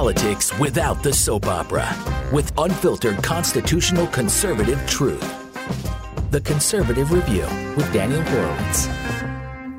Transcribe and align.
politics 0.00 0.58
without 0.58 1.02
the 1.02 1.12
soap 1.12 1.44
opera 1.44 1.86
with 2.32 2.50
unfiltered 2.56 3.22
constitutional 3.22 4.06
conservative 4.06 4.82
truth. 4.86 5.20
The 6.30 6.40
Conservative 6.40 7.12
Review 7.12 7.46
with 7.76 7.92
Daniel 7.92 8.22
Horowitz. 8.22 8.86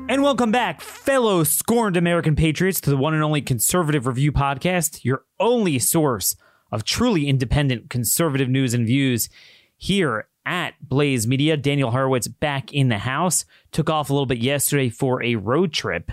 And 0.08 0.22
welcome 0.22 0.52
back, 0.52 0.80
fellow 0.80 1.42
scorned 1.42 1.96
American 1.96 2.36
patriots, 2.36 2.80
to 2.82 2.90
the 2.90 2.96
one 2.96 3.14
and 3.14 3.24
only 3.24 3.42
Conservative 3.42 4.06
Review 4.06 4.30
podcast, 4.30 5.04
your 5.04 5.24
only 5.40 5.80
source 5.80 6.36
of 6.70 6.84
truly 6.84 7.26
independent 7.26 7.90
conservative 7.90 8.48
news 8.48 8.74
and 8.74 8.86
views 8.86 9.28
here 9.76 10.28
at 10.46 10.74
Blaze 10.80 11.26
Media. 11.26 11.56
Daniel 11.56 11.90
Horowitz 11.90 12.28
back 12.28 12.72
in 12.72 12.90
the 12.90 12.98
house. 12.98 13.44
Took 13.72 13.90
off 13.90 14.08
a 14.08 14.12
little 14.12 14.26
bit 14.26 14.38
yesterday 14.38 14.88
for 14.88 15.20
a 15.20 15.34
road 15.34 15.72
trip. 15.72 16.12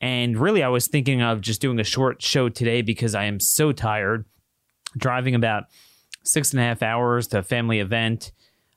And 0.00 0.38
really, 0.38 0.62
I 0.62 0.68
was 0.68 0.88
thinking 0.88 1.22
of 1.22 1.40
just 1.40 1.60
doing 1.60 1.80
a 1.80 1.84
short 1.84 2.22
show 2.22 2.48
today 2.48 2.82
because 2.82 3.14
I 3.14 3.24
am 3.24 3.40
so 3.40 3.72
tired. 3.72 4.26
Driving 4.96 5.34
about 5.34 5.64
six 6.22 6.52
and 6.52 6.60
a 6.60 6.62
half 6.62 6.82
hours 6.82 7.26
to 7.28 7.38
a 7.38 7.42
family 7.42 7.80
event, 7.80 8.32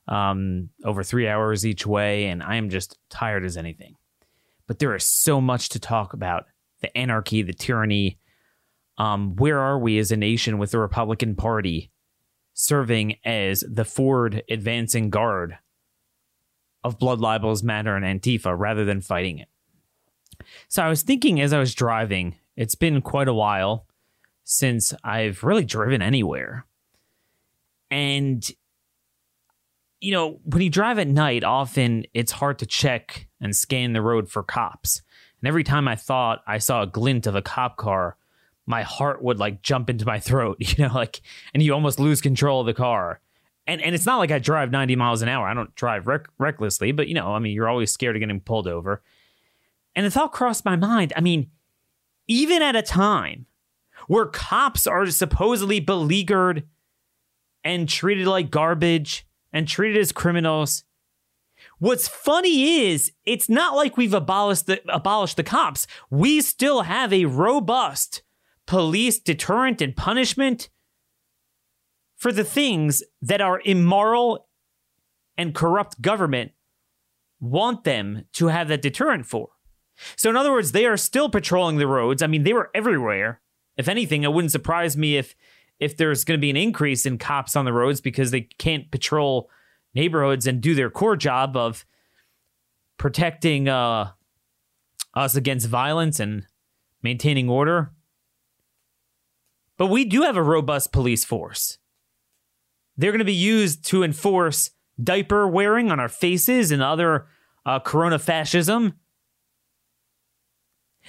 um, 0.07 0.69
over 0.83 1.03
three 1.03 1.27
hours 1.27 1.65
each 1.65 1.85
way, 1.85 2.27
and 2.27 2.41
I 2.41 2.55
am 2.55 2.69
just 2.69 2.97
tired 3.09 3.45
as 3.45 3.57
anything. 3.57 3.95
But 4.67 4.79
there 4.79 4.95
is 4.95 5.05
so 5.05 5.41
much 5.41 5.69
to 5.69 5.79
talk 5.79 6.13
about 6.13 6.45
the 6.81 6.95
anarchy, 6.97 7.41
the 7.41 7.53
tyranny. 7.53 8.17
Um, 8.97 9.35
where 9.35 9.59
are 9.59 9.79
we 9.79 9.97
as 9.97 10.11
a 10.11 10.17
nation 10.17 10.57
with 10.57 10.71
the 10.71 10.79
Republican 10.79 11.35
Party 11.35 11.91
serving 12.53 13.15
as 13.23 13.63
the 13.67 13.85
forward 13.85 14.43
advancing 14.49 15.09
guard 15.09 15.57
of 16.83 16.99
blood 16.99 17.19
libels, 17.19 17.63
matter, 17.63 17.95
and 17.95 18.05
Antifa 18.05 18.57
rather 18.57 18.85
than 18.85 19.01
fighting 19.01 19.39
it? 19.39 19.48
So 20.67 20.83
I 20.83 20.89
was 20.89 21.03
thinking 21.03 21.41
as 21.41 21.53
I 21.53 21.59
was 21.59 21.73
driving, 21.73 22.35
it's 22.55 22.75
been 22.75 23.01
quite 23.01 23.27
a 23.27 23.33
while 23.33 23.85
since 24.43 24.93
I've 25.03 25.43
really 25.43 25.65
driven 25.65 26.01
anywhere. 26.01 26.65
And, 27.91 28.47
you 29.99 30.11
know, 30.11 30.39
when 30.43 30.61
you 30.61 30.69
drive 30.69 30.99
at 30.99 31.07
night, 31.07 31.43
often 31.43 32.05
it's 32.13 32.31
hard 32.31 32.59
to 32.59 32.65
check 32.65 33.27
and 33.39 33.55
scan 33.55 33.93
the 33.93 34.01
road 34.01 34.29
for 34.29 34.43
cops. 34.43 35.01
And 35.41 35.47
every 35.47 35.63
time 35.63 35.87
I 35.87 35.95
thought 35.95 36.43
I 36.47 36.57
saw 36.57 36.81
a 36.81 36.87
glint 36.87 37.27
of 37.27 37.35
a 37.35 37.41
cop 37.41 37.77
car, 37.77 38.17
my 38.65 38.83
heart 38.83 39.23
would 39.23 39.39
like 39.39 39.61
jump 39.61 39.89
into 39.89 40.05
my 40.05 40.19
throat, 40.19 40.57
you 40.59 40.83
know, 40.83 40.93
like, 40.93 41.21
and 41.53 41.63
you 41.63 41.73
almost 41.73 41.99
lose 41.99 42.21
control 42.21 42.61
of 42.61 42.67
the 42.67 42.73
car. 42.73 43.21
And, 43.67 43.81
and 43.81 43.93
it's 43.93 44.05
not 44.05 44.17
like 44.17 44.31
I 44.31 44.39
drive 44.39 44.71
90 44.71 44.95
miles 44.95 45.21
an 45.21 45.29
hour. 45.29 45.47
I 45.47 45.53
don't 45.53 45.73
drive 45.75 46.07
rec- 46.07 46.27
recklessly, 46.39 46.91
but 46.91 47.07
you 47.07 47.13
know, 47.13 47.33
I 47.33 47.39
mean, 47.39 47.53
you're 47.53 47.69
always 47.69 47.91
scared 47.91 48.15
of 48.15 48.19
getting 48.19 48.39
pulled 48.39 48.67
over. 48.67 49.03
And 49.99 50.05
the 50.05 50.11
thought 50.11 50.31
crossed 50.31 50.63
my 50.63 50.77
mind. 50.77 51.11
I 51.17 51.19
mean, 51.19 51.49
even 52.25 52.61
at 52.61 52.73
a 52.73 52.81
time 52.81 53.47
where 54.07 54.27
cops 54.27 54.87
are 54.87 55.05
supposedly 55.07 55.81
beleaguered 55.81 56.65
and 57.65 57.89
treated 57.89 58.25
like 58.25 58.49
garbage 58.49 59.27
and 59.51 59.67
treated 59.67 59.97
as 59.97 60.13
criminals, 60.13 60.85
what's 61.79 62.07
funny 62.07 62.85
is 62.85 63.11
it's 63.25 63.49
not 63.49 63.75
like 63.75 63.97
we've 63.97 64.13
abolished 64.13 64.67
the, 64.67 64.81
abolished 64.87 65.35
the 65.35 65.43
cops. 65.43 65.85
We 66.09 66.39
still 66.39 66.83
have 66.83 67.11
a 67.11 67.25
robust 67.25 68.23
police 68.67 69.19
deterrent 69.19 69.81
and 69.81 69.97
punishment 69.97 70.69
for 72.15 72.31
the 72.31 72.45
things 72.45 73.03
that 73.21 73.41
our 73.41 73.61
immoral 73.65 74.47
and 75.37 75.53
corrupt 75.53 76.01
government 76.01 76.53
want 77.41 77.83
them 77.83 78.23
to 78.35 78.47
have 78.47 78.69
that 78.69 78.81
deterrent 78.81 79.25
for. 79.25 79.49
So, 80.15 80.29
in 80.29 80.35
other 80.35 80.51
words, 80.51 80.71
they 80.71 80.85
are 80.85 80.97
still 80.97 81.29
patrolling 81.29 81.77
the 81.77 81.87
roads. 81.87 82.21
I 82.21 82.27
mean, 82.27 82.43
they 82.43 82.53
were 82.53 82.69
everywhere. 82.73 83.41
If 83.77 83.87
anything, 83.87 84.23
it 84.23 84.33
wouldn't 84.33 84.51
surprise 84.51 84.97
me 84.97 85.17
if 85.17 85.35
if 85.79 85.95
there's 85.95 86.25
going 86.25 86.37
to 86.37 86.41
be 86.41 86.49
an 86.49 86.57
increase 86.57 87.05
in 87.05 87.17
cops 87.17 87.55
on 87.55 87.63
the 87.63 87.71
roads 87.71 88.01
because 88.01 88.31
they 88.31 88.41
can't 88.41 88.91
patrol 88.91 89.49
neighborhoods 89.95 90.45
and 90.45 90.61
do 90.61 90.75
their 90.75 90.89
core 90.89 91.15
job 91.15 91.55
of 91.55 91.85
protecting 92.97 93.69
uh, 93.69 94.11
us 95.13 95.35
against 95.35 95.67
violence 95.67 96.19
and 96.19 96.45
maintaining 97.01 97.49
order. 97.49 97.91
But 99.77 99.87
we 99.87 100.03
do 100.03 100.23
have 100.23 100.35
a 100.35 100.43
robust 100.43 100.91
police 100.91 101.23
force. 101.23 101.77
They're 102.97 103.11
going 103.11 103.19
to 103.19 103.25
be 103.25 103.33
used 103.33 103.85
to 103.85 104.03
enforce 104.03 104.71
diaper 105.01 105.47
wearing 105.47 105.89
on 105.89 105.99
our 106.01 106.09
faces 106.09 106.71
and 106.71 106.83
other 106.83 107.27
uh, 107.65 107.79
corona 107.79 108.19
fascism 108.19 108.95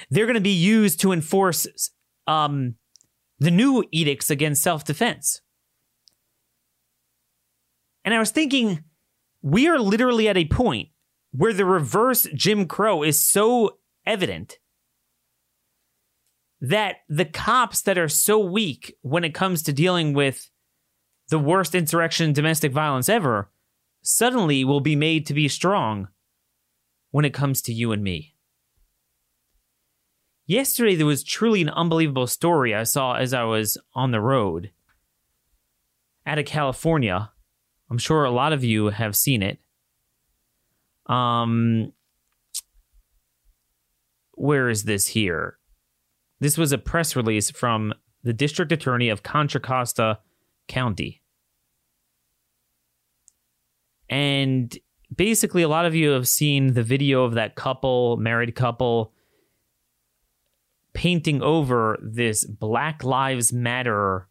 they're 0.08 0.26
going 0.26 0.34
to 0.34 0.40
be 0.40 0.50
used 0.50 1.00
to 1.00 1.12
enforce 1.12 1.66
um, 2.26 2.76
the 3.38 3.50
new 3.50 3.84
edicts 3.90 4.30
against 4.30 4.62
self 4.62 4.84
defense. 4.84 5.40
And 8.04 8.14
I 8.14 8.18
was 8.18 8.30
thinking, 8.30 8.84
we 9.42 9.68
are 9.68 9.78
literally 9.78 10.28
at 10.28 10.36
a 10.36 10.46
point 10.46 10.88
where 11.32 11.52
the 11.52 11.64
reverse 11.64 12.26
Jim 12.34 12.66
Crow 12.66 13.02
is 13.02 13.20
so 13.20 13.78
evident 14.06 14.58
that 16.60 16.96
the 17.08 17.24
cops 17.24 17.82
that 17.82 17.98
are 17.98 18.08
so 18.08 18.38
weak 18.38 18.94
when 19.02 19.24
it 19.24 19.34
comes 19.34 19.62
to 19.62 19.72
dealing 19.72 20.12
with 20.12 20.50
the 21.28 21.38
worst 21.38 21.74
insurrection 21.74 22.32
domestic 22.32 22.72
violence 22.72 23.08
ever 23.08 23.50
suddenly 24.02 24.64
will 24.64 24.80
be 24.80 24.96
made 24.96 25.26
to 25.26 25.34
be 25.34 25.48
strong 25.48 26.08
when 27.10 27.24
it 27.24 27.34
comes 27.34 27.62
to 27.62 27.72
you 27.72 27.92
and 27.92 28.02
me. 28.02 28.34
Yesterday, 30.50 30.96
there 30.96 31.06
was 31.06 31.22
truly 31.22 31.62
an 31.62 31.68
unbelievable 31.68 32.26
story 32.26 32.74
I 32.74 32.82
saw 32.82 33.12
as 33.12 33.32
I 33.32 33.44
was 33.44 33.78
on 33.94 34.10
the 34.10 34.20
road 34.20 34.72
out 36.26 36.40
of 36.40 36.44
California. 36.44 37.30
I'm 37.88 37.98
sure 37.98 38.24
a 38.24 38.32
lot 38.32 38.52
of 38.52 38.64
you 38.64 38.86
have 38.86 39.14
seen 39.14 39.44
it. 39.44 39.60
Um, 41.06 41.92
where 44.32 44.68
is 44.68 44.82
this 44.82 45.06
here? 45.06 45.56
This 46.40 46.58
was 46.58 46.72
a 46.72 46.78
press 46.78 47.14
release 47.14 47.52
from 47.52 47.94
the 48.24 48.32
district 48.32 48.72
attorney 48.72 49.08
of 49.08 49.22
Contra 49.22 49.60
Costa 49.60 50.18
County. 50.66 51.22
And 54.08 54.76
basically, 55.14 55.62
a 55.62 55.68
lot 55.68 55.86
of 55.86 55.94
you 55.94 56.10
have 56.10 56.26
seen 56.26 56.74
the 56.74 56.82
video 56.82 57.22
of 57.22 57.34
that 57.34 57.54
couple, 57.54 58.16
married 58.16 58.56
couple, 58.56 59.12
painting 60.92 61.42
over 61.42 61.98
this 62.02 62.44
Black 62.44 63.04
Lives 63.04 63.52
Matter 63.52 64.28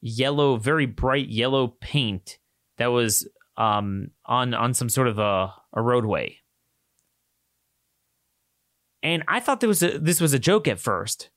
yellow, 0.00 0.56
very 0.56 0.86
bright 0.86 1.28
yellow 1.28 1.68
paint 1.80 2.38
that 2.78 2.88
was 2.88 3.28
um, 3.56 4.08
on 4.26 4.54
on 4.54 4.74
some 4.74 4.88
sort 4.88 5.08
of 5.08 5.18
a, 5.18 5.52
a 5.72 5.82
roadway. 5.82 6.38
And 9.02 9.22
I 9.28 9.40
thought 9.40 9.60
this 9.60 9.68
was 9.68 9.82
a, 9.82 9.98
this 9.98 10.20
was 10.20 10.32
a 10.32 10.38
joke 10.38 10.66
at 10.66 10.80
first. 10.80 11.30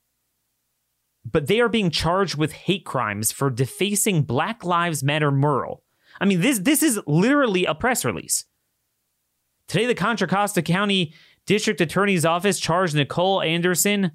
But 1.29 1.47
they 1.47 1.59
are 1.59 1.67
being 1.67 1.89
charged 1.89 2.37
with 2.37 2.53
hate 2.53 2.85
crimes 2.85 3.33
for 3.33 3.49
defacing 3.49 4.23
Black 4.23 4.63
Lives 4.63 5.03
Matter 5.03 5.31
mural. 5.31 5.83
I 6.21 6.25
mean, 6.25 6.41
this 6.41 6.59
this 6.59 6.81
is 6.81 6.99
literally 7.05 7.65
a 7.65 7.75
press 7.75 8.05
release. 8.05 8.45
Today, 9.67 9.85
the 9.85 9.95
Contra 9.95 10.27
Costa 10.27 10.61
County 10.61 11.13
District 11.47 11.81
Attorney's 11.81 12.25
Office 12.25 12.59
charged 12.59 12.93
Nicole 12.93 13.41
Anderson 13.41 14.11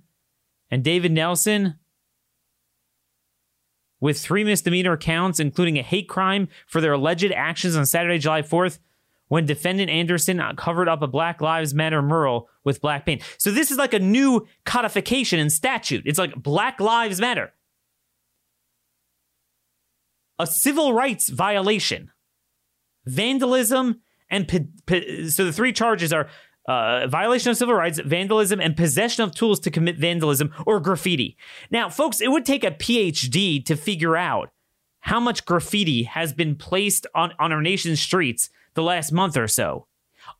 and 0.71 0.85
David 0.85 1.11
Nelson 1.11 1.79
with 4.01 4.21
three 4.21 4.45
misdemeanor 4.45 4.97
counts, 4.97 5.41
including 5.41 5.79
a 5.79 5.83
hate 5.83 6.09
crime 6.09 6.49
for 6.67 6.81
their 6.81 6.93
alleged 6.93 7.33
actions 7.33 7.75
on 7.75 7.87
Saturday, 7.87 8.19
July 8.19 8.43
4th, 8.43 8.79
when 9.29 9.47
defendant 9.47 9.89
Anderson 9.89 10.43
covered 10.57 10.89
up 10.89 11.01
a 11.01 11.07
Black 11.07 11.41
Lives 11.41 11.73
Matter 11.73 12.03
mural 12.03 12.51
with 12.65 12.83
black 12.83 13.07
paint. 13.07 13.23
So 13.39 13.51
this 13.51 13.71
is 13.71 13.79
like 13.79 13.95
a 13.95 13.99
new 13.99 14.47
codification 14.67 15.39
in 15.39 15.49
statute. 15.49 16.03
It's 16.05 16.19
like 16.19 16.35
Black 16.35 16.81
Lives 16.81 17.19
Matter. 17.19 17.55
A 20.39 20.47
civil 20.47 20.93
rights 20.93 21.31
violation, 21.31 22.11
vandalism, 23.07 24.03
and 24.29 24.51
so 25.31 25.45
the 25.45 25.53
three 25.53 25.73
charges 25.73 26.13
are 26.13 26.29
uh, 26.67 27.07
violation 27.09 27.51
of 27.51 27.57
civil 27.57 27.75
rights, 27.75 28.01
vandalism, 28.01 28.61
and 28.61 28.77
possession 28.77 29.25
of 29.25 29.35
tools 29.35 29.59
to 29.61 29.71
commit 29.71 29.99
vandalism 29.99 30.53
or 30.67 30.81
graffiti. 30.81 31.37
Now, 31.71 31.89
folks, 31.89 32.21
it 32.21 32.31
would 32.31 32.45
take 32.45 32.65
a 32.65 32.71
PhD 32.71 33.65
to 33.65 33.77
figure 33.77 34.17
out 34.17 34.51
how 35.01 35.19
much 35.19 35.45
graffiti 35.45 36.05
has 36.05 36.33
been 36.33 36.55
placed 36.55 37.07
on, 37.15 37.33
on 37.39 37.53
our 37.53 37.61
nation's 37.61 38.01
streets 38.01 38.51
the 38.75 38.83
last 38.83 39.13
month 39.13 39.37
or 39.37 39.49
so. 39.49 39.87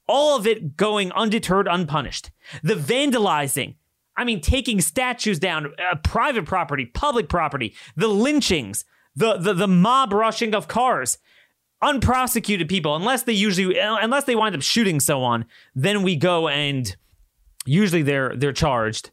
All 0.07 0.37
of 0.37 0.47
it 0.47 0.77
going 0.77 1.11
undeterred, 1.13 1.67
unpunished. 1.69 2.31
The 2.63 2.75
vandalizing, 2.75 3.75
I 4.17 4.25
mean, 4.25 4.41
taking 4.41 4.81
statues 4.81 5.41
down, 5.41 5.67
uh, 5.67 5.97
private 5.97 6.47
property, 6.47 6.87
public 6.87 7.29
property, 7.29 7.75
the 7.97 8.09
lynchings, 8.09 8.85
the, 9.17 9.37
the, 9.37 9.53
the 9.53 9.69
mob 9.69 10.13
rushing 10.13 10.55
of 10.55 10.69
cars 10.69 11.19
unprosecuted 11.83 12.69
people, 12.69 12.97
unless 12.97 13.25
they 13.25 13.33
usually 13.33 13.79
unless 13.79 14.25
they 14.25 14.37
wind 14.37 14.55
up 14.55 14.63
shooting 14.63 15.01
someone, 15.01 15.45
then 15.75 16.03
we 16.03 16.17
go 16.17 16.49
and 16.49 16.97
usually 17.67 18.03
they're 18.03 18.35
they're 18.37 18.53
charged. 18.53 19.11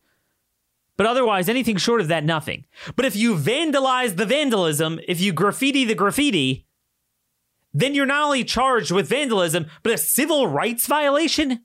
But 0.96 1.08
otherwise, 1.08 1.48
anything 1.48 1.78
short 1.78 2.02
of 2.02 2.10
that, 2.10 2.26
nothing. 2.26 2.66
But 2.96 3.06
if 3.06 3.16
you 3.16 3.36
vandalize 3.36 4.18
the 4.18 4.26
vandalism, 4.26 5.00
if 5.08 5.22
you 5.22 5.32
graffiti 5.32 5.86
the 5.86 5.96
graffiti, 5.96 6.66
then 7.74 7.96
you're 7.96 8.06
not 8.06 8.26
only 8.26 8.44
charged 8.44 8.92
with 8.92 9.08
vandalism, 9.08 9.68
but 9.82 9.94
a 9.94 9.98
civil 9.98 10.48
rights 10.48 10.88
violation? 10.88 11.62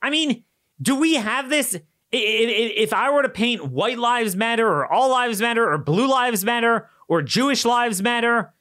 I 0.00 0.08
mean, 0.08 0.44
do 0.80 0.94
we 0.98 1.16
have 1.16 1.50
this? 1.50 1.78
If 2.10 2.92
I 2.92 3.10
were 3.10 3.22
to 3.22 3.28
paint 3.28 3.66
White 3.66 3.98
Lives 3.98 4.34
Matter 4.34 4.66
or 4.66 4.90
All 4.90 5.10
Lives 5.10 5.40
Matter 5.40 5.70
or 5.70 5.78
Blue 5.78 6.08
Lives 6.08 6.44
Matter 6.44 6.88
or 7.08 7.22
Jewish 7.22 7.64
Lives 7.64 8.02
Matter, 8.02 8.52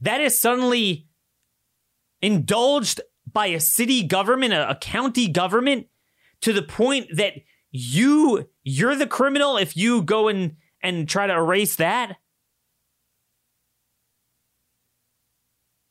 that 0.00 0.20
is 0.20 0.40
suddenly 0.40 1.06
indulged 2.22 3.00
by 3.30 3.46
a 3.46 3.60
city 3.60 4.02
government, 4.02 4.52
a, 4.52 4.76
county 4.80 5.28
government, 5.28 5.86
to 6.40 6.52
the 6.52 6.62
point 6.62 7.08
that 7.16 7.34
you 7.70 8.48
you're 8.62 8.96
the 8.96 9.06
criminal 9.06 9.56
if 9.56 9.76
you 9.76 10.02
go 10.02 10.28
and 10.28 10.56
and 10.82 11.08
try 11.08 11.26
to 11.26 11.34
erase 11.34 11.76
that. 11.76 12.16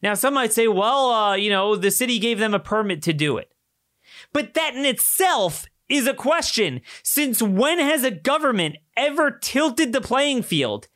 Now, 0.01 0.13
some 0.13 0.33
might 0.33 0.53
say, 0.53 0.67
well, 0.67 1.11
uh, 1.11 1.35
you 1.35 1.49
know, 1.49 1.75
the 1.75 1.91
city 1.91 2.19
gave 2.19 2.39
them 2.39 2.53
a 2.53 2.59
permit 2.59 3.01
to 3.03 3.13
do 3.13 3.37
it. 3.37 3.51
But 4.31 4.53
that 4.53 4.75
in 4.75 4.85
itself 4.85 5.65
is 5.89 6.07
a 6.07 6.13
question. 6.13 6.81
Since 7.03 7.41
when 7.41 7.79
has 7.79 8.03
a 8.03 8.11
government 8.11 8.77
ever 8.95 9.29
tilted 9.29 9.91
the 9.91 10.01
playing 10.01 10.43
field 10.43 10.87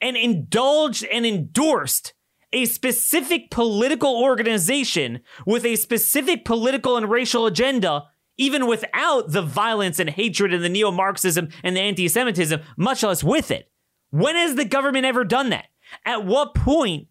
and 0.00 0.16
indulged 0.16 1.04
and 1.04 1.26
endorsed 1.26 2.13
a 2.54 2.64
specific 2.64 3.50
political 3.50 4.16
organization 4.16 5.20
with 5.44 5.66
a 5.66 5.76
specific 5.76 6.44
political 6.44 6.96
and 6.96 7.10
racial 7.10 7.46
agenda, 7.46 8.04
even 8.38 8.66
without 8.66 9.32
the 9.32 9.42
violence 9.42 9.98
and 9.98 10.08
hatred 10.08 10.54
and 10.54 10.62
the 10.62 10.68
neo 10.68 10.90
Marxism 10.90 11.48
and 11.62 11.76
the 11.76 11.80
anti 11.80 12.08
Semitism, 12.08 12.60
much 12.76 13.02
less 13.02 13.22
with 13.22 13.50
it? 13.50 13.70
When 14.10 14.36
has 14.36 14.54
the 14.54 14.64
government 14.64 15.04
ever 15.04 15.24
done 15.24 15.50
that? 15.50 15.66
At 16.06 16.24
what 16.24 16.54
point 16.54 17.08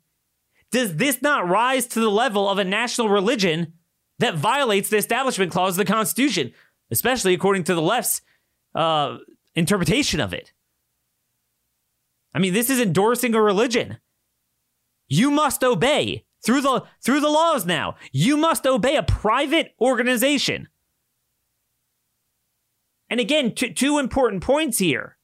does 0.71 0.95
this 0.95 1.21
not 1.21 1.47
rise 1.47 1.85
to 1.87 1.99
the 1.99 2.09
level 2.09 2.49
of 2.49 2.57
a 2.57 2.63
national 2.63 3.09
religion 3.09 3.73
that 4.19 4.35
violates 4.35 4.89
the 4.89 4.97
Establishment 4.97 5.51
Clause 5.51 5.77
of 5.77 5.85
the 5.85 5.93
Constitution, 5.93 6.53
especially 6.89 7.33
according 7.33 7.65
to 7.65 7.75
the 7.75 7.81
left's 7.81 8.21
uh, 8.73 9.17
interpretation 9.53 10.19
of 10.19 10.33
it? 10.33 10.53
I 12.33 12.39
mean, 12.39 12.53
this 12.53 12.69
is 12.69 12.79
endorsing 12.79 13.35
a 13.35 13.41
religion. 13.41 13.97
You 15.13 15.29
must 15.29 15.63
obey 15.63 16.25
through 16.43 16.61
the 16.61 16.85
through 17.05 17.19
the 17.19 17.29
laws 17.29 17.67
now. 17.67 17.97
You 18.11 18.35
must 18.35 18.65
obey 18.65 18.95
a 18.95 19.03
private 19.03 19.75
organization. 19.79 20.69
And 23.11 23.19
again, 23.19 23.53
t- 23.53 23.73
two 23.73 23.99
important 23.99 24.41
points 24.41 24.79
here. 24.79 25.17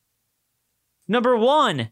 Number 1.07 1.35
one, 1.35 1.89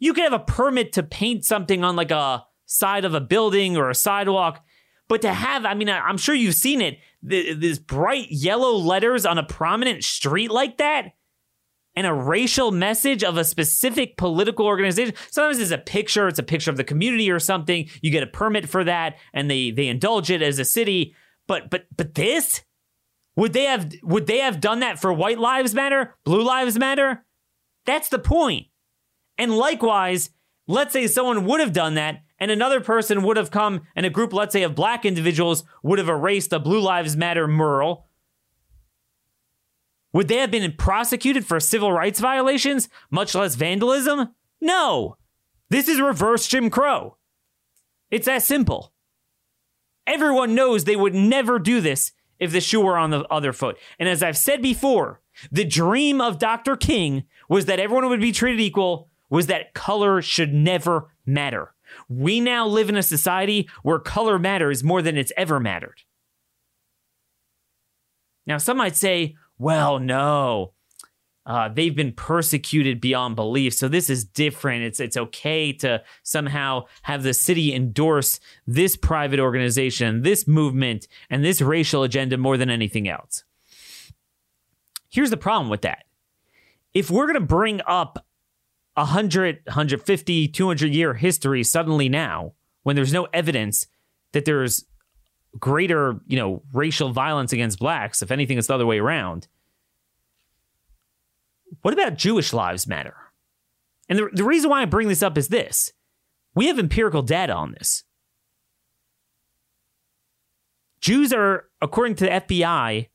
you 0.00 0.12
can 0.12 0.24
have 0.24 0.32
a 0.32 0.40
permit 0.44 0.92
to 0.94 1.04
paint 1.04 1.44
something 1.44 1.84
on 1.84 1.94
like 1.94 2.10
a 2.10 2.44
side 2.66 3.04
of 3.04 3.14
a 3.14 3.20
building 3.20 3.76
or 3.76 3.88
a 3.88 3.94
sidewalk, 3.94 4.64
but 5.08 5.22
to 5.22 5.32
have, 5.32 5.64
I 5.64 5.74
mean, 5.74 5.88
I'm 5.88 6.18
sure 6.18 6.34
you've 6.34 6.56
seen 6.56 6.80
it, 6.80 6.98
this 7.22 7.78
bright 7.78 8.32
yellow 8.32 8.72
letters 8.72 9.24
on 9.24 9.38
a 9.38 9.44
prominent 9.44 10.02
street 10.02 10.50
like 10.50 10.78
that, 10.78 11.12
and 11.94 12.06
a 12.06 12.14
racial 12.14 12.70
message 12.70 13.22
of 13.22 13.36
a 13.36 13.44
specific 13.44 14.16
political 14.16 14.66
organization. 14.66 15.14
Sometimes 15.30 15.58
it's 15.58 15.70
a 15.70 15.78
picture, 15.78 16.28
it's 16.28 16.38
a 16.38 16.44
picture 16.44 16.70
of 16.70 16.76
the 16.76 16.84
community 16.84 17.30
or 17.30 17.38
something. 17.38 17.88
You 18.00 18.10
get 18.10 18.22
a 18.22 18.28
permit 18.28 18.68
for 18.68 18.84
that, 18.84 19.16
and 19.32 19.50
they 19.50 19.70
they 19.70 19.88
indulge 19.88 20.30
it 20.30 20.42
as 20.42 20.58
a 20.58 20.64
city. 20.64 21.14
But 21.46 21.70
but 21.70 21.86
but 21.96 22.14
this 22.14 22.62
would 23.36 23.52
they 23.52 23.64
have 23.64 23.92
would 24.02 24.26
they 24.26 24.38
have 24.38 24.60
done 24.60 24.80
that 24.80 25.00
for 25.00 25.12
White 25.12 25.38
Lives 25.38 25.74
Matter, 25.74 26.16
Blue 26.24 26.42
Lives 26.42 26.78
Matter? 26.78 27.24
That's 27.86 28.08
the 28.08 28.18
point. 28.18 28.66
And 29.38 29.56
likewise, 29.56 30.30
let's 30.68 30.92
say 30.92 31.06
someone 31.06 31.46
would 31.46 31.60
have 31.60 31.72
done 31.72 31.94
that 31.94 32.22
and 32.38 32.50
another 32.50 32.80
person 32.80 33.22
would 33.22 33.36
have 33.36 33.50
come 33.50 33.82
and 33.94 34.04
a 34.04 34.10
group, 34.10 34.32
let's 34.32 34.52
say, 34.52 34.62
of 34.62 34.74
black 34.74 35.04
individuals 35.04 35.64
would 35.82 35.98
have 35.98 36.08
erased 36.08 36.52
a 36.52 36.58
Blue 36.58 36.80
Lives 36.80 37.16
Matter 37.16 37.46
mural. 37.46 38.08
Would 40.12 40.28
they 40.28 40.36
have 40.36 40.50
been 40.50 40.72
prosecuted 40.72 41.46
for 41.46 41.58
civil 41.58 41.92
rights 41.92 42.20
violations, 42.20 42.88
much 43.10 43.34
less 43.34 43.54
vandalism? 43.54 44.34
No. 44.60 45.16
This 45.70 45.88
is 45.88 46.00
reverse 46.00 46.46
Jim 46.46 46.68
Crow. 46.68 47.16
It's 48.10 48.26
that 48.26 48.42
simple. 48.42 48.92
Everyone 50.06 50.54
knows 50.54 50.84
they 50.84 50.96
would 50.96 51.14
never 51.14 51.58
do 51.58 51.80
this 51.80 52.12
if 52.38 52.52
the 52.52 52.60
shoe 52.60 52.80
were 52.80 52.98
on 52.98 53.10
the 53.10 53.26
other 53.28 53.52
foot. 53.52 53.78
And 53.98 54.08
as 54.08 54.22
I've 54.22 54.36
said 54.36 54.60
before, 54.60 55.20
the 55.50 55.64
dream 55.64 56.20
of 56.20 56.38
Dr. 56.38 56.76
King 56.76 57.24
was 57.48 57.66
that 57.66 57.80
everyone 57.80 58.08
would 58.08 58.20
be 58.20 58.32
treated 58.32 58.60
equal 58.60 59.08
was 59.30 59.46
that 59.46 59.72
color 59.72 60.20
should 60.20 60.52
never 60.52 61.08
matter. 61.24 61.72
We 62.08 62.40
now 62.40 62.66
live 62.66 62.88
in 62.88 62.96
a 62.96 63.02
society 63.02 63.68
where 63.82 63.98
color 63.98 64.38
matters 64.38 64.84
more 64.84 65.00
than 65.00 65.16
it's 65.16 65.32
ever 65.36 65.58
mattered. 65.58 66.02
Now, 68.46 68.58
some 68.58 68.76
might 68.76 68.96
say, 68.96 69.36
well, 69.62 70.00
no, 70.00 70.72
uh, 71.46 71.68
they've 71.68 71.94
been 71.94 72.12
persecuted 72.12 73.00
beyond 73.00 73.36
belief. 73.36 73.74
So 73.74 73.88
this 73.88 74.10
is 74.10 74.24
different. 74.24 74.84
It's 74.84 75.00
it's 75.00 75.16
okay 75.16 75.72
to 75.74 76.02
somehow 76.22 76.84
have 77.02 77.22
the 77.22 77.32
city 77.32 77.72
endorse 77.72 78.40
this 78.66 78.96
private 78.96 79.38
organization, 79.40 80.22
this 80.22 80.46
movement, 80.46 81.06
and 81.30 81.44
this 81.44 81.60
racial 81.60 82.02
agenda 82.02 82.36
more 82.36 82.56
than 82.56 82.70
anything 82.70 83.08
else. 83.08 83.44
Here's 85.10 85.30
the 85.30 85.36
problem 85.36 85.68
with 85.68 85.82
that. 85.82 86.04
If 86.92 87.10
we're 87.10 87.26
going 87.26 87.34
to 87.34 87.40
bring 87.40 87.80
up 87.86 88.26
100, 88.94 89.60
150, 89.64 90.48
200 90.48 90.94
year 90.94 91.14
history 91.14 91.62
suddenly 91.62 92.08
now, 92.08 92.54
when 92.82 92.96
there's 92.96 93.12
no 93.12 93.28
evidence 93.32 93.86
that 94.32 94.44
there's 94.44 94.84
greater, 95.58 96.20
you 96.26 96.36
know, 96.36 96.62
racial 96.72 97.12
violence 97.12 97.52
against 97.52 97.78
blacks, 97.78 98.22
if 98.22 98.30
anything, 98.30 98.58
it's 98.58 98.68
the 98.68 98.74
other 98.74 98.86
way 98.86 98.98
around. 98.98 99.48
What 101.82 101.94
about 101.94 102.16
Jewish 102.16 102.52
lives 102.52 102.86
matter? 102.86 103.16
And 104.08 104.18
the, 104.18 104.28
the 104.32 104.44
reason 104.44 104.70
why 104.70 104.82
I 104.82 104.84
bring 104.84 105.08
this 105.08 105.22
up 105.22 105.38
is 105.38 105.48
this 105.48 105.92
we 106.54 106.66
have 106.66 106.78
empirical 106.78 107.22
data 107.22 107.52
on 107.52 107.72
this. 107.72 108.04
Jews 111.00 111.32
are, 111.32 111.64
according 111.80 112.14
to 112.16 112.24
the 112.24 112.30
FBI 112.30 113.08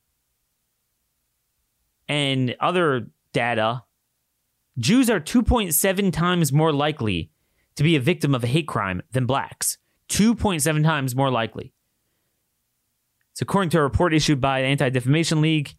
and 2.09 2.55
other 2.59 3.07
data, 3.31 3.83
Jews 4.77 5.09
are 5.09 5.19
2.7 5.19 6.11
times 6.11 6.51
more 6.51 6.73
likely 6.73 7.31
to 7.75 7.83
be 7.83 7.95
a 7.95 8.01
victim 8.01 8.35
of 8.35 8.43
a 8.43 8.47
hate 8.47 8.67
crime 8.67 9.01
than 9.11 9.25
blacks. 9.25 9.77
2.7 10.09 10.83
times 10.83 11.15
more 11.15 11.31
likely. 11.31 11.73
It's 13.37 13.43
according 13.43 13.69
to 13.69 13.77
a 13.77 13.83
report 13.83 14.15
issued 14.15 14.41
by 14.41 14.61
the 14.61 14.67
Anti 14.67 14.89
Defamation 14.89 15.41
League. 15.41 15.75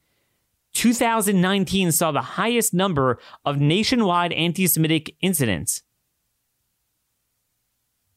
2019 0.75 1.91
saw 1.91 2.13
the 2.13 2.21
highest 2.21 2.73
number 2.73 3.19
of 3.45 3.59
nationwide 3.59 4.33
anti 4.33 4.65
Semitic 4.69 5.17
incidents 5.21 5.83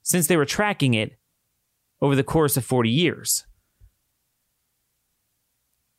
since 0.04 0.28
they 0.28 0.38
were 0.38 0.46
tracking 0.46 0.94
it 0.94 1.18
over 2.04 2.16
the 2.16 2.24
course 2.24 2.56
of 2.56 2.64
40 2.64 2.92
years. 2.92 3.48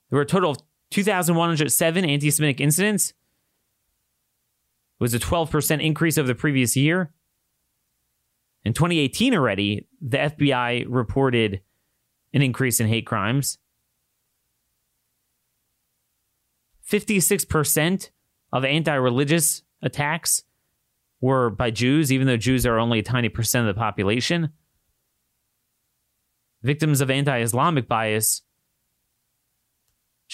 There 0.09 0.19
were 0.19 0.23
a 0.23 0.27
total 0.27 0.53
of 0.53 0.59
2,107 0.93 2.05
anti 2.05 2.31
Semitic 2.31 2.61
incidents 2.61 3.09
It 3.09 3.15
was 5.01 5.15
a 5.15 5.19
12% 5.19 5.85
increase 5.85 6.17
over 6.17 6.29
the 6.29 6.37
previous 6.37 6.77
year. 6.77 7.13
In 8.65 8.73
2018 8.73 9.35
already, 9.35 9.89
the 10.01 10.19
FBI 10.19 10.87
reported 10.89 11.63
an 12.33 12.43
increase 12.43 12.81
in 12.81 12.89
hate 12.89 13.07
crimes. 13.07 13.59
56% 16.89 18.11
of 18.53 18.65
anti 18.65 18.95
religious 18.95 19.63
attacks 19.83 20.43
were 21.21 21.51
by 21.51 21.71
Jews, 21.71 22.13
even 22.13 22.27
though 22.27 22.37
Jews 22.37 22.67
are 22.67 22.79
only 22.79 22.99
a 22.99 23.03
tiny 23.03 23.29
percent 23.29 23.67
of 23.67 23.75
the 23.75 23.79
population. 23.79 24.51
Victims 26.63 27.01
of 27.01 27.11
anti 27.11 27.41
Islamic 27.41 27.89
bias 27.89 28.43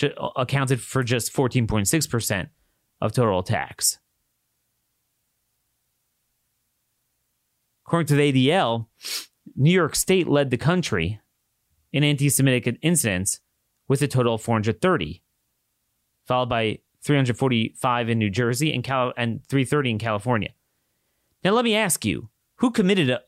uh, 0.02 0.08
accounted 0.36 0.80
for 0.80 1.02
just 1.02 1.32
14.6% 1.32 2.48
of 3.00 3.12
total 3.12 3.38
attacks. 3.38 3.98
According 7.86 8.08
to 8.08 8.16
the 8.16 8.48
ADL, 8.48 8.86
New 9.56 9.70
York 9.70 9.94
State 9.94 10.28
led 10.28 10.50
the 10.50 10.58
country 10.58 11.20
in 11.92 12.04
anti 12.04 12.28
Semitic 12.28 12.78
incidents 12.82 13.40
with 13.86 14.02
a 14.02 14.08
total 14.08 14.34
of 14.34 14.42
430, 14.42 15.22
followed 16.26 16.48
by 16.48 16.80
345 17.02 18.08
in 18.08 18.18
New 18.18 18.30
Jersey 18.30 18.72
and, 18.72 18.84
Cal- 18.84 19.14
and 19.16 19.44
330 19.46 19.90
in 19.90 19.98
California. 19.98 20.50
Now, 21.44 21.52
let 21.52 21.64
me 21.64 21.74
ask 21.74 22.04
you 22.04 22.28
who 22.56 22.70
committed 22.70 23.08
a, 23.08 23.22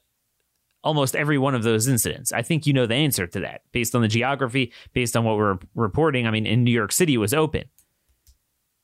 almost 0.83 1.14
every 1.14 1.38
one 1.38 1.55
of 1.55 1.62
those 1.62 1.88
incidents. 1.88 2.33
I 2.33 2.43
think 2.43 2.67
you 2.67 2.73
know 2.73 2.87
the 2.87 2.95
answer 2.95 3.26
to 3.26 3.40
that 3.40 3.62
based 3.73 3.95
on 3.95 4.02
the 4.02 4.09
geography, 4.09 4.73
based 4.93 5.17
on 5.17 5.25
what 5.25 5.37
we're 5.37 5.59
reporting. 5.75 6.26
I 6.26 6.31
mean, 6.31 6.47
in 6.47 6.64
New 6.64 6.73
York 6.73 6.93
City, 6.93 7.14
it 7.14 7.19
was 7.19 7.35
open. 7.35 7.64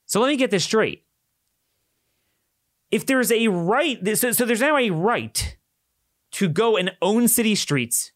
So 0.06 0.20
let 0.20 0.28
me 0.28 0.36
get 0.36 0.50
this 0.50 0.64
straight. 0.64 1.04
If 2.90 3.06
there's 3.06 3.32
a 3.32 3.48
right, 3.48 3.98
so, 4.16 4.30
so 4.30 4.44
there's 4.44 4.60
now 4.60 4.76
a 4.76 4.90
right 4.90 5.56
to 6.32 6.48
go 6.48 6.76
and 6.76 6.92
own 7.02 7.26
city 7.26 7.54
streets, 7.54 8.12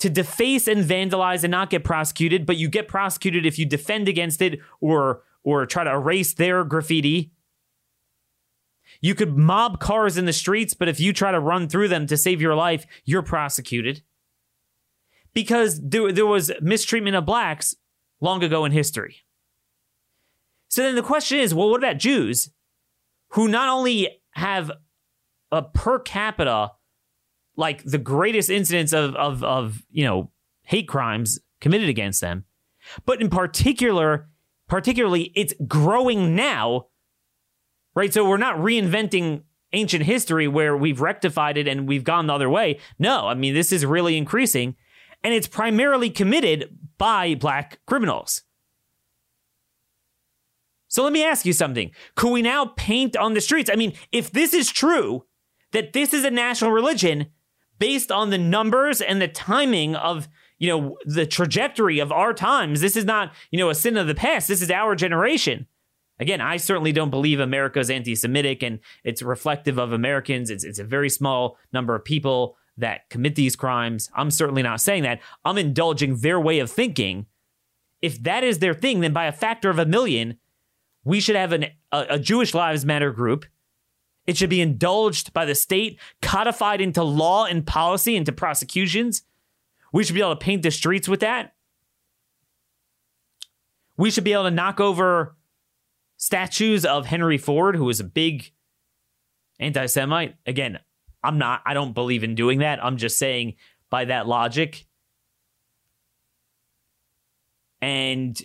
to 0.00 0.10
deface 0.10 0.66
and 0.66 0.84
vandalize 0.84 1.44
and 1.44 1.50
not 1.50 1.70
get 1.70 1.84
prosecuted, 1.84 2.46
but 2.46 2.56
you 2.56 2.68
get 2.68 2.88
prosecuted 2.88 3.46
if 3.46 3.58
you 3.58 3.66
defend 3.66 4.08
against 4.08 4.42
it 4.42 4.58
or 4.80 5.22
or 5.42 5.64
try 5.64 5.84
to 5.84 5.90
erase 5.90 6.34
their 6.34 6.64
graffiti. 6.64 7.32
You 9.00 9.14
could 9.14 9.38
mob 9.38 9.80
cars 9.80 10.18
in 10.18 10.26
the 10.26 10.32
streets, 10.32 10.74
but 10.74 10.88
if 10.88 11.00
you 11.00 11.12
try 11.12 11.32
to 11.32 11.40
run 11.40 11.68
through 11.68 11.88
them 11.88 12.06
to 12.08 12.16
save 12.16 12.42
your 12.42 12.54
life, 12.54 12.86
you're 13.04 13.22
prosecuted. 13.22 14.02
Because 15.32 15.80
there, 15.80 16.12
there 16.12 16.26
was 16.26 16.50
mistreatment 16.60 17.16
of 17.16 17.24
blacks 17.24 17.74
long 18.20 18.42
ago 18.42 18.64
in 18.64 18.72
history. 18.72 19.18
So 20.68 20.82
then 20.82 20.94
the 20.94 21.02
question 21.02 21.38
is 21.38 21.54
well, 21.54 21.70
what 21.70 21.78
about 21.78 21.98
Jews 21.98 22.50
who 23.30 23.48
not 23.48 23.68
only 23.68 24.08
have 24.32 24.70
a 25.52 25.62
per 25.62 25.98
capita, 25.98 26.72
like 27.60 27.84
the 27.84 27.98
greatest 27.98 28.50
incidents 28.50 28.92
of, 28.92 29.14
of, 29.14 29.44
of 29.44 29.82
you 29.90 30.04
know, 30.04 30.30
hate 30.62 30.88
crimes 30.88 31.38
committed 31.60 31.88
against 31.88 32.20
them, 32.20 32.44
but 33.04 33.20
in 33.20 33.28
particular, 33.30 34.28
particularly, 34.66 35.32
it's 35.34 35.54
growing 35.66 36.34
now 36.34 36.86
right? 37.94 38.12
So 38.12 38.28
we're 38.28 38.36
not 38.36 38.56
reinventing 38.56 39.42
ancient 39.72 40.04
history 40.04 40.48
where 40.48 40.76
we've 40.76 41.00
rectified 41.00 41.56
it 41.56 41.68
and 41.68 41.88
we've 41.88 42.04
gone 42.04 42.26
the 42.26 42.34
other 42.34 42.50
way. 42.50 42.78
No, 42.98 43.28
I 43.28 43.34
mean, 43.34 43.54
this 43.54 43.72
is 43.72 43.86
really 43.86 44.16
increasing, 44.16 44.76
and 45.22 45.34
it's 45.34 45.46
primarily 45.46 46.10
committed 46.10 46.76
by 46.98 47.34
black 47.34 47.80
criminals. 47.86 48.42
So 50.88 51.04
let 51.04 51.12
me 51.12 51.24
ask 51.24 51.46
you 51.46 51.52
something. 51.52 51.92
Could 52.16 52.32
we 52.32 52.42
now 52.42 52.72
paint 52.76 53.16
on 53.16 53.34
the 53.34 53.40
streets? 53.40 53.70
I 53.72 53.76
mean, 53.76 53.92
if 54.10 54.32
this 54.32 54.52
is 54.52 54.70
true, 54.70 55.24
that 55.70 55.92
this 55.92 56.12
is 56.12 56.24
a 56.24 56.30
national 56.30 56.72
religion 56.72 57.26
based 57.80 58.12
on 58.12 58.30
the 58.30 58.38
numbers 58.38 59.00
and 59.00 59.20
the 59.20 59.26
timing 59.26 59.96
of 59.96 60.28
you 60.58 60.68
know 60.68 60.96
the 61.04 61.26
trajectory 61.26 61.98
of 61.98 62.12
our 62.12 62.32
times 62.32 62.80
this 62.80 62.96
is 62.96 63.04
not 63.04 63.32
you 63.50 63.58
know 63.58 63.70
a 63.70 63.74
sin 63.74 63.96
of 63.96 64.06
the 64.06 64.14
past 64.14 64.46
this 64.46 64.62
is 64.62 64.70
our 64.70 64.94
generation 64.94 65.66
Again, 66.20 66.42
I 66.42 66.58
certainly 66.58 66.92
don't 66.92 67.10
believe 67.10 67.40
America 67.40 67.80
is 67.80 67.90
anti 67.90 68.14
Semitic 68.14 68.62
and 68.62 68.80
it's 69.04 69.22
reflective 69.22 69.78
of 69.78 69.92
Americans. 69.92 70.50
It's, 70.50 70.64
it's 70.64 70.78
a 70.78 70.84
very 70.84 71.08
small 71.08 71.56
number 71.72 71.94
of 71.94 72.04
people 72.04 72.58
that 72.76 73.08
commit 73.08 73.36
these 73.36 73.56
crimes. 73.56 74.10
I'm 74.14 74.30
certainly 74.30 74.62
not 74.62 74.82
saying 74.82 75.02
that. 75.04 75.20
I'm 75.46 75.56
indulging 75.56 76.18
their 76.18 76.38
way 76.38 76.58
of 76.58 76.70
thinking. 76.70 77.26
If 78.02 78.22
that 78.22 78.44
is 78.44 78.58
their 78.58 78.74
thing, 78.74 79.00
then 79.00 79.14
by 79.14 79.26
a 79.26 79.32
factor 79.32 79.70
of 79.70 79.78
a 79.78 79.86
million, 79.86 80.38
we 81.04 81.20
should 81.20 81.36
have 81.36 81.52
an, 81.52 81.66
a, 81.90 82.06
a 82.10 82.18
Jewish 82.18 82.54
Lives 82.54 82.84
Matter 82.84 83.12
group. 83.12 83.46
It 84.30 84.36
should 84.36 84.48
be 84.48 84.60
indulged 84.60 85.32
by 85.32 85.44
the 85.44 85.56
state, 85.56 85.98
codified 86.22 86.80
into 86.80 87.02
law 87.02 87.46
and 87.46 87.66
policy, 87.66 88.14
into 88.14 88.30
prosecutions. 88.30 89.24
We 89.92 90.04
should 90.04 90.14
be 90.14 90.20
able 90.20 90.36
to 90.36 90.44
paint 90.44 90.62
the 90.62 90.70
streets 90.70 91.08
with 91.08 91.18
that. 91.18 91.54
We 93.96 94.08
should 94.08 94.22
be 94.22 94.32
able 94.32 94.44
to 94.44 94.52
knock 94.52 94.78
over 94.78 95.34
statues 96.16 96.84
of 96.84 97.06
Henry 97.06 97.38
Ford, 97.38 97.74
who 97.74 97.86
was 97.86 97.98
a 97.98 98.04
big 98.04 98.52
anti 99.58 99.86
Semite. 99.86 100.36
Again, 100.46 100.78
I'm 101.24 101.36
not, 101.36 101.62
I 101.66 101.74
don't 101.74 101.92
believe 101.92 102.22
in 102.22 102.36
doing 102.36 102.60
that. 102.60 102.78
I'm 102.84 102.98
just 102.98 103.18
saying 103.18 103.54
by 103.90 104.04
that 104.04 104.28
logic. 104.28 104.86
And 107.82 108.40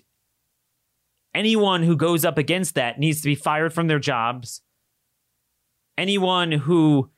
anyone 1.35 1.83
who 1.83 1.95
goes 1.95 2.25
up 2.25 2.39
against 2.39 2.73
that 2.73 2.97
needs 2.97 3.21
to 3.21 3.27
be 3.27 3.35
fired 3.35 3.71
from 3.71 3.85
their 3.85 3.99
jobs. 3.99 4.63
Anyone 5.97 6.51
who 6.51 7.09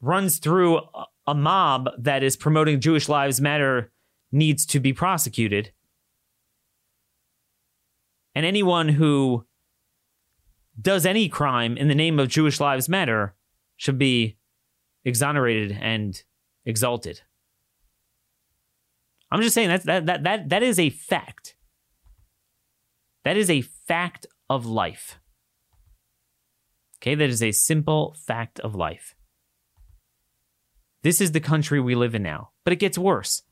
runs 0.00 0.38
through 0.38 0.80
a 1.26 1.34
mob 1.34 1.88
that 1.98 2.22
is 2.22 2.36
promoting 2.36 2.80
Jewish 2.80 3.08
Lives 3.08 3.40
Matter 3.40 3.92
needs 4.32 4.64
to 4.66 4.80
be 4.80 4.92
prosecuted. 4.92 5.72
And 8.34 8.46
anyone 8.46 8.90
who 8.90 9.44
does 10.80 11.04
any 11.04 11.28
crime 11.28 11.76
in 11.76 11.88
the 11.88 11.94
name 11.94 12.18
of 12.18 12.28
Jewish 12.28 12.60
Lives 12.60 12.88
Matter 12.88 13.34
should 13.76 13.98
be 13.98 14.36
exonerated 15.04 15.76
and 15.80 16.22
exalted. 16.64 17.22
I'm 19.30 19.42
just 19.42 19.54
saying 19.54 19.68
that 19.68 19.82
that 19.84 20.06
that 20.06 20.22
that, 20.24 20.48
that 20.48 20.62
is 20.62 20.78
a 20.78 20.90
fact. 20.90 21.56
That 23.24 23.36
is 23.36 23.50
a 23.50 23.60
fact 23.60 24.26
of 24.48 24.66
life. 24.66 25.19
Okay, 27.02 27.14
that 27.14 27.30
is 27.30 27.42
a 27.42 27.52
simple 27.52 28.16
fact 28.26 28.60
of 28.60 28.74
life. 28.74 29.14
This 31.02 31.20
is 31.20 31.32
the 31.32 31.40
country 31.40 31.80
we 31.80 31.94
live 31.94 32.14
in 32.14 32.22
now, 32.22 32.50
but 32.64 32.72
it 32.72 32.78
gets 32.78 32.98
worse. 32.98 33.42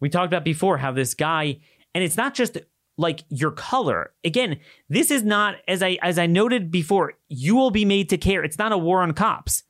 We 0.00 0.08
talked 0.08 0.26
about 0.26 0.44
before 0.44 0.78
how 0.78 0.90
this 0.90 1.14
guy, 1.14 1.60
and 1.94 2.02
it's 2.02 2.16
not 2.16 2.34
just 2.34 2.58
like 2.96 3.22
your 3.28 3.52
color. 3.52 4.12
Again, 4.24 4.58
this 4.88 5.10
is 5.10 5.22
not 5.22 5.56
as 5.68 5.82
I 5.82 5.98
as 6.02 6.18
I 6.18 6.26
noted 6.26 6.70
before, 6.70 7.14
you 7.28 7.54
will 7.54 7.70
be 7.70 7.84
made 7.84 8.08
to 8.10 8.18
care. 8.18 8.42
It's 8.42 8.58
not 8.58 8.72
a 8.72 8.78
war 8.78 9.02
on 9.02 9.12
cops. 9.12 9.62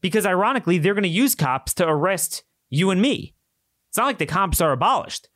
Because 0.00 0.24
ironically, 0.24 0.78
they're 0.78 0.94
going 0.94 1.02
to 1.02 1.08
use 1.08 1.34
cops 1.34 1.74
to 1.74 1.86
arrest 1.86 2.42
you 2.70 2.90
and 2.90 3.02
me. 3.02 3.34
It's 3.88 3.98
not 3.98 4.06
like 4.06 4.18
the 4.18 4.26
cops 4.26 4.60
are 4.60 4.72
abolished. 4.72 5.28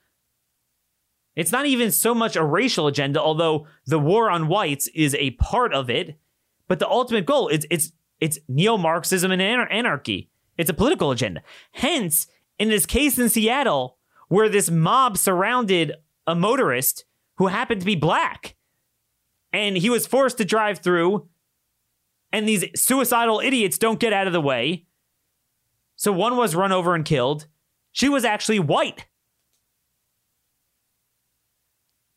It's 1.37 1.53
not 1.53 1.67
even 1.67 1.91
so 1.91 2.15
much 2.15 2.37
a 2.37 2.45
racial 2.45 2.87
agenda, 2.87 3.21
although 3.21 3.67
the 3.87 3.99
war 3.99 4.31
on 4.31 4.49
whites 4.49 4.89
is 4.95 5.15
a 5.17 5.33
part 5.33 5.75
of 5.75 5.91
it. 5.91 6.19
But 6.69 6.79
the 6.79 6.89
ultimate 6.89 7.27
goal 7.27 7.49
is 7.49 7.67
it's 7.71 7.93
it's 8.21 8.39
neo-Marxism 8.49 9.31
and 9.31 9.43
anarchy. 9.43 10.31
It's 10.57 10.71
a 10.71 10.75
political 10.75 11.11
agenda. 11.11 11.43
Hence, 11.73 12.27
in 12.59 12.69
this 12.69 12.87
case 12.87 13.19
in 13.19 13.29
Seattle, 13.29 13.99
where 14.29 14.49
this 14.49 14.71
mob 14.71 15.19
surrounded 15.19 15.93
a 16.27 16.35
motorist 16.35 17.05
who 17.37 17.49
happened 17.49 17.81
to 17.81 17.87
be 17.87 17.97
black. 17.97 18.55
And 19.53 19.77
he 19.77 19.91
was 19.91 20.07
forced 20.07 20.39
to 20.39 20.45
drive 20.45 20.79
through, 20.79 21.29
and 22.33 22.49
these 22.49 22.65
suicidal 22.75 23.41
idiots 23.41 23.79
don't 23.79 24.01
get 24.01 24.13
out 24.13 24.27
of 24.27 24.33
the 24.33 24.41
way. 24.41 24.87
So 25.97 26.13
one 26.13 26.37
was 26.37 26.57
run 26.57 26.73
over 26.73 26.95
and 26.95 27.05
killed. 27.05 27.47
She 27.93 28.09
was 28.09 28.25
actually 28.25 28.59
white. 28.59 29.07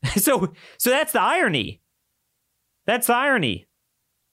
so 0.16 0.54
so 0.78 0.90
that's 0.90 1.14
the 1.14 1.22
irony. 1.22 1.82
That's 2.88 3.08
the 3.08 3.16
irony. 3.16 3.67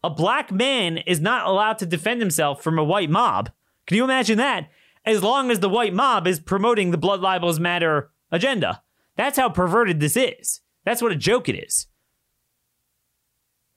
A 0.04 0.10
black 0.10 0.52
man 0.52 0.98
is 0.98 1.18
not 1.18 1.46
allowed 1.46 1.78
to 1.78 1.86
defend 1.86 2.20
himself 2.20 2.62
from 2.62 2.78
a 2.78 2.84
white 2.84 3.08
mob. 3.08 3.48
Can 3.86 3.96
you 3.96 4.04
imagine 4.04 4.36
that? 4.36 4.68
As 5.06 5.22
long 5.22 5.50
as 5.50 5.60
the 5.60 5.68
white 5.70 5.94
mob 5.94 6.26
is 6.26 6.40
promoting 6.40 6.90
the 6.90 6.98
Blood 6.98 7.22
Libels 7.22 7.58
Matter 7.58 8.10
agenda. 8.30 8.82
That's 9.16 9.38
how 9.38 9.48
perverted 9.48 10.00
this 10.00 10.14
is. 10.14 10.60
That's 10.84 11.00
what 11.00 11.10
a 11.10 11.16
joke 11.16 11.48
it 11.48 11.54
is. 11.54 11.86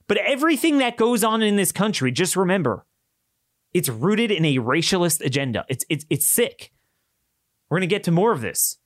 But 0.09 0.17
everything 0.17 0.79
that 0.79 0.97
goes 0.97 1.23
on 1.23 1.41
in 1.41 1.55
this 1.55 1.71
country, 1.71 2.11
just 2.11 2.35
remember, 2.35 2.85
it's 3.73 3.87
rooted 3.87 4.29
in 4.29 4.43
a 4.43 4.57
racialist 4.57 5.23
agenda. 5.25 5.63
It's 5.69 5.85
it's 5.89 6.05
it's 6.09 6.27
sick. 6.27 6.73
We're 7.69 7.77
going 7.77 7.89
to 7.89 7.95
get 7.95 8.03
to 8.03 8.11
more 8.11 8.33
of 8.33 8.41
this. 8.41 8.79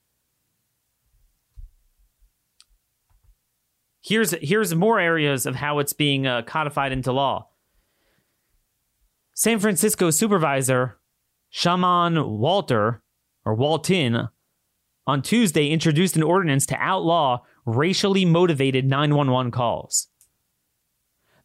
Here's 4.01 4.31
here's 4.41 4.74
more 4.74 5.00
areas 5.00 5.46
of 5.46 5.55
how 5.55 5.79
it's 5.79 5.93
being 5.93 6.25
uh, 6.25 6.41
codified 6.41 6.91
into 6.91 7.12
law. 7.12 7.50
San 9.34 9.60
Francisco 9.60 10.10
supervisor 10.10 10.98
Shamann 11.53 12.27
Walter 12.27 13.01
or 13.46 13.53
Walton 13.53 14.29
on 15.08 15.22
Tuesday 15.22 15.70
introduced 15.70 16.15
an 16.15 16.24
ordinance 16.24 16.65
to 16.67 16.75
outlaw 16.77 17.39
racially 17.65 18.25
motivated 18.25 18.86
911 18.86 19.51
calls. 19.51 20.08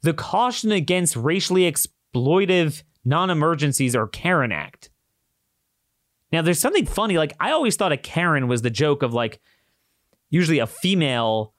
The 0.03 0.15
Caution 0.15 0.73
Against 0.73 1.17
Racially 1.17 1.71
Exploitive 1.71 2.83
Non 3.05 3.31
Emergencies 3.31 3.97
or 3.97 4.07
CAREN 4.07 4.53
Act. 4.53 4.91
Now, 6.33 6.43
there's 6.43 6.61
something 6.61 6.87
funny. 6.87 7.19
Like, 7.19 7.35
I 7.41 7.51
always 7.51 7.77
thought 7.77 7.93
a 7.93 7.97
Karen 7.97 8.49
was 8.49 8.63
the 8.63 8.71
joke 8.71 9.03
of 9.03 9.15
like, 9.15 9.41
usually 10.29 10.59
a 10.59 10.67
female 10.67 11.55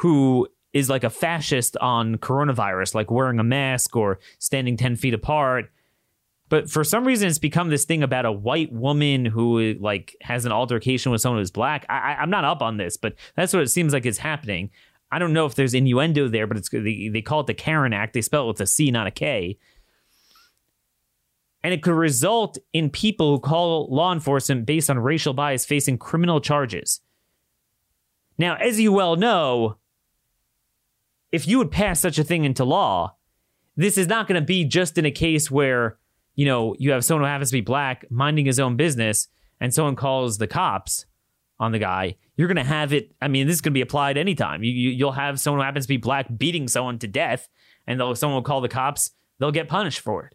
who 0.00 0.48
is 0.72 0.88
like 0.88 1.04
a 1.04 1.10
fascist 1.10 1.76
on 1.76 2.16
coronavirus, 2.16 2.94
like 2.94 3.10
wearing 3.10 3.38
a 3.38 3.44
mask 3.44 3.94
or 3.94 4.18
standing 4.38 4.74
10 4.74 4.96
feet 4.96 5.12
apart. 5.12 5.70
But 6.48 6.70
for 6.70 6.84
some 6.84 7.06
reason, 7.06 7.28
it's 7.28 7.38
become 7.38 7.68
this 7.68 7.84
thing 7.84 8.02
about 8.02 8.24
a 8.24 8.32
white 8.32 8.72
woman 8.72 9.26
who 9.26 9.74
like 9.74 10.16
has 10.22 10.46
an 10.46 10.52
altercation 10.52 11.12
with 11.12 11.20
someone 11.20 11.38
who's 11.40 11.50
black. 11.50 11.84
I, 11.90 12.14
I, 12.14 12.22
am 12.22 12.30
not 12.30 12.44
up 12.44 12.62
on 12.62 12.78
this, 12.78 12.96
but 12.96 13.14
that's 13.36 13.52
what 13.52 13.62
it 13.62 13.68
seems 13.68 13.92
like 13.92 14.06
is 14.06 14.16
happening. 14.16 14.70
I 15.12 15.18
don't 15.18 15.34
know 15.34 15.44
if 15.44 15.54
there's 15.54 15.74
innuendo 15.74 16.28
there, 16.28 16.46
but 16.46 16.56
it's 16.56 16.70
they, 16.70 17.10
they 17.12 17.22
call 17.22 17.40
it 17.40 17.46
the 17.46 17.54
CAREN 17.54 17.92
Act. 17.92 18.14
They 18.14 18.22
spell 18.22 18.44
it 18.44 18.48
with 18.48 18.60
a 18.62 18.66
C, 18.66 18.90
not 18.90 19.06
a 19.06 19.10
K. 19.10 19.58
And 21.62 21.74
it 21.74 21.82
could 21.82 21.94
result 21.94 22.56
in 22.72 22.88
people 22.88 23.32
who 23.32 23.40
call 23.40 23.86
law 23.94 24.14
enforcement 24.14 24.64
based 24.64 24.88
on 24.88 24.98
racial 24.98 25.34
bias 25.34 25.66
facing 25.66 25.98
criminal 25.98 26.40
charges. 26.40 27.00
Now, 28.38 28.56
as 28.56 28.80
you 28.80 28.92
well 28.92 29.16
know, 29.16 29.76
if 31.32 31.46
you 31.46 31.58
would 31.58 31.70
pass 31.70 32.00
such 32.00 32.18
a 32.18 32.24
thing 32.24 32.44
into 32.44 32.64
law, 32.64 33.16
this 33.76 33.96
is 33.96 34.08
not 34.08 34.26
going 34.26 34.40
to 34.40 34.46
be 34.46 34.64
just 34.64 34.98
in 34.98 35.06
a 35.06 35.10
case 35.10 35.50
where, 35.50 35.98
you 36.34 36.44
know, 36.44 36.74
you 36.78 36.90
have 36.92 37.04
someone 37.04 37.22
who 37.22 37.30
happens 37.30 37.50
to 37.50 37.56
be 37.56 37.60
black 37.60 38.04
minding 38.10 38.46
his 38.46 38.60
own 38.60 38.76
business 38.76 39.28
and 39.60 39.72
someone 39.72 39.96
calls 39.96 40.38
the 40.38 40.46
cops 40.46 41.06
on 41.58 41.72
the 41.72 41.78
guy. 41.78 42.16
You're 42.36 42.48
going 42.48 42.56
to 42.56 42.64
have 42.64 42.92
it. 42.92 43.12
I 43.20 43.28
mean, 43.28 43.46
this 43.46 43.56
is 43.56 43.60
going 43.60 43.72
to 43.72 43.78
be 43.78 43.82
applied 43.82 44.16
anytime. 44.16 44.64
You, 44.64 44.72
you, 44.72 45.04
will 45.04 45.12
have 45.12 45.38
someone 45.38 45.60
who 45.60 45.64
happens 45.64 45.84
to 45.84 45.88
be 45.88 45.98
black 45.98 46.26
beating 46.36 46.68
someone 46.68 46.98
to 47.00 47.06
death, 47.06 47.48
and 47.86 48.00
someone 48.16 48.36
will 48.36 48.42
call 48.42 48.62
the 48.62 48.68
cops. 48.68 49.10
They'll 49.38 49.52
get 49.52 49.68
punished 49.68 50.00
for 50.00 50.24
it. 50.24 50.34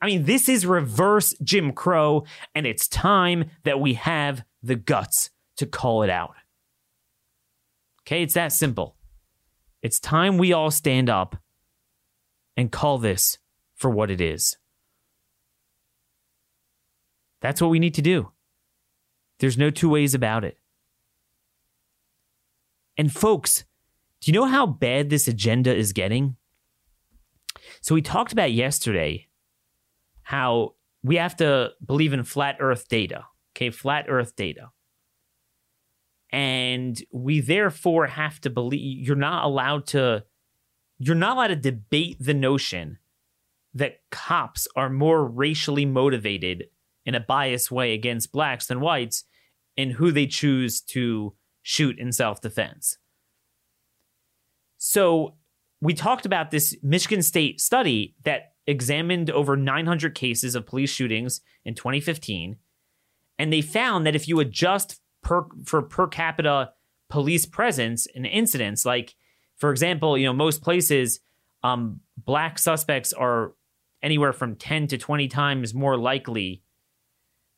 I 0.00 0.06
mean, 0.06 0.24
this 0.24 0.48
is 0.48 0.66
reverse 0.66 1.34
Jim 1.42 1.72
Crow, 1.72 2.24
and 2.54 2.66
it's 2.66 2.86
time 2.86 3.50
that 3.64 3.80
we 3.80 3.94
have 3.94 4.44
the 4.62 4.76
guts 4.76 5.30
to 5.56 5.66
call 5.66 6.02
it 6.02 6.10
out. 6.10 6.34
Okay, 8.02 8.22
it's 8.22 8.34
that 8.34 8.52
simple. 8.52 8.97
It's 9.82 10.00
time 10.00 10.38
we 10.38 10.52
all 10.52 10.70
stand 10.70 11.08
up 11.08 11.36
and 12.56 12.72
call 12.72 12.98
this 12.98 13.38
for 13.74 13.90
what 13.90 14.10
it 14.10 14.20
is. 14.20 14.56
That's 17.40 17.60
what 17.60 17.70
we 17.70 17.78
need 17.78 17.94
to 17.94 18.02
do. 18.02 18.32
There's 19.38 19.56
no 19.56 19.70
two 19.70 19.88
ways 19.88 20.14
about 20.14 20.44
it. 20.44 20.58
And 22.96 23.12
folks, 23.12 23.64
do 24.20 24.32
you 24.32 24.38
know 24.38 24.46
how 24.46 24.66
bad 24.66 25.08
this 25.08 25.28
agenda 25.28 25.74
is 25.74 25.92
getting? 25.92 26.34
So 27.80 27.94
we 27.94 28.02
talked 28.02 28.32
about 28.32 28.52
yesterday 28.52 29.28
how 30.22 30.74
we 31.04 31.16
have 31.16 31.36
to 31.36 31.70
believe 31.84 32.12
in 32.12 32.24
flat 32.24 32.56
earth 32.58 32.88
data. 32.88 33.26
Okay, 33.56 33.70
flat 33.70 34.06
earth 34.08 34.34
data. 34.34 34.70
And 36.30 37.00
we 37.12 37.40
therefore 37.40 38.06
have 38.06 38.40
to 38.42 38.50
believe 38.50 39.06
you're 39.06 39.16
not 39.16 39.44
allowed 39.44 39.86
to 39.88 40.24
you're 40.98 41.14
not 41.14 41.36
allowed 41.36 41.48
to 41.48 41.56
debate 41.56 42.16
the 42.18 42.34
notion 42.34 42.98
that 43.74 44.00
cops 44.10 44.66
are 44.74 44.90
more 44.90 45.24
racially 45.24 45.86
motivated 45.86 46.64
in 47.06 47.14
a 47.14 47.20
biased 47.20 47.70
way 47.70 47.94
against 47.94 48.32
blacks 48.32 48.66
than 48.66 48.80
whites 48.80 49.24
in 49.76 49.90
who 49.90 50.10
they 50.10 50.26
choose 50.26 50.80
to 50.80 51.34
shoot 51.62 51.98
in 51.98 52.12
self 52.12 52.40
defense. 52.40 52.98
So, 54.76 55.36
we 55.80 55.94
talked 55.94 56.26
about 56.26 56.50
this 56.50 56.76
Michigan 56.82 57.22
State 57.22 57.60
study 57.60 58.16
that 58.24 58.54
examined 58.66 59.30
over 59.30 59.56
900 59.56 60.14
cases 60.14 60.54
of 60.54 60.66
police 60.66 60.90
shootings 60.90 61.40
in 61.64 61.74
2015. 61.74 62.56
And 63.38 63.52
they 63.52 63.62
found 63.62 64.04
that 64.04 64.16
if 64.16 64.26
you 64.26 64.40
adjust 64.40 65.00
per, 65.28 65.44
for 65.62 65.82
per 65.82 66.06
capita 66.06 66.70
police 67.10 67.44
presence 67.44 68.06
and 68.14 68.24
incidents, 68.24 68.86
like 68.86 69.14
for 69.56 69.70
example, 69.70 70.16
you 70.16 70.24
know, 70.24 70.32
most 70.32 70.62
places, 70.62 71.20
um, 71.62 72.00
black 72.16 72.58
suspects 72.58 73.12
are 73.12 73.52
anywhere 74.02 74.32
from 74.32 74.56
10 74.56 74.86
to 74.86 74.96
20 74.96 75.28
times 75.28 75.74
more 75.74 75.98
likely 75.98 76.62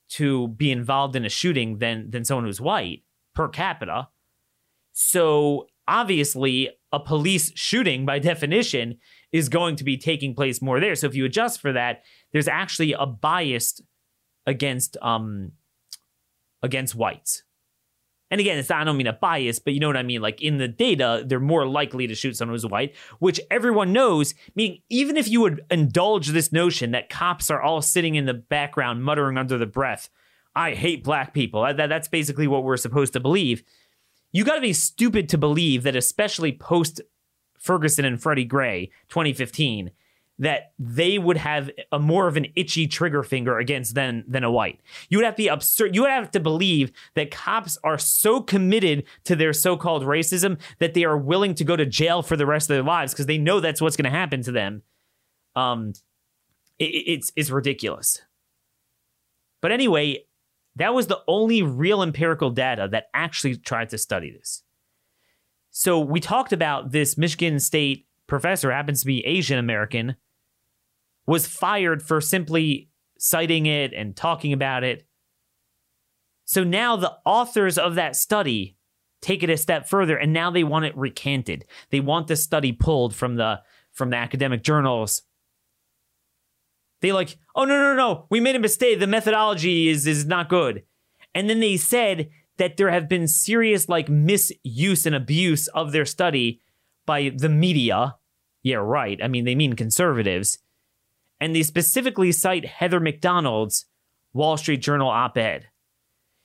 to 0.08 0.48
be 0.48 0.72
involved 0.72 1.14
in 1.14 1.24
a 1.24 1.28
shooting 1.28 1.78
than 1.78 2.10
than 2.10 2.24
someone 2.24 2.44
who's 2.44 2.60
white 2.60 3.04
per 3.36 3.46
capita. 3.46 4.08
So 4.90 5.68
obviously, 5.86 6.70
a 6.90 6.98
police 6.98 7.52
shooting 7.54 8.04
by 8.04 8.18
definition 8.32 8.98
is 9.30 9.48
going 9.48 9.76
to 9.76 9.84
be 9.84 9.96
taking 9.96 10.34
place 10.34 10.60
more 10.60 10.80
there. 10.80 10.96
So 10.96 11.06
if 11.06 11.14
you 11.14 11.24
adjust 11.24 11.60
for 11.60 11.72
that, 11.72 12.02
there's 12.32 12.48
actually 12.48 12.94
a 12.94 13.06
bias 13.06 13.80
against 14.44 14.96
um 15.02 15.52
against 16.64 16.96
whites. 16.96 17.44
And 18.30 18.40
again, 18.40 18.58
it's 18.58 18.68
not, 18.68 18.80
I 18.80 18.84
don't 18.84 18.96
mean 18.96 19.08
a 19.08 19.12
bias, 19.12 19.58
but 19.58 19.72
you 19.72 19.80
know 19.80 19.88
what 19.88 19.96
I 19.96 20.04
mean? 20.04 20.22
Like 20.22 20.40
in 20.40 20.58
the 20.58 20.68
data, 20.68 21.24
they're 21.26 21.40
more 21.40 21.66
likely 21.66 22.06
to 22.06 22.14
shoot 22.14 22.36
someone 22.36 22.54
who's 22.54 22.64
white, 22.66 22.94
which 23.18 23.40
everyone 23.50 23.92
knows, 23.92 24.34
meaning 24.54 24.82
even 24.88 25.16
if 25.16 25.28
you 25.28 25.40
would 25.40 25.64
indulge 25.70 26.28
this 26.28 26.52
notion 26.52 26.92
that 26.92 27.08
cops 27.08 27.50
are 27.50 27.60
all 27.60 27.82
sitting 27.82 28.14
in 28.14 28.26
the 28.26 28.34
background 28.34 29.02
muttering 29.02 29.36
under 29.36 29.58
the 29.58 29.66
breath, 29.66 30.08
I 30.54 30.74
hate 30.74 31.02
black 31.02 31.34
people. 31.34 31.62
That, 31.62 31.88
that's 31.88 32.08
basically 32.08 32.46
what 32.46 32.62
we're 32.62 32.76
supposed 32.76 33.12
to 33.14 33.20
believe. 33.20 33.64
You 34.32 34.44
got 34.44 34.54
to 34.54 34.60
be 34.60 34.72
stupid 34.72 35.28
to 35.30 35.38
believe 35.38 35.82
that, 35.82 35.96
especially 35.96 36.52
post 36.52 37.00
Ferguson 37.58 38.04
and 38.04 38.20
Freddie 38.20 38.44
Gray 38.44 38.90
2015, 39.08 39.90
that 40.40 40.72
they 40.78 41.18
would 41.18 41.36
have 41.36 41.70
a 41.92 41.98
more 41.98 42.26
of 42.26 42.36
an 42.36 42.46
itchy 42.56 42.88
trigger 42.88 43.22
finger 43.22 43.58
against 43.58 43.94
than 43.94 44.24
than 44.26 44.42
a 44.42 44.50
white. 44.50 44.80
You 45.08 45.18
would 45.18 45.24
have 45.24 45.34
to 45.34 45.42
be 45.42 45.48
absurd. 45.48 45.94
You 45.94 46.00
would 46.00 46.10
have 46.10 46.30
to 46.32 46.40
believe 46.40 46.92
that 47.14 47.30
cops 47.30 47.78
are 47.84 47.98
so 47.98 48.40
committed 48.40 49.04
to 49.24 49.36
their 49.36 49.52
so-called 49.52 50.02
racism 50.02 50.58
that 50.78 50.94
they 50.94 51.04
are 51.04 51.16
willing 51.16 51.54
to 51.54 51.64
go 51.64 51.76
to 51.76 51.86
jail 51.86 52.22
for 52.22 52.36
the 52.36 52.46
rest 52.46 52.70
of 52.70 52.74
their 52.74 52.82
lives 52.82 53.12
because 53.12 53.26
they 53.26 53.38
know 53.38 53.60
that's 53.60 53.82
what's 53.82 53.96
going 53.96 54.10
to 54.10 54.18
happen 54.18 54.42
to 54.42 54.50
them. 54.50 54.82
Um, 55.54 55.92
it, 56.78 56.84
it's 56.84 57.32
it's 57.36 57.50
ridiculous. 57.50 58.22
But 59.60 59.72
anyway, 59.72 60.24
that 60.76 60.94
was 60.94 61.06
the 61.06 61.20
only 61.28 61.62
real 61.62 62.02
empirical 62.02 62.48
data 62.48 62.88
that 62.90 63.08
actually 63.12 63.56
tried 63.56 63.90
to 63.90 63.98
study 63.98 64.30
this. 64.30 64.62
So 65.70 66.00
we 66.00 66.18
talked 66.18 66.54
about 66.54 66.92
this 66.92 67.18
Michigan 67.18 67.60
State 67.60 68.06
professor 68.26 68.72
happens 68.72 69.00
to 69.00 69.06
be 69.06 69.26
Asian 69.26 69.58
American 69.58 70.16
was 71.26 71.46
fired 71.46 72.02
for 72.02 72.20
simply 72.20 72.90
citing 73.18 73.66
it 73.66 73.92
and 73.92 74.16
talking 74.16 74.52
about 74.52 74.82
it. 74.84 75.06
So 76.44 76.64
now 76.64 76.96
the 76.96 77.12
authors 77.24 77.78
of 77.78 77.94
that 77.94 78.16
study 78.16 78.76
take 79.20 79.42
it 79.42 79.50
a 79.50 79.56
step 79.56 79.88
further 79.88 80.16
and 80.16 80.32
now 80.32 80.50
they 80.50 80.64
want 80.64 80.86
it 80.86 80.96
recanted. 80.96 81.66
They 81.90 82.00
want 82.00 82.26
the 82.26 82.36
study 82.36 82.72
pulled 82.72 83.14
from 83.14 83.36
the 83.36 83.60
from 83.92 84.10
the 84.10 84.16
academic 84.16 84.62
journals. 84.62 85.22
They 87.02 87.12
like, 87.12 87.38
"Oh 87.54 87.64
no, 87.64 87.76
no, 87.76 87.94
no. 87.94 88.26
We 88.30 88.40
made 88.40 88.56
a 88.56 88.60
mistake. 88.60 88.98
The 88.98 89.06
methodology 89.06 89.88
is 89.88 90.06
is 90.06 90.26
not 90.26 90.48
good." 90.48 90.84
And 91.34 91.48
then 91.48 91.60
they 91.60 91.76
said 91.76 92.30
that 92.56 92.76
there 92.76 92.90
have 92.90 93.08
been 93.08 93.28
serious 93.28 93.88
like 93.88 94.08
misuse 94.08 95.06
and 95.06 95.14
abuse 95.14 95.66
of 95.68 95.92
their 95.92 96.04
study 96.04 96.60
by 97.06 97.30
the 97.34 97.48
media. 97.48 98.16
Yeah, 98.62 98.76
right. 98.76 99.18
I 99.22 99.28
mean, 99.28 99.44
they 99.44 99.54
mean 99.54 99.74
conservatives 99.74 100.58
and 101.40 101.56
they 101.56 101.62
specifically 101.62 102.32
cite 102.32 102.66
Heather 102.66 103.00
Mac 103.00 103.20
Donald's 103.20 103.86
Wall 104.32 104.56
Street 104.56 104.82
Journal 104.82 105.08
op 105.08 105.36
ed. 105.36 105.68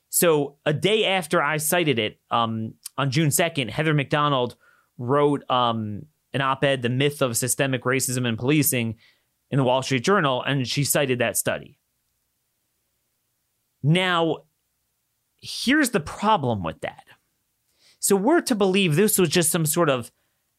So, 0.10 0.56
a 0.66 0.74
day 0.74 1.06
after 1.06 1.42
I 1.42 1.58
cited 1.58 2.00
it, 2.00 2.20
um, 2.32 2.76
on 2.98 3.12
June 3.12 3.30
2nd, 3.30 3.70
Heather 3.70 3.94
Mac 3.94 4.10
Donald 4.10 4.56
wrote 4.98 5.44
um, 5.52 6.04
an 6.34 6.40
op 6.40 6.64
ed, 6.64 6.82
The 6.82 6.90
Myth 6.90 7.22
of 7.22 7.36
Systemic 7.36 7.84
Racism 7.84 8.26
and 8.26 8.38
Policing, 8.38 8.96
in 9.52 9.58
the 9.58 9.64
Wall 9.64 9.82
Street 9.82 10.04
Journal, 10.04 10.42
and 10.42 10.68
she 10.68 10.84
cited 10.84 11.20
that 11.20 11.38
study. 11.38 11.78
Now, 13.84 14.38
here's 15.38 15.92
the 15.92 16.00
problem 16.00 16.64
with 16.64 16.80
that. 16.82 17.04
So, 18.00 18.16
we're 18.16 18.42
to 18.42 18.56
believe 18.56 18.96
this 18.96 19.18
was 19.18 19.30
just 19.30 19.52
some 19.52 19.66
sort 19.66 19.90
of 19.90 20.12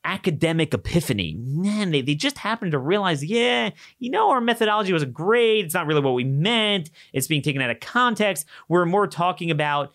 academic 0.06 0.72
epiphany. 0.72 1.34
Man, 1.38 1.90
they, 1.90 2.00
they 2.00 2.14
just 2.14 2.38
happened 2.38 2.72
to 2.72 2.78
realize, 2.78 3.24
yeah, 3.24 3.70
you 3.98 4.10
know, 4.10 4.30
our 4.30 4.40
methodology 4.40 4.92
was 4.92 5.04
great. 5.04 5.64
It's 5.64 5.74
not 5.74 5.86
really 5.86 6.00
what 6.00 6.14
we 6.14 6.24
meant. 6.24 6.90
It's 7.12 7.26
being 7.26 7.42
taken 7.42 7.60
out 7.60 7.70
of 7.70 7.80
context. 7.80 8.46
We're 8.68 8.86
more 8.86 9.08
talking 9.08 9.50
about 9.50 9.92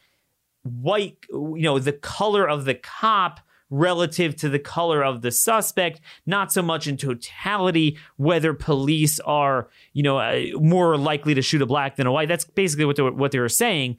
white, 0.63 1.17
you 1.32 1.62
know, 1.62 1.80
the 1.80 1.93
color 1.93 2.47
of 2.47 2.65
the 2.65 2.76
cop 2.76 3.39
relative 3.69 4.36
to 4.36 4.50
the 4.50 4.60
color 4.60 5.02
of 5.02 5.21
the 5.21 5.32
suspect, 5.32 6.02
not 6.26 6.52
so 6.52 6.62
much 6.62 6.88
in 6.88 6.97
totality 6.97 7.97
whether 8.17 8.54
police 8.54 9.17
are, 9.21 9.69
you 9.93 10.04
know, 10.04 10.17
uh, 10.17 10.41
more 10.56 10.97
likely 10.97 11.34
to 11.34 11.41
shoot 11.41 11.62
a 11.62 11.65
black 11.65 11.95
than 11.95 12.06
a 12.06 12.12
white. 12.12 12.28
That's 12.28 12.43
basically 12.43 12.84
what 12.86 12.97
they, 12.97 13.04
what 13.04 13.32
they 13.32 13.39
were 13.39 13.47
saying. 13.47 13.97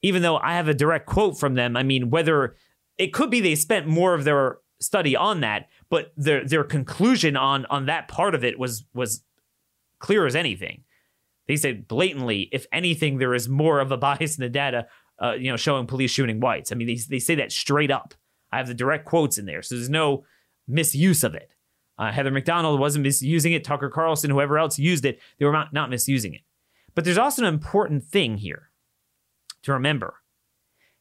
Even 0.00 0.22
though 0.22 0.38
I 0.38 0.54
have 0.54 0.68
a 0.68 0.74
direct 0.74 1.04
quote 1.04 1.38
from 1.38 1.54
them, 1.54 1.76
I 1.76 1.82
mean, 1.82 2.08
whether 2.08 2.56
it 2.96 3.12
could 3.12 3.30
be 3.30 3.40
they 3.40 3.54
spent 3.54 3.86
more 3.86 4.14
of 4.14 4.24
their 4.24 4.56
study 4.80 5.14
on 5.14 5.40
that, 5.40 5.68
but 5.88 6.12
their 6.16 6.44
their 6.44 6.64
conclusion 6.64 7.36
on 7.36 7.66
on 7.66 7.86
that 7.86 8.08
part 8.08 8.34
of 8.34 8.44
it 8.44 8.58
was 8.58 8.84
was 8.94 9.22
clear 9.98 10.26
as 10.26 10.34
anything. 10.34 10.84
They 11.46 11.56
said 11.56 11.88
blatantly, 11.88 12.48
if 12.52 12.66
anything, 12.72 13.18
there 13.18 13.34
is 13.34 13.48
more 13.48 13.80
of 13.80 13.92
a 13.92 13.96
bias 13.96 14.36
in 14.36 14.42
the 14.42 14.48
data, 14.48 14.86
uh, 15.22 15.32
you 15.32 15.50
know, 15.50 15.56
showing 15.56 15.86
police 15.86 16.10
shooting 16.10 16.40
whites. 16.40 16.72
I 16.72 16.74
mean, 16.74 16.86
they 16.86 16.98
they 17.08 17.18
say 17.18 17.34
that 17.36 17.52
straight 17.52 17.90
up. 17.90 18.14
I 18.52 18.58
have 18.58 18.66
the 18.66 18.74
direct 18.74 19.04
quotes 19.04 19.38
in 19.38 19.46
there, 19.46 19.62
so 19.62 19.74
there's 19.76 19.90
no 19.90 20.24
misuse 20.66 21.22
of 21.24 21.34
it. 21.34 21.54
Uh, 21.98 22.10
Heather 22.10 22.30
Mac 22.30 22.46
Donald 22.46 22.80
wasn't 22.80 23.02
misusing 23.02 23.52
it. 23.52 23.62
Tucker 23.62 23.90
Carlson, 23.90 24.30
whoever 24.30 24.58
else 24.58 24.78
used 24.78 25.04
it, 25.04 25.20
they 25.38 25.44
were 25.44 25.52
not, 25.52 25.72
not 25.74 25.90
misusing 25.90 26.32
it. 26.32 26.40
But 26.94 27.04
there's 27.04 27.18
also 27.18 27.42
an 27.42 27.52
important 27.52 28.04
thing 28.04 28.38
here 28.38 28.70
to 29.64 29.72
remember. 29.72 30.14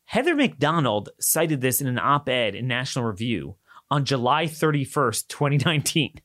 Heather 0.06 0.36
Mac 0.36 0.58
Donald 0.58 1.10
cited 1.20 1.62
this 1.62 1.80
in 1.80 1.88
an 1.88 2.00
op 2.00 2.28
ed 2.28 2.54
in 2.54 2.68
National 2.68 3.06
Review 3.06 3.56
on 3.92 4.06
July 4.06 4.46
31st, 4.46 5.28
2019. 5.28 6.22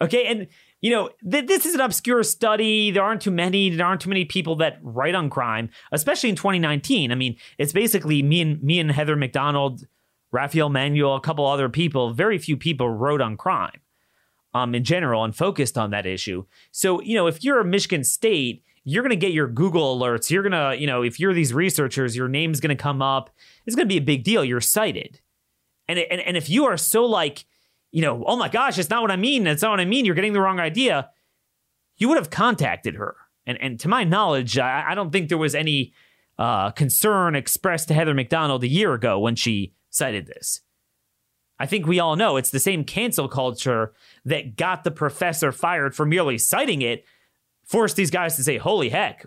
Okay, 0.00 0.26
and 0.26 0.48
you 0.80 0.90
know, 0.90 1.10
th- 1.28 1.46
this 1.46 1.66
is 1.66 1.74
an 1.74 1.80
obscure 1.80 2.22
study. 2.22 2.90
There 2.90 3.02
aren't 3.02 3.22
too 3.22 3.30
many. 3.30 3.70
There 3.70 3.86
aren't 3.86 4.00
too 4.00 4.08
many 4.08 4.24
people 4.24 4.56
that 4.56 4.78
write 4.82 5.14
on 5.14 5.30
crime, 5.30 5.70
especially 5.92 6.30
in 6.30 6.36
2019. 6.36 7.10
I 7.10 7.14
mean, 7.14 7.36
it's 7.58 7.72
basically 7.72 8.22
me 8.22 8.40
and 8.40 8.62
me 8.62 8.78
and 8.78 8.90
Heather 8.90 9.16
Mac 9.16 9.32
Donald, 9.32 9.86
Rafael 10.30 10.70
Mangual, 10.70 11.16
a 11.16 11.20
couple 11.20 11.46
other 11.46 11.68
people. 11.68 12.12
Very 12.12 12.38
few 12.38 12.56
people 12.56 12.90
wrote 12.90 13.20
on 13.20 13.36
crime, 13.36 13.80
um, 14.54 14.74
in 14.74 14.84
general, 14.84 15.24
and 15.24 15.34
focused 15.34 15.76
on 15.76 15.90
that 15.90 16.06
issue. 16.06 16.44
So, 16.70 17.00
you 17.02 17.16
know, 17.16 17.26
if 17.26 17.42
you're 17.42 17.60
a 17.60 17.64
Michigan 17.64 18.04
State, 18.04 18.62
you're 18.84 19.02
going 19.02 19.10
to 19.10 19.16
get 19.16 19.32
your 19.32 19.48
Google 19.48 19.98
alerts. 19.98 20.30
You're 20.30 20.48
going 20.48 20.52
to, 20.52 20.80
you 20.80 20.86
know, 20.86 21.02
if 21.02 21.18
you're 21.18 21.34
these 21.34 21.52
researchers, 21.52 22.16
your 22.16 22.28
name's 22.28 22.60
going 22.60 22.74
to 22.74 22.82
come 22.82 23.02
up. 23.02 23.30
It's 23.66 23.74
going 23.74 23.86
to 23.86 23.92
be 23.92 23.98
a 23.98 24.02
big 24.02 24.22
deal. 24.22 24.44
You're 24.44 24.60
cited, 24.60 25.20
and 25.88 25.98
and 25.98 26.20
and 26.20 26.36
if 26.36 26.48
you 26.48 26.66
are 26.66 26.76
so 26.76 27.04
like 27.04 27.44
you 27.90 28.02
know, 28.02 28.22
oh 28.26 28.36
my 28.36 28.48
gosh, 28.48 28.78
it's 28.78 28.90
not 28.90 29.02
what 29.02 29.10
I 29.10 29.16
mean. 29.16 29.46
It's 29.46 29.62
not 29.62 29.70
what 29.70 29.80
I 29.80 29.84
mean. 29.84 30.04
You're 30.04 30.14
getting 30.14 30.34
the 30.34 30.40
wrong 30.40 30.60
idea. 30.60 31.10
You 31.96 32.08
would 32.08 32.18
have 32.18 32.30
contacted 32.30 32.96
her. 32.96 33.16
And, 33.46 33.60
and 33.62 33.80
to 33.80 33.88
my 33.88 34.04
knowledge, 34.04 34.58
I, 34.58 34.90
I 34.90 34.94
don't 34.94 35.10
think 35.10 35.28
there 35.28 35.38
was 35.38 35.54
any 35.54 35.94
uh, 36.38 36.70
concern 36.72 37.34
expressed 37.34 37.88
to 37.88 37.94
Heather 37.94 38.14
Mac 38.14 38.28
Donald 38.28 38.62
a 38.62 38.68
year 38.68 38.92
ago 38.92 39.18
when 39.18 39.36
she 39.36 39.72
cited 39.90 40.26
this. 40.26 40.60
I 41.58 41.66
think 41.66 41.86
we 41.86 41.98
all 41.98 42.14
know 42.14 42.36
it's 42.36 42.50
the 42.50 42.60
same 42.60 42.84
cancel 42.84 43.26
culture 43.26 43.94
that 44.24 44.56
got 44.56 44.84
the 44.84 44.90
professor 44.90 45.50
fired 45.50 45.94
for 45.96 46.06
merely 46.06 46.38
citing 46.38 46.82
it, 46.82 47.04
forced 47.64 47.96
these 47.96 48.12
guys 48.12 48.36
to 48.36 48.44
say, 48.44 48.58
holy 48.58 48.90
heck, 48.90 49.26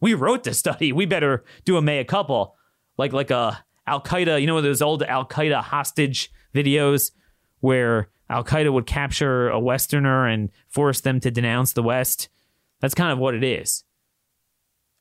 we 0.00 0.14
wrote 0.14 0.44
this 0.44 0.58
study. 0.58 0.92
We 0.92 1.06
better 1.06 1.44
do 1.64 1.76
a 1.76 1.82
mea 1.82 2.04
culpa. 2.04 2.52
Like, 2.98 3.12
like 3.12 3.30
a 3.30 3.64
Al 3.86 4.00
Qaeda, 4.02 4.40
you 4.40 4.46
know, 4.46 4.60
those 4.60 4.82
old 4.82 5.02
Al 5.02 5.26
Qaeda 5.26 5.62
hostage 5.62 6.30
videos 6.54 7.12
where 7.60 8.10
Al 8.28 8.44
Qaeda 8.44 8.72
would 8.72 8.86
capture 8.86 9.48
a 9.48 9.60
Westerner 9.60 10.26
and 10.26 10.50
force 10.68 11.00
them 11.00 11.20
to 11.20 11.30
denounce 11.30 11.72
the 11.72 11.82
West. 11.82 12.28
That's 12.80 12.94
kind 12.94 13.12
of 13.12 13.18
what 13.18 13.34
it 13.34 13.44
is. 13.44 13.84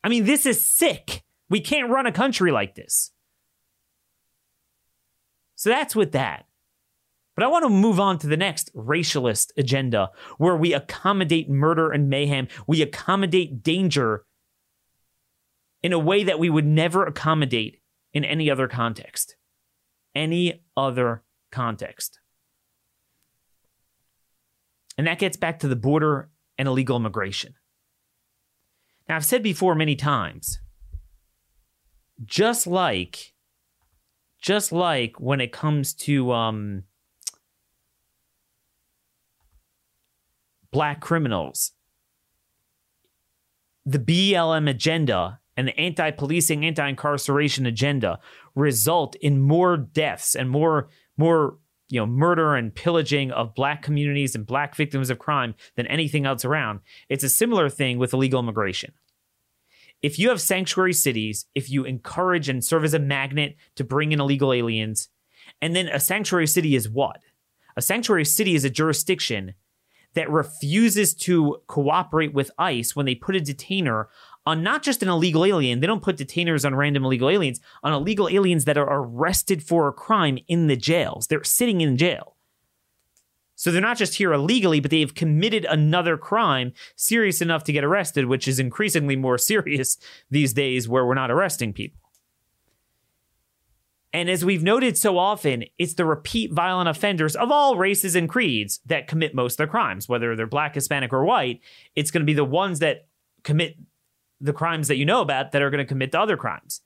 I 0.04 0.10
mean, 0.10 0.26
this 0.26 0.45
is 0.45 0.63
sick. 0.63 1.24
We 1.50 1.60
can't 1.60 1.89
run 1.89 2.06
a 2.06 2.12
country 2.12 2.52
like 2.52 2.76
this. 2.76 3.12
So 5.56 5.69
that's 5.69 5.95
with 5.95 6.12
that. 6.12 6.45
But 7.36 7.43
I 7.43 7.48
want 7.48 7.63
to 7.63 7.69
move 7.69 8.00
on 8.00 8.17
to 8.19 8.28
the 8.28 8.38
next 8.38 8.74
racialist 8.76 9.52
agenda 9.58 10.12
where 10.38 10.56
we 10.56 10.74
accommodate 10.74 11.50
murder 11.50 11.91
and 11.91 12.10
mayhem. 12.10 12.48
We 12.65 12.82
accommodate 12.82 13.62
danger 13.62 14.26
in 15.84 15.91
a 15.91 16.00
way 16.00 16.24
that 16.24 16.39
we 16.39 16.50
would 16.50 16.65
never 16.65 17.06
accommodate 17.06 17.82
in 18.15 18.23
any 18.23 18.49
other 18.49 18.67
context. 18.67 19.36
Any 20.15 20.63
other 20.75 21.23
context. 21.51 22.19
And 24.97 25.06
that 25.06 25.19
gets 25.19 25.36
back 25.36 25.60
to 25.60 25.67
the 25.67 25.75
border 25.75 26.30
and 26.58 26.67
illegal 26.69 26.95
immigration. 26.95 27.56
Now, 29.10 29.17
I've 29.17 29.25
said 29.25 29.43
before 29.43 29.75
many 29.75 29.97
times, 29.97 30.60
just 32.23 32.65
like, 32.65 33.34
just 34.41 34.71
like 34.71 35.19
when 35.19 35.41
it 35.41 35.51
comes 35.51 35.93
to 35.93 36.32
um, 36.32 36.84
black 40.71 41.01
criminals, 41.01 41.73
the 43.86 43.99
BLM 43.99 44.69
agenda 44.69 45.41
and 45.58 45.68
the 45.68 45.80
anti 45.80 46.12
policing, 46.12 46.65
anti 46.65 46.88
incarceration 46.88 47.65
agenda 47.65 48.20
result 48.56 49.15
in 49.15 49.39
more 49.39 49.78
deaths 49.78 50.36
and 50.36 50.50
more, 50.50 50.89
more 51.18 51.58
you 51.89 52.00
know 52.00 52.06
murder 52.06 52.56
and 52.56 52.74
pillaging 52.74 53.32
of 53.32 53.56
black 53.56 53.82
communities 53.82 54.36
and 54.36 54.46
black 54.46 54.76
victims 54.76 55.10
of 55.10 55.20
crime 55.20 55.56
than 55.76 55.88
anything 55.88 56.26
else 56.26 56.46
around? 56.46 56.80
It's 57.10 57.24
a 57.24 57.30
similar 57.30 57.70
thing 57.70 57.98
with 57.98 58.13
illegal 58.13 58.39
immigration. 58.39 58.94
If 60.02 60.20
you 60.20 60.30
have 60.30 60.41
sanctuary 60.41 60.94
cities 60.94 61.46
if 61.56 61.70
you 61.70 61.86
encourage 61.86 62.50
and 62.50 62.63
serve 62.63 62.84
as 62.84 62.94
a 62.94 63.00
magnet 63.00 63.56
to 63.76 63.84
bring 63.84 64.12
in 64.12 64.20
illegal 64.20 64.54
aliens 64.54 65.10
and 65.62 65.76
then 65.76 65.88
a 65.88 66.00
sanctuary 66.00 66.48
city 66.48 66.76
is 66.76 66.89
what? 66.89 67.22
A 67.78 67.82
sanctuary 67.82 68.26
city 68.26 68.56
is 68.56 68.63
a 68.63 68.70
jurisdiction 68.70 69.54
that 70.13 70.30
refuses 70.30 71.13
to 71.13 71.58
cooperate 71.68 72.34
with 72.34 72.52
ICE 72.58 72.96
when 72.96 73.06
they 73.06 73.15
put 73.15 73.36
a 73.36 73.41
detainer 73.41 74.10
on 74.46 74.62
not 74.62 74.84
just 74.84 75.02
an 75.02 75.10
illegal 75.10 75.46
alien. 75.46 75.80
They 75.80 75.88
don't 75.88 76.04
put 76.04 76.18
detainers 76.18 76.66
on 76.66 76.76
random 76.76 77.06
illegal 77.06 77.30
aliens, 77.30 77.60
on 77.84 77.94
illegal 77.94 78.30
aliens 78.30 78.66
that 78.66 78.78
are 78.78 78.88
arrested 78.88 79.64
for 79.64 79.88
a 79.88 79.94
crime 79.94 80.38
in 80.48 80.68
the 80.68 80.76
jails. 80.76 81.28
They're 81.28 81.44
sitting 81.44 81.82
in 81.82 81.98
jail. 81.98 82.36
So 83.56 83.72
they're 83.72 83.82
not 83.82 83.98
just 83.98 84.16
here 84.16 84.34
illegally, 84.34 84.82
but 84.82 84.92
they've 84.92 85.14
committed 85.16 85.66
another 85.66 86.18
crime 86.18 86.74
serious 86.96 87.42
enough 87.42 87.64
to 87.64 87.72
get 87.72 87.86
arrested, 87.86 88.26
which 88.26 88.48
is 88.48 88.60
increasingly 88.60 89.16
more 89.16 89.38
serious 89.40 89.98
these 90.30 90.54
days 90.54 90.88
where 90.88 91.06
we're 91.06 91.14
not 91.14 91.32
arresting 91.32 91.74
people. 91.74 92.00
And 94.14 94.30
as 94.30 94.46
we've 94.46 94.64
noted 94.64 94.98
so 94.98 95.18
often, 95.18 95.66
it's 95.78 95.96
the 95.96 96.06
repeat 96.06 96.54
violent 96.54 96.88
offenders 96.88 97.36
of 97.36 97.52
all 97.52 97.76
races 97.76 98.16
and 98.16 98.30
creeds 98.30 98.80
that 98.86 99.08
commit 99.08 99.36
most 99.36 99.54
of 99.54 99.58
their 99.58 99.68
crimes, 99.68 100.08
whether 100.08 100.38
they're 100.38 100.48
black, 100.48 100.76
Hispanic, 100.76 101.12
or 101.12 101.26
white. 101.26 101.60
It's 101.96 102.12
going 102.12 102.22
to 102.22 102.26
be 102.26 102.34
the 102.34 102.46
ones 102.46 102.80
that 102.80 103.08
commit 103.44 103.78
the 104.39 104.54
crimes 104.54 104.88
that 104.88 104.98
you 104.98 105.06
know 105.06 105.21
about 105.21 105.52
that 105.52 105.62
are 105.62 105.69
going 105.69 105.84
to 105.84 105.88
commit 105.88 106.12
the 106.12 106.19
other 106.19 106.38
crimes. 106.38 106.82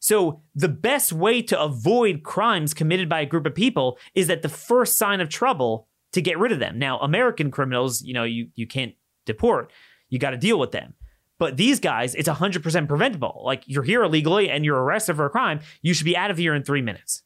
So 0.00 0.42
the 0.54 0.68
best 0.68 1.12
way 1.12 1.42
to 1.42 1.60
avoid 1.60 2.22
crimes 2.22 2.72
committed 2.74 3.08
by 3.08 3.20
a 3.20 3.26
group 3.26 3.46
of 3.46 3.54
people 3.54 3.98
is 4.14 4.28
that 4.28 4.42
the 4.42 4.48
first 4.48 4.96
sign 4.96 5.20
of 5.20 5.28
trouble 5.28 5.88
to 6.12 6.22
get 6.22 6.38
rid 6.38 6.52
of 6.52 6.60
them. 6.60 6.78
Now, 6.78 6.98
American 7.00 7.50
criminals, 7.50 8.02
you 8.02 8.14
know, 8.14 8.24
you 8.24 8.48
you 8.54 8.66
can't 8.66 8.94
deport. 9.26 9.72
You 10.08 10.18
got 10.18 10.30
to 10.30 10.36
deal 10.36 10.58
with 10.58 10.70
them. 10.70 10.94
But 11.38 11.56
these 11.56 11.78
guys, 11.78 12.14
it's 12.14 12.28
100% 12.28 12.88
preventable. 12.88 13.42
Like 13.44 13.62
you're 13.66 13.84
here 13.84 14.02
illegally 14.02 14.50
and 14.50 14.64
you're 14.64 14.82
arrested 14.82 15.16
for 15.16 15.26
a 15.26 15.30
crime, 15.30 15.60
you 15.82 15.94
should 15.94 16.04
be 16.04 16.16
out 16.16 16.30
of 16.30 16.38
here 16.38 16.54
in 16.54 16.64
3 16.64 16.82
minutes. 16.82 17.22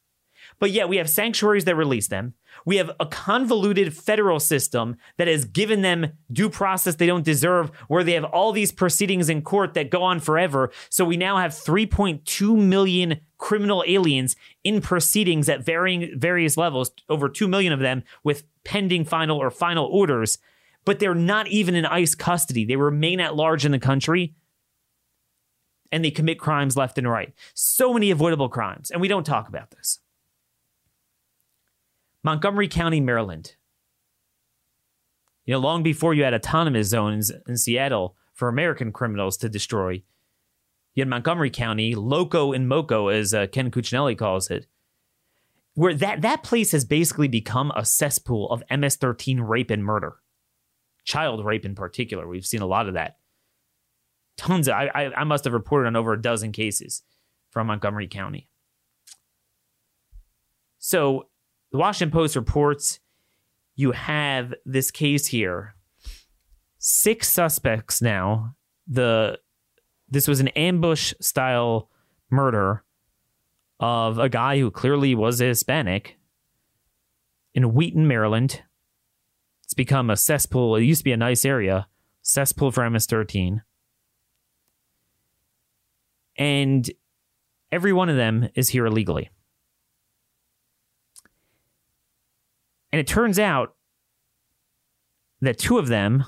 But 0.59 0.71
yet 0.71 0.89
we 0.89 0.97
have 0.97 1.09
sanctuaries 1.09 1.65
that 1.65 1.75
release 1.75 2.07
them. 2.07 2.33
We 2.65 2.77
have 2.77 2.91
a 2.99 3.05
convoluted 3.05 3.95
federal 3.95 4.39
system 4.39 4.97
that 5.17 5.27
has 5.27 5.45
given 5.45 5.81
them 5.81 6.13
due 6.31 6.49
process 6.49 6.95
they 6.95 7.05
don't 7.05 7.25
deserve, 7.25 7.69
where 7.87 8.03
they 8.03 8.13
have 8.13 8.23
all 8.25 8.51
these 8.51 8.71
proceedings 8.71 9.29
in 9.29 9.41
court 9.41 9.73
that 9.73 9.89
go 9.89 10.03
on 10.03 10.19
forever. 10.19 10.71
So 10.89 11.05
we 11.05 11.17
now 11.17 11.37
have 11.37 11.51
3.2 11.51 12.57
million 12.57 13.19
criminal 13.37 13.83
aliens 13.87 14.35
in 14.63 14.81
proceedings 14.81 15.49
at 15.49 15.65
varying 15.65 16.17
various 16.17 16.57
levels, 16.57 16.91
over 17.09 17.27
2 17.27 17.47
million 17.47 17.73
of 17.73 17.79
them 17.79 18.03
with 18.23 18.43
pending 18.63 19.05
final 19.05 19.37
or 19.37 19.51
final 19.51 19.85
orders, 19.85 20.37
but 20.85 20.99
they're 20.99 21.15
not 21.15 21.47
even 21.47 21.75
in 21.75 21.85
ICE 21.85 22.15
custody. 22.15 22.65
They 22.65 22.75
remain 22.75 23.19
at 23.19 23.35
large 23.35 23.65
in 23.65 23.71
the 23.71 23.79
country 23.79 24.35
and 25.93 26.03
they 26.03 26.11
commit 26.11 26.39
crimes 26.39 26.75
left 26.75 26.97
and 26.97 27.09
right. 27.09 27.33
So 27.53 27.93
many 27.93 28.09
avoidable 28.09 28.49
crimes, 28.49 28.89
and 28.89 28.99
we 28.99 29.07
don't 29.07 29.25
talk 29.25 29.47
about 29.47 29.69
this. 29.71 29.99
Montgomery 32.23 32.69
County, 32.69 33.01
Maryland. 33.01 33.55
You 35.45 35.53
know, 35.53 35.59
long 35.59 35.83
before 35.83 36.13
you 36.13 36.23
had 36.23 36.33
autonomous 36.33 36.87
zones 36.87 37.31
in 37.47 37.57
Seattle 37.57 38.15
for 38.33 38.47
American 38.47 38.93
criminals 38.93 39.35
to 39.37 39.49
destroy, 39.49 40.03
you 40.93 41.01
had 41.01 41.09
Montgomery 41.09 41.49
County, 41.49 41.95
Loco 41.95 42.53
and 42.53 42.67
Moco, 42.67 43.09
as 43.09 43.33
uh, 43.33 43.47
Ken 43.47 43.69
Cuccinelli 43.69 44.17
calls 44.17 44.49
it, 44.49 44.67
where 45.73 45.93
that, 45.95 46.21
that 46.21 46.43
place 46.43 46.71
has 46.71 46.85
basically 46.85 47.27
become 47.27 47.71
a 47.75 47.83
cesspool 47.83 48.49
of 48.51 48.63
MS 48.71 48.95
13 48.95 49.41
rape 49.41 49.71
and 49.71 49.83
murder. 49.83 50.17
Child 51.03 51.43
rape 51.43 51.65
in 51.65 51.75
particular. 51.75 52.27
We've 52.27 52.45
seen 52.45 52.61
a 52.61 52.67
lot 52.67 52.87
of 52.87 52.93
that. 52.93 53.17
Tons 54.37 54.69
of, 54.69 54.75
I, 54.75 54.89
I, 54.93 55.13
I 55.13 55.23
must 55.25 55.43
have 55.43 55.53
reported 55.53 55.87
on 55.87 55.95
over 55.97 56.13
a 56.13 56.21
dozen 56.21 56.53
cases 56.53 57.01
from 57.49 57.67
Montgomery 57.67 58.07
County. 58.07 58.47
So 60.79 61.27
the 61.73 61.79
Washington 61.79 62.13
Post 62.13 62.35
reports 62.35 62.99
you 63.75 63.91
have 63.91 64.53
this 64.63 64.91
case 64.91 65.27
here. 65.27 65.73
Six 66.77 67.27
suspects 67.27 68.01
now. 68.01 68.55
The 68.87 69.39
this 70.07 70.27
was 70.27 70.39
an 70.39 70.49
ambush 70.49 71.13
style 71.19 71.89
murder 72.29 72.83
of 73.79 74.19
a 74.19 74.29
guy 74.29 74.59
who 74.59 74.69
clearly 74.69 75.15
was 75.15 75.39
Hispanic 75.39 76.17
in 77.55 77.73
Wheaton, 77.73 78.07
Maryland. 78.07 78.61
It's 79.63 79.73
become 79.73 80.11
a 80.11 80.17
cesspool. 80.17 80.75
It 80.75 80.83
used 80.83 80.99
to 80.99 81.05
be 81.05 81.11
a 81.11 81.17
nice 81.17 81.43
area, 81.43 81.87
cesspool 82.21 82.71
for 82.71 82.87
MS-13. 82.87 83.61
And 86.37 86.91
every 87.71 87.93
one 87.93 88.09
of 88.09 88.17
them 88.17 88.49
is 88.53 88.69
here 88.69 88.85
illegally. 88.85 89.31
And 92.93 92.99
it 92.99 93.07
turns 93.07 93.39
out 93.39 93.73
that 95.41 95.57
two 95.57 95.79
of 95.79 95.87
them 95.87 96.25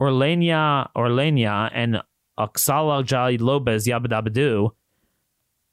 Orlenia 0.00 0.88
Orlenia 0.96 1.70
and 1.74 2.00
Oxala 2.38 3.04
Jai 3.04 3.36
Lopez 3.38 3.86
Yabadabadu 3.86 4.70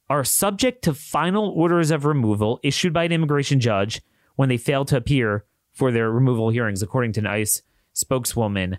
are 0.10 0.26
subject 0.26 0.84
to 0.84 0.94
final 0.94 1.52
orders 1.52 1.90
of 1.90 2.04
removal 2.04 2.60
issued 2.64 2.92
by 2.92 3.06
an 3.06 3.14
immigration 3.14 3.62
judge 3.62 4.02
when 4.36 4.50
they 4.50 4.58
fail 4.58 4.84
to 4.84 4.98
appear 4.98 5.46
for 5.72 5.94
their 5.94 6.12
removal 6.12 6.50
hearings, 6.50 6.82
according 6.82 7.14
to 7.14 7.22
an 7.22 7.28
ICE 7.28 7.62
spokeswoman 7.94 8.78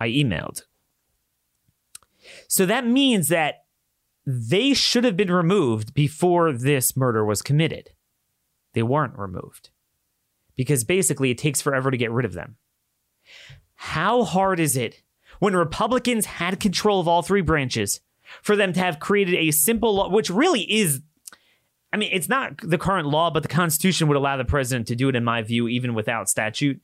I 0.00 0.08
emailed. 0.08 0.64
So 2.48 2.66
that 2.66 2.84
means 2.84 3.28
that 3.28 3.59
they 4.30 4.74
should 4.74 5.04
have 5.04 5.16
been 5.16 5.32
removed 5.32 5.92
before 5.92 6.52
this 6.52 6.96
murder 6.96 7.24
was 7.24 7.42
committed. 7.42 7.90
They 8.74 8.82
weren't 8.82 9.18
removed 9.18 9.70
because 10.56 10.84
basically 10.84 11.30
it 11.30 11.38
takes 11.38 11.60
forever 11.60 11.90
to 11.90 11.96
get 11.96 12.12
rid 12.12 12.24
of 12.24 12.34
them. 12.34 12.56
How 13.74 14.22
hard 14.24 14.60
is 14.60 14.76
it 14.76 15.02
when 15.40 15.56
Republicans 15.56 16.26
had 16.26 16.60
control 16.60 17.00
of 17.00 17.08
all 17.08 17.22
three 17.22 17.40
branches 17.40 18.00
for 18.42 18.54
them 18.54 18.72
to 18.74 18.80
have 18.80 19.00
created 19.00 19.34
a 19.34 19.50
simple 19.50 19.94
law, 19.94 20.08
which 20.10 20.30
really 20.30 20.70
is, 20.70 21.00
I 21.92 21.96
mean, 21.96 22.10
it's 22.12 22.28
not 22.28 22.58
the 22.58 22.78
current 22.78 23.08
law, 23.08 23.30
but 23.30 23.42
the 23.42 23.48
Constitution 23.48 24.06
would 24.08 24.16
allow 24.16 24.36
the 24.36 24.44
president 24.44 24.86
to 24.88 24.96
do 24.96 25.08
it, 25.08 25.16
in 25.16 25.24
my 25.24 25.42
view, 25.42 25.66
even 25.66 25.94
without 25.94 26.28
statute. 26.28 26.80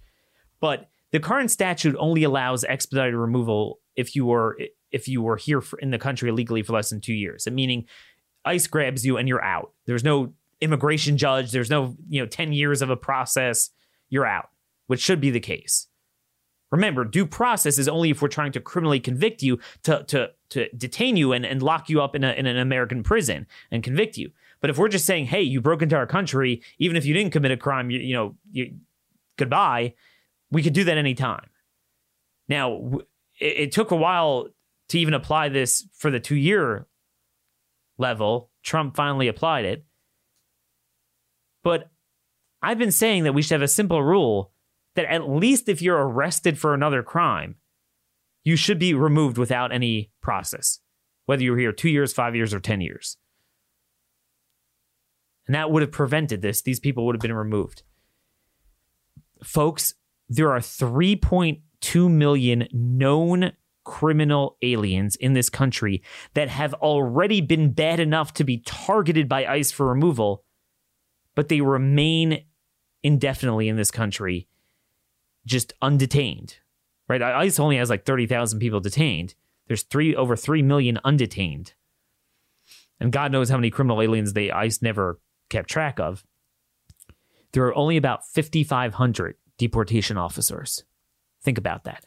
But 0.59 0.89
the 1.13 1.21
current 1.21 1.51
statute 1.51 1.95
only 1.99 2.25
allows 2.25 2.65
expedited 2.65 3.15
removal 3.15 3.79
if 3.95 4.17
you 4.17 4.27
were 4.27 4.59
if 4.91 5.09
you 5.09 5.23
were 5.23 5.37
here 5.37 5.61
for, 5.61 5.79
in 5.79 5.91
the 5.91 5.99
country 5.99 6.29
illegally 6.29 6.63
for 6.63 6.73
less 6.73 6.91
than 6.91 7.01
two 7.01 7.15
years, 7.15 7.47
meaning 7.51 7.87
ICE 8.45 8.67
grabs 8.69 9.05
you 9.05 9.17
and 9.17 9.29
you're 9.29 9.45
out. 9.45 9.73
There's 9.87 10.05
no 10.05 10.33
immigration 10.61 11.19
judge. 11.19 11.51
There's 11.51 11.71
no 11.71 11.97
you 12.09 12.21
know 12.21 12.27
ten 12.27 12.53
years 12.53 12.83
of 12.83 12.91
a 12.91 12.97
process. 12.97 13.71
You're 14.09 14.27
out, 14.27 14.51
which 14.87 15.01
should 15.01 15.21
be 15.21 15.31
the 15.31 15.41
case. 15.41 15.89
Remember, 16.71 17.05
due 17.05 17.27
process 17.27 17.79
is 17.79 17.89
only 17.89 18.11
if 18.11 18.21
we're 18.21 18.29
trying 18.29 18.53
to 18.53 18.61
criminally 18.61 19.01
convict 19.01 19.43
you 19.43 19.59
to 19.85 20.05
to 20.05 20.31
to 20.51 20.69
detain 20.77 21.17
you 21.17 21.33
and, 21.33 21.45
and 21.45 21.63
lock 21.63 21.89
you 21.89 22.01
up 22.01 22.15
in, 22.15 22.23
a, 22.23 22.33
in 22.33 22.47
an 22.47 22.57
American 22.57 23.03
prison 23.03 23.47
and 23.71 23.83
convict 23.83 24.17
you. 24.17 24.31
But 24.61 24.71
if 24.71 24.79
we're 24.79 24.89
just 24.89 25.07
saying, 25.07 25.27
hey, 25.27 25.43
you 25.43 25.61
broke 25.61 25.83
into 25.83 25.97
our 25.97 26.07
country, 26.07 26.63
even 26.79 26.97
if 26.97 27.05
you 27.05 27.15
didn't 27.15 27.33
commit 27.33 27.51
a 27.51 27.57
crime, 27.57 27.91
you, 27.91 27.99
you 27.99 28.15
know, 28.15 28.37
you, 28.53 28.77
goodbye, 29.37 29.95
we 30.51 30.63
could 30.63 30.73
do 30.73 30.85
that 30.85 30.99
anytime. 30.99 31.49
Now, 32.49 33.01
it, 33.41 33.59
it 33.59 33.73
took 33.73 33.91
a 33.91 33.97
while 33.97 34.49
to 34.89 34.99
even 34.99 35.15
apply 35.15 35.49
this 35.49 35.87
for 35.95 36.11
the 36.11 36.21
two 36.21 36.37
year 36.37 36.87
level. 37.99 38.51
Trump 38.63 38.97
finally 38.97 39.29
applied 39.29 39.65
it. 39.65 39.85
But 41.63 41.91
I've 42.63 42.79
been 42.79 42.93
saying 42.93 43.25
that 43.25 43.33
we 43.33 43.43
should 43.43 43.55
have 43.55 43.63
a 43.63 43.69
simple 43.69 44.03
rule 44.03 44.53
that 44.95 45.07
at 45.07 45.29
least 45.29 45.69
if 45.69 45.83
you're 45.83 46.09
arrested 46.09 46.59
for 46.59 46.75
another 46.75 47.03
crime, 47.03 47.57
you 48.45 48.57
should 48.57 48.79
be 48.79 48.95
removed 48.95 49.39
without 49.39 49.73
any 49.73 50.11
process, 50.23 50.81
whether 51.27 51.43
you're 51.43 51.59
here 51.59 51.73
two 51.73 51.89
years, 51.89 52.13
five 52.13 52.35
years, 52.35 52.55
or 52.55 52.61
10 52.61 52.81
years. 52.81 53.17
And 55.47 55.55
that 55.55 55.71
would 55.71 55.83
have 55.83 55.93
prevented 55.93 56.43
this. 56.43 56.63
These 56.63 56.81
people 56.81 57.07
would 57.07 57.15
have 57.15 57.21
been 57.21 57.33
removed. 57.33 57.83
Folks, 59.43 59.95
there 60.29 60.51
are 60.51 60.61
3.2 60.61 62.11
million 62.11 62.69
known 62.73 63.53
criminal 63.87 64.59
aliens 64.61 65.17
in 65.17 65.33
this 65.33 65.49
country 65.49 66.03
that 66.35 66.49
have 66.49 66.75
already 66.75 67.41
been 67.41 67.73
bad 67.73 68.01
enough 68.01 68.35
to 68.35 68.45
be 68.45 68.59
targeted 68.59 69.29
by 69.29 69.47
ICE 69.47 69.71
for 69.71 69.87
removal, 69.87 70.45
but 71.35 71.49
they 71.49 71.63
remain 71.63 72.45
indefinitely 73.03 73.69
in 73.69 73.77
this 73.77 73.91
country, 73.91 74.49
just 75.47 75.73
undetained 75.81 76.57
right? 77.09 77.23
ICE 77.23 77.59
only 77.59 77.77
has 77.77 77.91
like 77.91 78.05
30,000 78.05 78.59
people 78.59 78.81
detained. 78.81 79.35
There's 79.67 79.83
three 79.83 80.15
over 80.15 80.37
3 80.37 80.63
million 80.63 80.99
undetained. 81.05 81.75
And 83.01 83.13
God 83.13 83.33
knows 83.33 83.51
how 83.51 83.57
many 83.57 83.71
criminal 83.71 84.03
aliens 84.03 84.33
they 84.33 84.51
ICE 84.51 84.81
never 84.83 85.21
kept 85.51 85.69
track 85.69 86.01
of. 86.01 86.25
There 87.53 87.65
are 87.67 87.77
only 87.77 87.97
about 87.97 88.27
5,500 88.27 89.37
deportation 89.59 90.17
officers. 90.17 90.85
Think 91.43 91.59
about 91.59 91.85
that. 91.85 92.07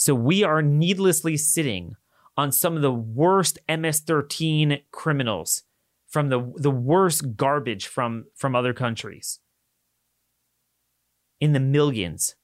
So 0.00 0.14
we 0.14 0.42
are 0.42 0.62
needlessly 0.62 1.36
sitting 1.36 1.94
on 2.34 2.52
some 2.52 2.74
of 2.74 2.80
the 2.80 2.90
worst 2.90 3.58
MS-13 3.68 4.84
criminals 4.92 5.64
from 6.08 6.30
the 6.30 6.54
the 6.56 6.70
worst 6.70 7.36
garbage 7.36 7.86
from 7.86 8.24
from 8.34 8.56
other 8.56 8.72
countries 8.72 9.40
in 11.38 11.52
the 11.52 11.60
millions 11.60 12.34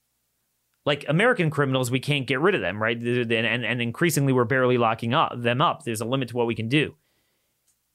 like 0.85 1.03
American 1.09 1.49
criminals, 1.49 1.89
we 1.89 1.99
can't 1.99 2.27
get 2.27 2.39
rid 2.39 2.53
of 2.53 2.61
them, 2.61 2.81
right? 2.81 2.95
And, 2.95 3.65
and, 3.65 3.81
increasingly, 3.81 4.31
we're 4.31 4.45
barely 4.45 4.77
locking 4.77 5.13
up 5.13 5.33
them 5.35 5.61
up. 5.61 5.83
There's 5.83 5.99
a 5.99 6.05
limit 6.05 6.29
to 6.29 6.37
what 6.37 6.47
we 6.47 6.55
can 6.55 6.69
do. 6.69 6.95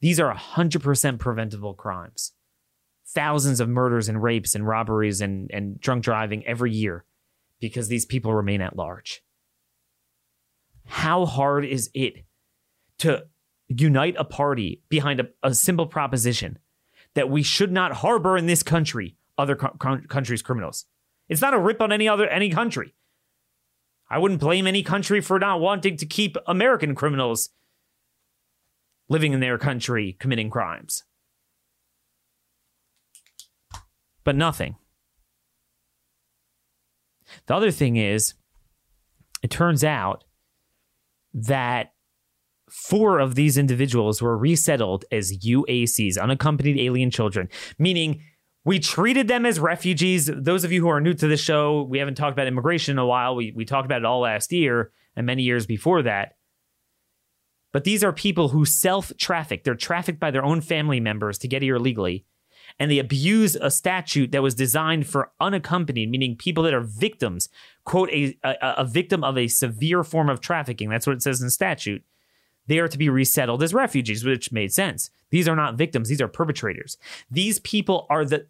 These 0.02 0.20
are 0.20 0.34
100% 0.34 1.18
preventable 1.18 1.72
crimes. 1.72 2.32
Thousands 3.06 3.60
of 3.60 3.68
murders 3.70 4.10
and 4.10 4.22
rapes 4.22 4.54
and 4.54 4.66
robberies 4.66 5.22
and, 5.22 5.50
and 5.54 5.80
drunk 5.80 6.04
driving 6.04 6.44
every 6.44 6.72
year 6.72 7.06
because 7.60 7.88
these 7.88 8.04
people 8.04 8.34
remain 8.34 8.60
at 8.60 8.76
large. 8.76 9.22
How 10.86 11.26
hard 11.26 11.64
is 11.64 11.90
it 11.94 12.24
to 12.98 13.24
unite 13.68 14.14
a 14.18 14.24
party 14.24 14.82
behind 14.88 15.20
a, 15.20 15.28
a 15.42 15.54
simple 15.54 15.86
proposition 15.86 16.58
that 17.14 17.30
we 17.30 17.42
should 17.42 17.72
not 17.72 17.92
harbor 17.92 18.36
in 18.36 18.46
this 18.46 18.62
country 18.62 19.16
other 19.38 19.56
co- 19.56 20.00
countries' 20.08 20.42
criminals? 20.42 20.86
It's 21.28 21.40
not 21.40 21.54
a 21.54 21.58
rip 21.58 21.80
on 21.80 21.92
any 21.92 22.08
other 22.08 22.28
any 22.28 22.50
country. 22.50 22.94
I 24.10 24.18
wouldn't 24.18 24.40
blame 24.40 24.66
any 24.66 24.82
country 24.82 25.22
for 25.22 25.38
not 25.38 25.60
wanting 25.60 25.96
to 25.96 26.06
keep 26.06 26.36
American 26.46 26.94
criminals 26.94 27.48
living 29.08 29.32
in 29.32 29.40
their 29.40 29.56
country 29.56 30.16
committing 30.18 30.50
crimes. 30.50 31.04
But 34.24 34.36
nothing. 34.36 34.76
The 37.46 37.54
other 37.54 37.70
thing 37.70 37.96
is, 37.96 38.34
it 39.42 39.50
turns 39.50 39.82
out 39.82 40.24
that 41.34 41.92
four 42.70 43.18
of 43.18 43.34
these 43.34 43.58
individuals 43.58 44.22
were 44.22 44.36
resettled 44.36 45.04
as 45.12 45.36
UACs, 45.38 46.18
unaccompanied 46.18 46.78
alien 46.78 47.10
children, 47.10 47.48
meaning 47.78 48.22
we 48.64 48.78
treated 48.78 49.28
them 49.28 49.44
as 49.44 49.58
refugees. 49.58 50.30
Those 50.32 50.64
of 50.64 50.72
you 50.72 50.80
who 50.80 50.88
are 50.88 51.00
new 51.00 51.14
to 51.14 51.26
the 51.26 51.36
show, 51.36 51.82
we 51.82 51.98
haven't 51.98 52.14
talked 52.14 52.32
about 52.32 52.46
immigration 52.46 52.92
in 52.92 52.98
a 52.98 53.06
while. 53.06 53.34
We, 53.34 53.52
we 53.54 53.64
talked 53.64 53.86
about 53.86 54.02
it 54.02 54.04
all 54.04 54.20
last 54.20 54.52
year 54.52 54.92
and 55.16 55.26
many 55.26 55.42
years 55.42 55.66
before 55.66 56.02
that. 56.02 56.36
But 57.72 57.84
these 57.84 58.04
are 58.04 58.12
people 58.12 58.48
who 58.48 58.64
self 58.64 59.12
traffic. 59.16 59.64
They're 59.64 59.74
trafficked 59.74 60.20
by 60.20 60.30
their 60.30 60.44
own 60.44 60.60
family 60.60 61.00
members 61.00 61.38
to 61.38 61.48
get 61.48 61.62
here 61.62 61.76
illegally. 61.76 62.24
And 62.78 62.90
they 62.90 62.98
abuse 62.98 63.56
a 63.56 63.70
statute 63.70 64.32
that 64.32 64.42
was 64.42 64.54
designed 64.54 65.06
for 65.06 65.30
unaccompanied, 65.40 66.10
meaning 66.10 66.36
people 66.36 66.64
that 66.64 66.74
are 66.74 66.80
victims, 66.80 67.48
quote, 67.84 68.10
a, 68.10 68.36
a, 68.42 68.56
a 68.78 68.84
victim 68.84 69.22
of 69.22 69.38
a 69.38 69.48
severe 69.48 70.02
form 70.04 70.28
of 70.28 70.40
trafficking. 70.40 70.88
That's 70.88 71.06
what 71.06 71.16
it 71.16 71.22
says 71.22 71.40
in 71.40 71.46
the 71.46 71.50
statute. 71.50 72.02
They 72.66 72.78
are 72.78 72.88
to 72.88 72.98
be 72.98 73.08
resettled 73.08 73.62
as 73.62 73.74
refugees, 73.74 74.24
which 74.24 74.52
made 74.52 74.72
sense. 74.72 75.10
These 75.30 75.48
are 75.48 75.56
not 75.56 75.76
victims, 75.76 76.08
these 76.08 76.20
are 76.20 76.28
perpetrators. 76.28 76.96
These 77.30 77.58
people 77.60 78.06
are 78.10 78.24
the 78.24 78.46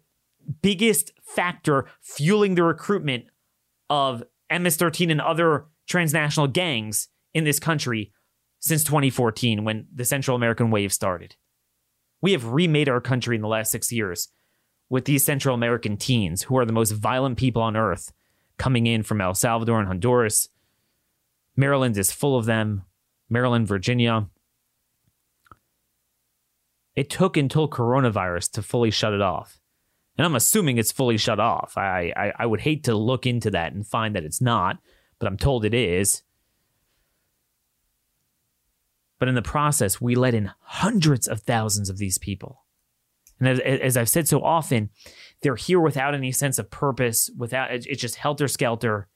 biggest 0.61 1.11
factor 1.21 1.85
fueling 2.01 2.55
the 2.55 2.63
recruitment 2.63 3.25
of 3.89 4.23
MS 4.51 4.75
13 4.75 5.09
and 5.09 5.21
other 5.21 5.65
transnational 5.87 6.47
gangs 6.47 7.07
in 7.33 7.43
this 7.43 7.59
country 7.59 8.11
since 8.59 8.83
2014 8.83 9.63
when 9.63 9.87
the 9.93 10.05
Central 10.05 10.35
American 10.35 10.71
wave 10.71 10.93
started. 10.93 11.35
We 12.23 12.31
have 12.31 12.53
remade 12.53 12.87
our 12.87 13.01
country 13.01 13.35
in 13.35 13.41
the 13.41 13.49
last 13.49 13.69
six 13.69 13.91
years 13.91 14.29
with 14.89 15.03
these 15.03 15.25
Central 15.25 15.53
American 15.53 15.97
teens 15.97 16.43
who 16.43 16.57
are 16.57 16.63
the 16.63 16.71
most 16.71 16.91
violent 16.91 17.37
people 17.37 17.61
on 17.61 17.75
earth 17.75 18.13
coming 18.57 18.87
in 18.87 19.03
from 19.03 19.19
El 19.19 19.33
Salvador 19.33 19.79
and 19.79 19.89
Honduras. 19.89 20.47
Maryland 21.57 21.97
is 21.97 22.13
full 22.13 22.37
of 22.37 22.45
them. 22.45 22.83
Maryland, 23.29 23.67
Virginia. 23.67 24.29
It 26.95 27.09
took 27.09 27.35
until 27.35 27.67
coronavirus 27.67 28.51
to 28.51 28.61
fully 28.61 28.89
shut 28.89 29.11
it 29.11 29.21
off. 29.21 29.59
And 30.17 30.25
I'm 30.25 30.35
assuming 30.35 30.77
it's 30.77 30.93
fully 30.93 31.17
shut 31.17 31.41
off. 31.41 31.73
I, 31.75 32.13
I, 32.15 32.31
I 32.39 32.45
would 32.45 32.61
hate 32.61 32.85
to 32.85 32.95
look 32.95 33.25
into 33.25 33.51
that 33.51 33.73
and 33.73 33.85
find 33.85 34.15
that 34.15 34.23
it's 34.23 34.39
not, 34.39 34.77
but 35.19 35.27
I'm 35.27 35.37
told 35.37 35.65
it 35.65 35.73
is. 35.73 36.23
But 39.23 39.29
in 39.29 39.35
the 39.35 39.41
process, 39.41 40.01
we 40.01 40.15
let 40.15 40.33
in 40.33 40.51
hundreds 40.59 41.29
of 41.29 41.39
thousands 41.39 41.89
of 41.89 41.97
these 41.97 42.17
people. 42.17 42.65
And 43.39 43.47
as, 43.47 43.59
as 43.61 43.95
I've 43.95 44.09
said 44.09 44.27
so 44.27 44.43
often, 44.43 44.89
they're 45.41 45.55
here 45.55 45.79
without 45.79 46.13
any 46.13 46.33
sense 46.33 46.59
of 46.59 46.69
purpose, 46.69 47.29
without 47.37 47.71
it's 47.71 48.01
just 48.01 48.15
helter 48.15 48.49
skelter. 48.49 49.07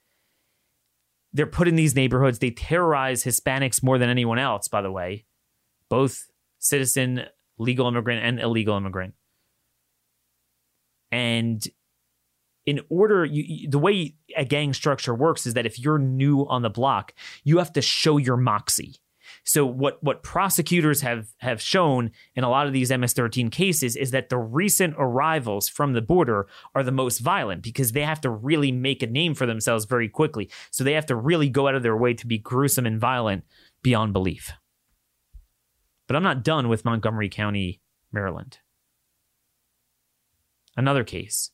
They're 1.34 1.44
put 1.44 1.68
in 1.68 1.76
these 1.76 1.94
neighborhoods. 1.94 2.38
They 2.38 2.52
terrorize 2.52 3.24
Hispanics 3.24 3.82
more 3.82 3.98
than 3.98 4.08
anyone 4.08 4.38
else, 4.38 4.66
by 4.66 4.80
the 4.80 4.90
way, 4.90 5.26
both 5.90 6.30
citizen, 6.58 7.24
legal 7.58 7.86
immigrant, 7.86 8.24
and 8.24 8.40
illegal 8.40 8.78
immigrant. 8.78 9.12
And 11.12 11.62
in 12.64 12.80
order, 12.88 13.26
you, 13.26 13.68
the 13.68 13.78
way 13.78 14.14
a 14.34 14.46
gang 14.46 14.72
structure 14.72 15.14
works 15.14 15.46
is 15.46 15.52
that 15.52 15.66
if 15.66 15.78
you're 15.78 15.98
new 15.98 16.46
on 16.48 16.62
the 16.62 16.70
block, 16.70 17.12
you 17.44 17.58
have 17.58 17.74
to 17.74 17.82
show 17.82 18.16
your 18.16 18.38
moxie. 18.38 19.02
So 19.48 19.64
what 19.64 20.04
what 20.04 20.22
prosecutors 20.22 21.00
have 21.00 21.28
have 21.38 21.62
shown 21.62 22.10
in 22.34 22.44
a 22.44 22.50
lot 22.50 22.66
of 22.66 22.74
these 22.74 22.90
MS-13 22.90 23.50
cases 23.50 23.96
is 23.96 24.10
that 24.10 24.28
the 24.28 24.36
recent 24.36 24.94
arrivals 24.98 25.70
from 25.70 25.94
the 25.94 26.02
border 26.02 26.46
are 26.74 26.82
the 26.82 26.92
most 26.92 27.20
violent 27.20 27.62
because 27.62 27.92
they 27.92 28.02
have 28.02 28.20
to 28.20 28.30
really 28.30 28.70
make 28.70 29.02
a 29.02 29.06
name 29.06 29.34
for 29.34 29.46
themselves 29.46 29.86
very 29.86 30.06
quickly. 30.06 30.50
So 30.70 30.84
they 30.84 30.92
have 30.92 31.06
to 31.06 31.16
really 31.16 31.48
go 31.48 31.66
out 31.66 31.74
of 31.74 31.82
their 31.82 31.96
way 31.96 32.12
to 32.12 32.26
be 32.26 32.36
gruesome 32.36 32.84
and 32.84 33.00
violent 33.00 33.44
beyond 33.82 34.12
belief. 34.12 34.52
But 36.06 36.16
I'm 36.16 36.22
not 36.22 36.44
done 36.44 36.68
with 36.68 36.84
Montgomery 36.84 37.30
County, 37.30 37.80
Maryland. 38.12 38.58
Another 40.76 41.04
case. 41.04 41.52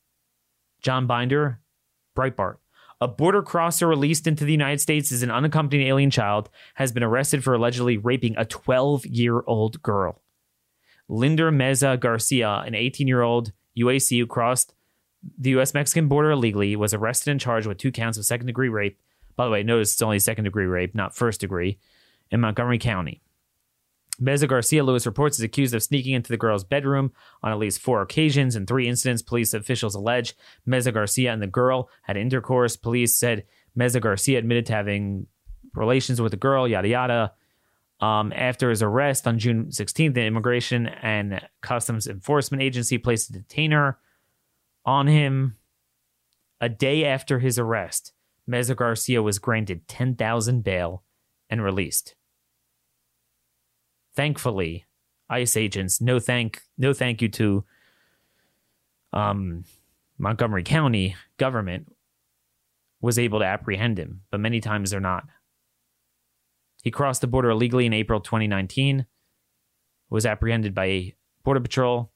John 0.82 1.06
Binder, 1.06 1.60
Breitbart. 2.16 2.56
A 3.00 3.08
border 3.08 3.42
crosser 3.42 3.86
released 3.86 4.26
into 4.26 4.44
the 4.44 4.52
United 4.52 4.80
States 4.80 5.12
as 5.12 5.22
an 5.22 5.30
unaccompanied 5.30 5.86
alien 5.86 6.10
child 6.10 6.48
has 6.74 6.92
been 6.92 7.02
arrested 7.02 7.42
for 7.42 7.54
allegedly 7.54 7.96
raping 7.96 8.34
a 8.36 8.44
12 8.44 9.06
year 9.06 9.42
old 9.46 9.82
girl. 9.82 10.22
Linder 11.08 11.50
Meza 11.50 11.98
Garcia, 11.98 12.62
an 12.66 12.74
18 12.74 13.06
year 13.08 13.22
old 13.22 13.52
UAC 13.76 14.18
who 14.18 14.26
crossed 14.26 14.74
the 15.38 15.50
U.S. 15.50 15.74
Mexican 15.74 16.08
border 16.08 16.30
illegally, 16.30 16.76
was 16.76 16.94
arrested 16.94 17.30
and 17.30 17.40
charged 17.40 17.66
with 17.66 17.78
two 17.78 17.92
counts 17.92 18.18
of 18.18 18.24
second 18.24 18.46
degree 18.46 18.68
rape. 18.68 18.98
By 19.36 19.44
the 19.44 19.50
way, 19.50 19.62
notice 19.62 19.92
it's 19.92 20.02
only 20.02 20.18
second 20.18 20.44
degree 20.44 20.66
rape, 20.66 20.94
not 20.94 21.16
first 21.16 21.40
degree, 21.40 21.78
in 22.30 22.40
Montgomery 22.40 22.78
County. 22.78 23.23
Meza 24.20 24.48
Garcia 24.48 24.84
Lewis 24.84 25.06
reports 25.06 25.38
is 25.38 25.42
accused 25.42 25.74
of 25.74 25.82
sneaking 25.82 26.14
into 26.14 26.30
the 26.30 26.36
girl's 26.36 26.64
bedroom 26.64 27.12
on 27.42 27.50
at 27.50 27.58
least 27.58 27.80
four 27.80 28.00
occasions. 28.00 28.54
In 28.54 28.66
three 28.66 28.88
incidents, 28.88 29.22
police 29.22 29.54
officials 29.54 29.94
allege 29.94 30.34
Meza 30.66 30.92
Garcia 30.92 31.32
and 31.32 31.42
the 31.42 31.48
girl 31.48 31.88
had 32.02 32.16
intercourse. 32.16 32.76
Police 32.76 33.18
said 33.18 33.44
Meza 33.76 34.00
Garcia 34.00 34.38
admitted 34.38 34.66
to 34.66 34.72
having 34.72 35.26
relations 35.74 36.20
with 36.20 36.30
the 36.30 36.36
girl, 36.36 36.68
yada 36.68 36.88
yada. 36.88 37.32
Um, 38.00 38.32
after 38.34 38.70
his 38.70 38.82
arrest 38.82 39.26
on 39.26 39.38
June 39.38 39.66
16th, 39.66 40.14
the 40.14 40.24
Immigration 40.24 40.86
and 40.86 41.40
Customs 41.60 42.06
Enforcement 42.06 42.62
Agency 42.62 42.98
placed 42.98 43.30
a 43.30 43.32
detainer 43.32 43.98
on 44.84 45.06
him. 45.06 45.56
A 46.60 46.68
day 46.68 47.04
after 47.04 47.40
his 47.40 47.58
arrest, 47.58 48.12
Meza 48.48 48.76
Garcia 48.76 49.22
was 49.22 49.38
granted 49.38 49.88
10,000 49.88 50.62
bail 50.62 51.02
and 51.50 51.62
released. 51.62 52.14
Thankfully, 54.16 54.84
ICE 55.28 55.56
agents, 55.56 56.00
no 56.00 56.20
thank 56.20 56.62
no 56.78 56.92
thank 56.92 57.20
you 57.22 57.28
to 57.30 57.64
um, 59.12 59.64
Montgomery 60.18 60.62
County 60.62 61.16
government 61.38 61.92
was 63.00 63.18
able 63.18 63.40
to 63.40 63.44
apprehend 63.44 63.98
him, 63.98 64.22
but 64.30 64.40
many 64.40 64.60
times 64.60 64.90
they're 64.90 65.00
not. 65.00 65.24
He 66.82 66.90
crossed 66.90 67.20
the 67.20 67.26
border 67.26 67.50
illegally 67.50 67.86
in 67.86 67.92
April 67.92 68.20
2019, 68.20 69.06
was 70.10 70.26
apprehended 70.26 70.74
by 70.74 71.14
Border 71.42 71.60
Patrol. 71.60 72.12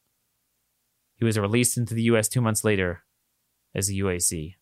He 1.16 1.24
was 1.24 1.38
released 1.38 1.76
into 1.76 1.94
the 1.94 2.02
U.S. 2.04 2.28
two 2.28 2.40
months 2.40 2.64
later 2.64 3.02
as 3.74 3.88
a 3.88 3.94
UAC. 3.94 4.54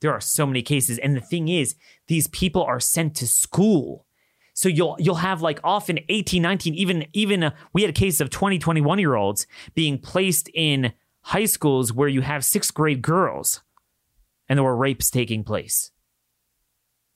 There 0.00 0.12
are 0.12 0.20
so 0.20 0.46
many 0.46 0.62
cases, 0.62 0.98
and 0.98 1.16
the 1.16 1.20
thing 1.20 1.48
is, 1.48 1.74
these 2.06 2.26
people 2.28 2.62
are 2.62 2.80
sent 2.80 3.14
to 3.16 3.26
school. 3.26 4.06
So 4.54 4.68
you'll 4.68 4.96
you'll 4.98 5.16
have 5.16 5.42
like 5.42 5.60
often 5.64 5.98
18, 6.08 6.42
19, 6.42 6.74
even 6.74 7.06
even 7.12 7.44
uh, 7.44 7.50
we 7.72 7.82
had 7.82 7.90
a 7.90 7.94
case 7.94 8.20
of 8.20 8.30
20, 8.30 8.58
21 8.58 8.98
year 8.98 9.14
olds 9.14 9.46
being 9.74 9.98
placed 9.98 10.48
in 10.54 10.92
high 11.22 11.44
schools 11.44 11.92
where 11.92 12.08
you 12.08 12.22
have 12.22 12.44
sixth 12.44 12.72
grade 12.72 13.02
girls, 13.02 13.62
and 14.48 14.58
there 14.58 14.64
were 14.64 14.76
rapes 14.76 15.10
taking 15.10 15.44
place. 15.44 15.90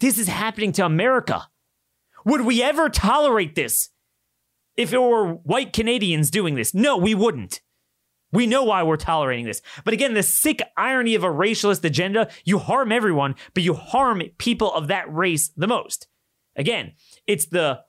This 0.00 0.18
is 0.18 0.28
happening 0.28 0.72
to 0.72 0.84
America. 0.84 1.48
Would 2.24 2.42
we 2.42 2.62
ever 2.62 2.88
tolerate 2.88 3.54
this 3.54 3.90
if 4.76 4.92
it 4.92 4.98
were 4.98 5.34
white 5.34 5.72
Canadians 5.72 6.30
doing 6.30 6.54
this? 6.54 6.74
No, 6.74 6.96
we 6.96 7.14
wouldn't. 7.14 7.60
We 8.32 8.46
know 8.46 8.62
why 8.62 8.82
we're 8.82 8.96
tolerating 8.96 9.44
this. 9.44 9.60
But 9.84 9.94
again, 9.94 10.14
the 10.14 10.22
sick 10.22 10.62
irony 10.76 11.14
of 11.14 11.24
a 11.24 11.28
racialist 11.28 11.84
agenda, 11.84 12.30
you 12.44 12.58
harm 12.58 12.92
everyone, 12.92 13.34
but 13.54 13.62
you 13.62 13.74
harm 13.74 14.22
people 14.38 14.72
of 14.72 14.88
that 14.88 15.12
race 15.12 15.48
the 15.56 15.66
most. 15.66 16.06
Again, 16.56 16.92
it's 17.26 17.46
the 17.46 17.80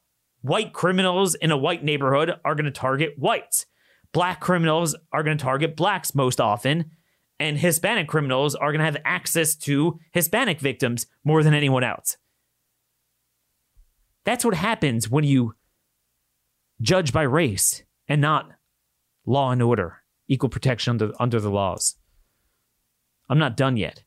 white 0.41 0.73
criminals 0.73 1.35
in 1.35 1.51
a 1.51 1.57
white 1.57 1.83
neighborhood 1.83 2.33
are 2.43 2.55
going 2.55 2.65
to 2.65 2.71
target 2.71 3.13
whites. 3.17 3.67
Black 4.13 4.39
criminals 4.39 4.95
are 5.13 5.23
going 5.23 5.37
to 5.37 5.43
target 5.43 5.75
blacks 5.75 6.15
most 6.15 6.41
often. 6.41 6.91
And 7.39 7.57
Hispanic 7.57 8.07
criminals 8.07 8.55
are 8.55 8.71
going 8.71 8.79
to 8.79 8.85
have 8.85 8.97
access 9.05 9.55
to 9.57 9.99
Hispanic 10.11 10.59
victims 10.59 11.07
more 11.23 11.43
than 11.43 11.53
anyone 11.53 11.83
else. 11.83 12.17
That's 14.25 14.45
what 14.45 14.53
happens 14.53 15.09
when 15.09 15.23
you 15.23 15.55
judge 16.81 17.13
by 17.13 17.23
race 17.23 17.83
and 18.07 18.21
not 18.21 18.51
law 19.25 19.51
and 19.51 19.61
order 19.61 20.00
equal 20.31 20.49
protection 20.49 20.91
under, 20.91 21.11
under 21.19 21.39
the 21.39 21.51
laws. 21.51 21.97
I'm 23.29 23.37
not 23.37 23.57
done 23.57 23.75
yet. 23.77 24.03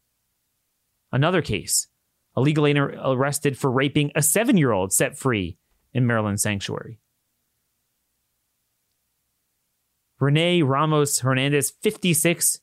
Another 1.12 1.42
case 1.42 1.88
a 2.36 2.40
legal 2.40 2.66
alien 2.66 2.98
arrested 3.04 3.56
for 3.56 3.70
raping 3.70 4.10
a 4.16 4.22
seven 4.22 4.56
year 4.56 4.72
old 4.72 4.92
set 4.92 5.16
free 5.16 5.56
in 5.92 6.06
Maryland 6.06 6.40
Sanctuary. 6.40 6.98
Rene 10.18 10.62
Ramos 10.62 11.20
Hernandez, 11.20 11.72
56, 11.82 12.60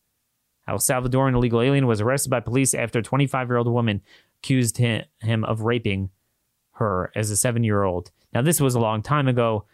El 0.68 0.78
Salvadoran 0.78 1.36
illegal 1.36 1.62
alien, 1.62 1.88
was 1.88 2.02
arrested 2.02 2.30
by 2.30 2.40
police 2.40 2.74
after 2.74 3.00
a 3.00 3.04
25 3.04 3.48
year 3.48 3.58
old 3.58 3.68
woman 3.68 4.02
accused 4.40 4.78
him, 4.78 5.44
of 5.46 5.62
raping 5.62 6.10
her 6.74 7.12
as 7.16 7.30
a 7.30 7.38
seven 7.38 7.64
year 7.64 7.84
old. 7.84 8.12
Now, 8.34 8.42
this 8.42 8.60
was 8.60 8.74
a 8.74 8.80
long 8.80 9.02
time 9.04 9.28
ago. 9.28 9.66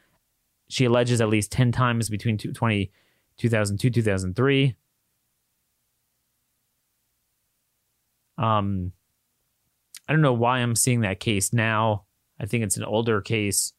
She 0.68 0.86
alleges 0.86 1.22
at 1.22 1.30
least 1.30 1.52
10 1.52 1.72
times 1.72 2.10
between 2.10 2.38
20, 2.38 2.92
2002, 3.38 3.90
2003. 3.90 4.76
Um, 8.38 8.92
I 10.08 10.14
don't 10.14 10.22
know 10.22 10.34
why 10.34 10.60
I'm 10.60 10.76
seeing 10.76 11.02
that 11.02 11.20
case 11.20 11.54
now. 11.54 12.06
I 12.40 12.46
think 12.46 12.64
it's 12.64 12.78
an 12.78 12.84
older 12.84 13.20
case, 13.22 13.74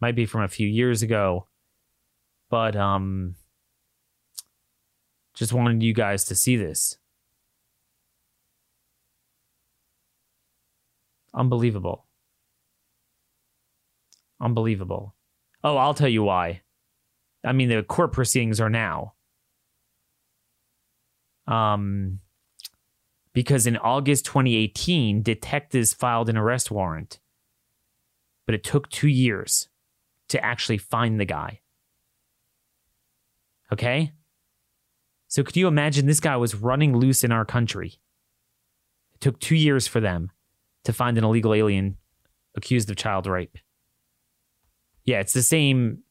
might 0.00 0.14
be 0.14 0.26
from 0.26 0.42
a 0.42 0.48
few 0.48 0.68
years 0.68 1.02
ago, 1.02 1.48
but 2.50 2.76
um, 2.76 3.34
just 5.34 5.52
wanted 5.52 5.82
you 5.82 5.92
guys 5.92 6.24
to 6.26 6.34
see 6.34 6.56
this. 6.56 6.98
Unbelievable. 11.34 12.06
Unbelievable. 14.40 15.14
Oh, 15.64 15.76
I'll 15.76 15.94
tell 15.94 16.08
you 16.08 16.22
why. 16.22 16.62
I 17.44 17.52
mean, 17.52 17.68
the 17.68 17.82
court 17.82 18.12
proceedings 18.12 18.60
are 18.60 18.70
now. 18.70 19.14
Um, 21.46 22.20
because 23.34 23.66
in 23.66 23.76
August 23.76 24.24
2018, 24.26 25.22
detectives 25.22 25.92
filed 25.92 26.28
an 26.28 26.36
arrest 26.36 26.70
warrant, 26.70 27.18
but 28.46 28.54
it 28.54 28.64
took 28.64 28.88
two 28.88 29.08
years 29.08 29.68
to 30.28 30.42
actually 30.42 30.78
find 30.78 31.20
the 31.20 31.24
guy. 31.24 31.60
Okay? 33.72 34.12
So, 35.28 35.42
could 35.42 35.56
you 35.56 35.66
imagine 35.66 36.06
this 36.06 36.20
guy 36.20 36.36
was 36.36 36.54
running 36.54 36.96
loose 36.96 37.24
in 37.24 37.32
our 37.32 37.44
country? 37.44 37.94
It 39.14 39.20
took 39.20 39.40
two 39.40 39.56
years 39.56 39.86
for 39.86 40.00
them 40.00 40.30
to 40.84 40.92
find 40.92 41.18
an 41.18 41.24
illegal 41.24 41.52
alien 41.52 41.96
accused 42.54 42.88
of 42.88 42.96
child 42.96 43.26
rape. 43.26 43.58
Yeah, 45.04 45.18
it's 45.20 45.32
the 45.32 45.42
same 45.42 46.03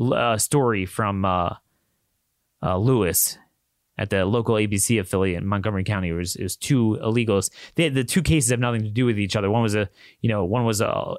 uh, 0.00 0.36
story 0.36 0.86
from 0.86 1.24
uh, 1.24 1.54
uh, 2.62 2.76
Lewis 2.76 3.38
at 3.98 4.10
the 4.10 4.24
local 4.24 4.54
ABC 4.54 5.00
affiliate 5.00 5.42
in 5.42 5.48
Montgomery 5.48 5.82
County. 5.82 6.08
It 6.08 6.12
was, 6.12 6.36
it 6.36 6.44
was 6.44 6.56
two 6.56 6.98
illegals. 7.02 7.50
They, 7.74 7.88
the 7.88 8.04
two 8.04 8.22
cases 8.22 8.50
have 8.50 8.60
nothing 8.60 8.82
to 8.82 8.90
do 8.90 9.04
with 9.04 9.18
each 9.18 9.34
other. 9.34 9.50
One 9.50 9.62
was 9.62 9.74
a, 9.74 9.90
you 10.20 10.28
know, 10.28 10.44
one 10.44 10.64
was 10.64 10.80
a, 10.80 10.88
uh, 10.88 11.16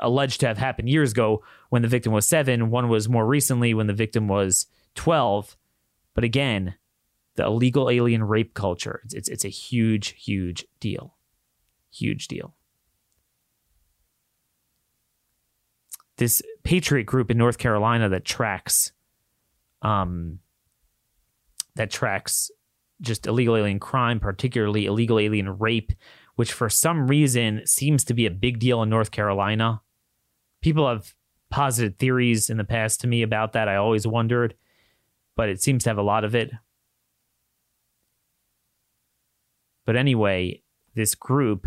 alleged 0.00 0.40
to 0.40 0.46
have 0.46 0.58
happened 0.58 0.90
years 0.90 1.12
ago 1.12 1.42
when 1.70 1.82
the 1.82 1.88
victim 1.88 2.12
was 2.12 2.26
seven. 2.26 2.70
One 2.70 2.88
was 2.88 3.08
more 3.08 3.26
recently 3.26 3.72
when 3.72 3.86
the 3.86 3.94
victim 3.94 4.28
was 4.28 4.66
twelve. 4.94 5.56
But 6.14 6.24
again, 6.24 6.74
the 7.36 7.46
illegal 7.46 7.90
alien 7.90 8.22
rape 8.22 8.54
culture. 8.54 9.00
It's, 9.04 9.14
it's, 9.14 9.28
it's 9.28 9.44
a 9.44 9.48
huge, 9.48 10.14
huge 10.22 10.66
deal. 10.80 11.16
Huge 11.90 12.28
deal. 12.28 12.54
This 16.16 16.42
Patriot 16.62 17.04
group 17.04 17.30
in 17.30 17.38
North 17.38 17.58
Carolina 17.58 18.08
that 18.08 18.24
tracks, 18.24 18.92
um, 19.82 20.38
that 21.74 21.90
tracks 21.90 22.50
just 23.00 23.26
illegal 23.26 23.56
alien 23.56 23.80
crime, 23.80 24.20
particularly 24.20 24.86
illegal 24.86 25.18
alien 25.18 25.58
rape, 25.58 25.92
which 26.36 26.52
for 26.52 26.68
some 26.68 27.08
reason 27.08 27.62
seems 27.66 28.04
to 28.04 28.14
be 28.14 28.26
a 28.26 28.30
big 28.30 28.58
deal 28.58 28.82
in 28.82 28.88
North 28.88 29.10
Carolina. 29.10 29.82
People 30.62 30.88
have 30.88 31.14
posited 31.50 31.98
theories 31.98 32.50
in 32.50 32.56
the 32.56 32.64
past 32.64 33.00
to 33.00 33.06
me 33.06 33.22
about 33.22 33.52
that. 33.52 33.68
I 33.68 33.76
always 33.76 34.06
wondered, 34.06 34.54
but 35.36 35.48
it 35.48 35.62
seems 35.62 35.84
to 35.84 35.90
have 35.90 35.98
a 35.98 36.02
lot 36.02 36.24
of 36.24 36.34
it. 36.34 36.50
But 39.84 39.96
anyway, 39.96 40.62
this 40.94 41.14
group 41.14 41.66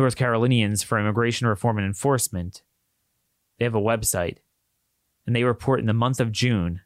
North 0.00 0.16
Carolinians 0.16 0.82
for 0.82 0.98
Immigration 0.98 1.46
Reform 1.46 1.78
and 1.78 1.86
Enforcement. 1.86 2.62
They 3.58 3.64
have 3.64 3.74
a 3.74 3.80
website, 3.80 4.38
and 5.26 5.36
they 5.36 5.44
report 5.44 5.80
in 5.80 5.86
the 5.86 5.92
month 5.92 6.20
of 6.20 6.32
June, 6.32 6.80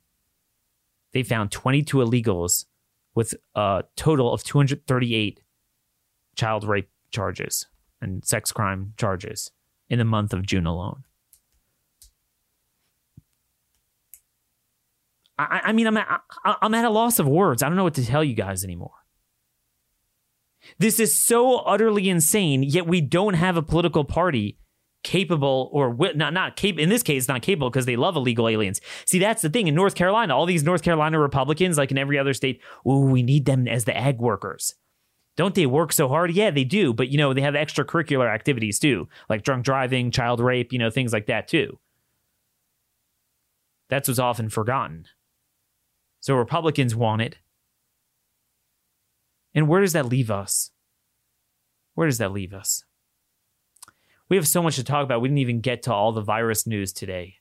they 1.12 1.22
found 1.22 1.52
22 1.52 1.98
illegals 1.98 2.66
with 3.14 3.34
a 3.54 3.84
total 3.96 4.32
of 4.32 4.42
238 4.42 5.40
child 6.34 6.64
rape 6.64 6.90
charges 7.12 7.66
and 8.00 8.24
sex 8.24 8.50
crime 8.50 8.94
charges 8.96 9.52
in 9.88 10.00
the 10.00 10.04
month 10.04 10.32
of 10.32 10.44
June 10.44 10.66
alone. 10.66 11.04
I, 15.38 15.60
I 15.66 15.72
mean, 15.72 15.86
I'm 15.86 15.96
at, 15.96 16.20
I'm 16.44 16.74
at 16.74 16.84
a 16.84 16.90
loss 16.90 17.20
of 17.20 17.28
words. 17.28 17.62
I 17.62 17.68
don't 17.68 17.76
know 17.76 17.84
what 17.84 17.94
to 17.94 18.04
tell 18.04 18.24
you 18.24 18.34
guys 18.34 18.64
anymore. 18.64 19.03
This 20.78 20.98
is 20.98 21.14
so 21.16 21.58
utterly 21.58 22.08
insane, 22.08 22.62
yet 22.62 22.86
we 22.86 23.00
don't 23.00 23.34
have 23.34 23.56
a 23.56 23.62
political 23.62 24.04
party 24.04 24.58
capable 25.02 25.68
or 25.72 25.94
not 26.14 26.32
not 26.32 26.56
capable 26.56 26.82
in 26.82 26.88
this 26.88 27.02
case 27.02 27.28
not 27.28 27.42
capable 27.42 27.68
because 27.68 27.86
they 27.86 27.94
love 27.94 28.16
illegal 28.16 28.48
aliens. 28.48 28.80
See, 29.04 29.18
that's 29.18 29.42
the 29.42 29.50
thing 29.50 29.68
in 29.68 29.74
North 29.74 29.94
Carolina, 29.94 30.34
all 30.34 30.46
these 30.46 30.64
North 30.64 30.82
Carolina 30.82 31.20
Republicans 31.20 31.78
like 31.78 31.90
in 31.90 31.98
every 31.98 32.18
other 32.18 32.32
state, 32.32 32.60
ooh, 32.88 33.00
we 33.00 33.22
need 33.22 33.44
them 33.44 33.68
as 33.68 33.84
the 33.84 33.96
ag 33.96 34.18
workers. 34.18 34.74
Don't 35.36 35.54
they 35.54 35.66
work 35.66 35.92
so 35.92 36.08
hard? 36.08 36.32
Yeah, 36.32 36.50
they 36.50 36.64
do, 36.64 36.94
but 36.94 37.08
you 37.08 37.18
know, 37.18 37.34
they 37.34 37.42
have 37.42 37.54
extracurricular 37.54 38.32
activities 38.32 38.78
too, 38.78 39.08
like 39.28 39.42
drunk 39.42 39.64
driving, 39.64 40.10
child 40.10 40.40
rape, 40.40 40.72
you 40.72 40.78
know, 40.78 40.90
things 40.90 41.12
like 41.12 41.26
that 41.26 41.48
too. 41.48 41.78
That's 43.90 44.08
what's 44.08 44.18
often 44.18 44.48
forgotten. 44.48 45.06
So 46.20 46.34
Republicans 46.34 46.96
want 46.96 47.22
it. 47.22 47.36
And 49.55 49.68
where 49.68 49.80
does 49.80 49.92
that 49.92 50.07
leave 50.07 50.30
us? 50.30 50.70
Where 51.94 52.09
does 52.09 52.18
that 52.18 52.32
leave 52.32 52.52
us? 52.52 52.84
We 54.28 54.36
have 54.36 54.48
so 54.48 54.62
much 54.62 54.76
to 54.76 54.84
talk 54.84 55.05
about. 55.05 55.20
We 55.20 55.28
didn't 55.28 55.38
even 55.38 55.61
get 55.61 55.82
to 55.84 55.92
all 55.92 56.12
the 56.12 56.22
virus 56.22 56.66
news 56.66 56.92
today. 56.92 57.36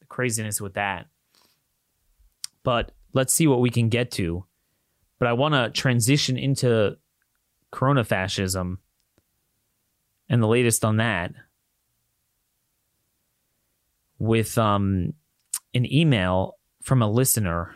The 0.00 0.06
craziness 0.06 0.60
with 0.60 0.74
that. 0.74 1.06
But 2.62 2.92
let's 3.12 3.34
see 3.34 3.46
what 3.46 3.60
we 3.60 3.70
can 3.70 3.88
get 3.88 4.10
to. 4.12 4.44
But 5.18 5.28
I 5.28 5.32
want 5.32 5.54
to 5.54 5.70
transition 5.70 6.38
into 6.38 6.96
corona 7.70 8.04
fascism 8.04 8.78
and 10.28 10.42
the 10.42 10.46
latest 10.46 10.84
on 10.84 10.98
that 10.98 11.32
with 14.18 14.56
um, 14.58 15.14
an 15.74 15.92
email 15.92 16.56
from 16.82 17.02
a 17.02 17.10
listener 17.10 17.74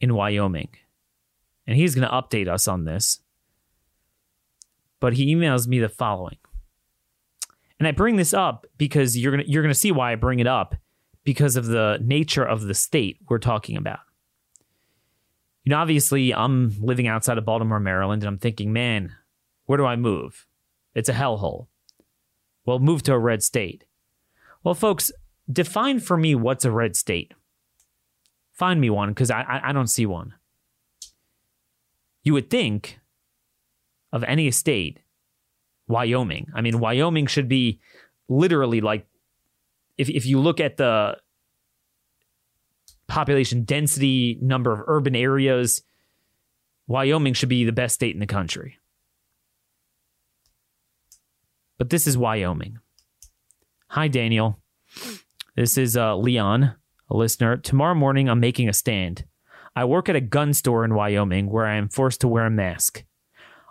in 0.00 0.14
Wyoming. 0.14 0.68
And 1.66 1.76
he's 1.76 1.94
going 1.94 2.08
to 2.08 2.14
update 2.14 2.48
us 2.48 2.68
on 2.68 2.84
this. 2.84 3.20
But 5.00 5.14
he 5.14 5.34
emails 5.34 5.66
me 5.66 5.78
the 5.78 5.88
following. 5.88 6.38
And 7.78 7.86
I 7.86 7.92
bring 7.92 8.16
this 8.16 8.32
up 8.32 8.66
because 8.78 9.18
you're 9.18 9.32
going 9.32 9.44
to 9.44 9.50
you're 9.50 9.62
going 9.62 9.74
to 9.74 9.78
see 9.78 9.92
why 9.92 10.12
I 10.12 10.14
bring 10.14 10.38
it 10.38 10.46
up 10.46 10.74
because 11.24 11.56
of 11.56 11.66
the 11.66 11.98
nature 12.00 12.44
of 12.44 12.62
the 12.62 12.74
state 12.74 13.18
we're 13.28 13.38
talking 13.38 13.76
about. 13.76 13.98
You 15.64 15.70
know, 15.70 15.78
obviously, 15.78 16.32
I'm 16.32 16.72
living 16.80 17.08
outside 17.08 17.38
of 17.38 17.44
Baltimore, 17.44 17.80
Maryland, 17.80 18.22
and 18.22 18.28
I'm 18.28 18.38
thinking, 18.38 18.72
man, 18.72 19.12
where 19.64 19.76
do 19.76 19.84
I 19.84 19.96
move? 19.96 20.46
It's 20.94 21.08
a 21.08 21.12
hellhole. 21.12 21.66
Well, 22.64 22.78
move 22.78 23.02
to 23.02 23.12
a 23.12 23.18
red 23.18 23.42
state. 23.42 23.84
Well, 24.62 24.74
folks, 24.74 25.12
define 25.50 25.98
for 26.00 26.16
me 26.16 26.34
what's 26.34 26.64
a 26.64 26.70
red 26.70 26.96
state. 26.96 27.34
Find 28.52 28.80
me 28.80 28.90
one 28.90 29.10
because 29.10 29.30
I, 29.30 29.42
I, 29.42 29.70
I 29.70 29.72
don't 29.72 29.88
see 29.88 30.06
one. 30.06 30.34
You 32.26 32.32
would 32.32 32.50
think 32.50 32.98
of 34.12 34.24
any 34.24 34.50
state, 34.50 34.98
Wyoming. 35.86 36.48
I 36.52 36.60
mean, 36.60 36.80
Wyoming 36.80 37.26
should 37.26 37.48
be 37.48 37.78
literally 38.28 38.80
like 38.80 39.06
if 39.96 40.10
if 40.10 40.26
you 40.26 40.40
look 40.40 40.58
at 40.58 40.76
the 40.76 41.18
population 43.06 43.62
density, 43.62 44.40
number 44.42 44.72
of 44.72 44.82
urban 44.88 45.14
areas, 45.14 45.82
Wyoming 46.88 47.32
should 47.34 47.48
be 47.48 47.64
the 47.64 47.70
best 47.70 47.94
state 47.94 48.16
in 48.16 48.20
the 48.20 48.26
country. 48.26 48.80
But 51.78 51.90
this 51.90 52.08
is 52.08 52.18
Wyoming. 52.18 52.80
Hi, 53.90 54.08
Daniel. 54.08 54.58
This 55.54 55.78
is 55.78 55.96
uh, 55.96 56.16
Leon, 56.16 56.74
a 57.08 57.16
listener. 57.16 57.56
Tomorrow 57.56 57.94
morning, 57.94 58.28
I'm 58.28 58.40
making 58.40 58.68
a 58.68 58.72
stand. 58.72 59.26
I 59.76 59.84
work 59.84 60.08
at 60.08 60.16
a 60.16 60.20
gun 60.20 60.54
store 60.54 60.84
in 60.84 60.94
Wyoming 60.94 61.50
where 61.50 61.66
I 61.66 61.76
am 61.76 61.88
forced 61.88 62.22
to 62.22 62.28
wear 62.28 62.46
a 62.46 62.50
mask. 62.50 63.04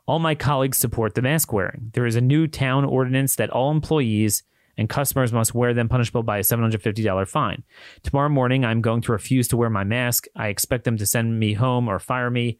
All 0.05 0.19
my 0.19 0.35
colleagues 0.35 0.77
support 0.77 1.15
the 1.15 1.21
mask 1.23 1.51
wearing. 1.51 1.89
There 1.93 2.05
is 2.05 2.15
a 2.15 2.21
new 2.21 2.47
town 2.47 2.85
ordinance 2.85 3.35
that 3.35 3.49
all 3.49 3.71
employees 3.71 4.43
and 4.77 4.87
customers 4.87 5.33
must 5.33 5.55
wear 5.55 5.73
them, 5.73 5.89
punishable 5.89 6.21
by 6.21 6.37
a 6.37 6.41
$750 6.41 7.27
fine. 7.27 7.63
Tomorrow 8.03 8.29
morning, 8.29 8.63
I'm 8.63 8.81
going 8.81 9.01
to 9.01 9.11
refuse 9.11 9.47
to 9.47 9.57
wear 9.57 9.69
my 9.69 9.83
mask. 9.83 10.27
I 10.35 10.49
expect 10.49 10.83
them 10.83 10.97
to 10.97 11.05
send 11.05 11.39
me 11.39 11.53
home 11.53 11.87
or 11.87 11.97
fire 11.97 12.29
me. 12.29 12.59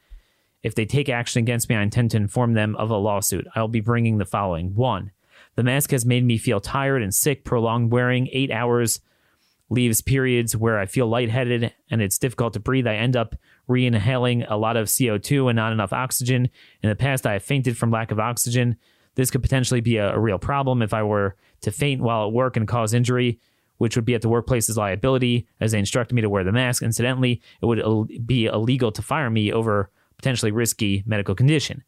If 0.64 0.74
they 0.74 0.86
take 0.86 1.08
action 1.08 1.40
against 1.40 1.70
me, 1.70 1.76
I 1.76 1.84
intend 1.84 2.12
to 2.12 2.18
inform 2.18 2.54
them 2.54 2.76
of 2.78 2.90
a 2.90 2.98
lawsuit. 2.98 3.46
I'll 3.54 3.68
be 3.68 3.82
bringing 3.82 4.18
the 4.18 4.26
following 4.26 4.74
one, 4.74 5.12
the 5.56 5.64
mask 5.64 5.92
has 5.92 6.06
made 6.06 6.26
me 6.26 6.38
feel 6.38 6.60
tired 6.60 7.02
and 7.02 7.14
sick, 7.14 7.46
prolonged 7.46 7.92
wearing, 7.92 8.28
eight 8.32 8.52
hours 8.52 9.00
leaves 9.70 10.02
periods 10.02 10.56
where 10.56 10.80
I 10.80 10.86
feel 10.86 11.08
lightheaded 11.08 11.74
and 11.90 12.02
it's 12.02 12.20
difficult 12.20 12.54
to 12.54 12.60
breathe. 12.60 12.88
I 12.88 12.96
end 12.96 13.16
up 13.16 13.36
re 13.68 13.86
inhaling 13.86 14.44
a 14.44 14.58
lot 14.58 14.78
of 14.78 14.88
CO2 14.88 15.50
and 15.50 15.56
not 15.56 15.74
enough 15.74 15.94
oxygen. 15.94 16.50
In 16.84 16.90
the 16.90 16.96
past, 16.96 17.26
I 17.26 17.34
have 17.34 17.44
fainted 17.44 17.78
from 17.78 17.92
lack 17.92 18.12
of 18.12 18.20
oxygen. 18.20 18.78
This 19.16 19.32
could 19.32 19.42
potentially 19.42 19.82
be 19.82 19.98
a, 19.98 20.14
a 20.14 20.20
real 20.20 20.38
problem 20.38 20.82
if 20.82 20.94
I 20.94 21.04
were 21.04 21.36
to 21.62 21.72
faint 21.72 22.02
while 22.02 22.28
at 22.28 22.34
work 22.34 22.58
and 22.58 22.68
cause 22.68 22.94
injury, 22.94 23.40
which 23.78 23.96
would 23.96 24.06
be 24.06 24.14
at 24.14 24.22
the 24.22 24.30
workplace's 24.30 24.78
liability, 24.78 25.48
as 25.60 25.72
they 25.72 25.80
instructed 25.80 26.14
me 26.14 26.22
to 26.22 26.30
wear 26.30 26.44
the 26.44 26.52
mask. 26.52 26.84
Incidentally, 26.84 27.42
it 27.62 27.66
would 27.66 28.28
be 28.28 28.46
illegal 28.46 28.92
to 28.92 29.02
fire 29.02 29.30
me 29.30 29.52
over 29.52 29.90
potentially 30.18 30.52
risky 30.52 31.04
medical 31.06 31.34
condition. 31.34 31.84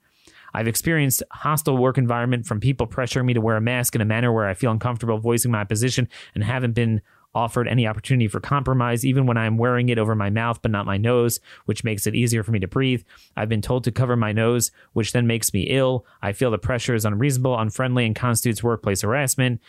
I've 0.54 0.68
experienced 0.68 1.24
hostile 1.32 1.78
work 1.78 1.98
environment 1.98 2.46
from 2.46 2.60
people 2.60 2.88
pressuring 2.88 3.26
me 3.26 3.34
to 3.34 3.42
wear 3.42 3.58
a 3.58 3.62
mask 3.62 3.94
in 3.94 4.02
a 4.02 4.06
manner 4.06 4.32
where 4.32 4.48
I 4.48 4.54
feel 4.54 4.72
uncomfortable 4.72 5.20
voicing 5.20 5.52
my 5.52 5.64
position 5.64 6.08
and 6.34 6.44
haven't 6.44 6.74
been 6.74 7.02
offered 7.38 7.68
any 7.68 7.86
opportunity 7.86 8.28
for 8.28 8.40
compromise, 8.40 9.06
even 9.06 9.28
when 9.28 9.38
I'm 9.38 9.58
wearing 9.58 9.90
it 9.90 10.00
over 10.00 10.16
my 10.16 10.32
mouth 10.32 10.60
but 10.64 10.72
not 10.72 10.88
my 10.88 10.98
nose, 10.98 11.40
which 11.66 11.84
makes 11.84 12.08
it 12.08 12.16
easier 12.16 12.42
for 12.42 12.52
me 12.52 12.60
to 12.60 12.68
breathe. 12.68 13.04
I've 13.36 13.48
been 13.48 13.62
told 13.62 13.84
to 13.84 13.92
cover 13.92 14.16
my 14.16 14.32
nose, 14.32 14.72
which 14.94 15.14
then 15.14 15.28
makes 15.28 15.54
me 15.54 15.68
ill. 15.70 16.06
I 16.22 16.34
feel 16.34 16.50
the 16.50 16.58
pressure 16.58 16.96
is 16.96 17.06
unreasonable, 17.06 17.58
unfriendly, 17.58 18.08
and 18.08 18.16
constitutes 18.16 18.64
workplace 18.64 19.02
harassment. 19.02 19.62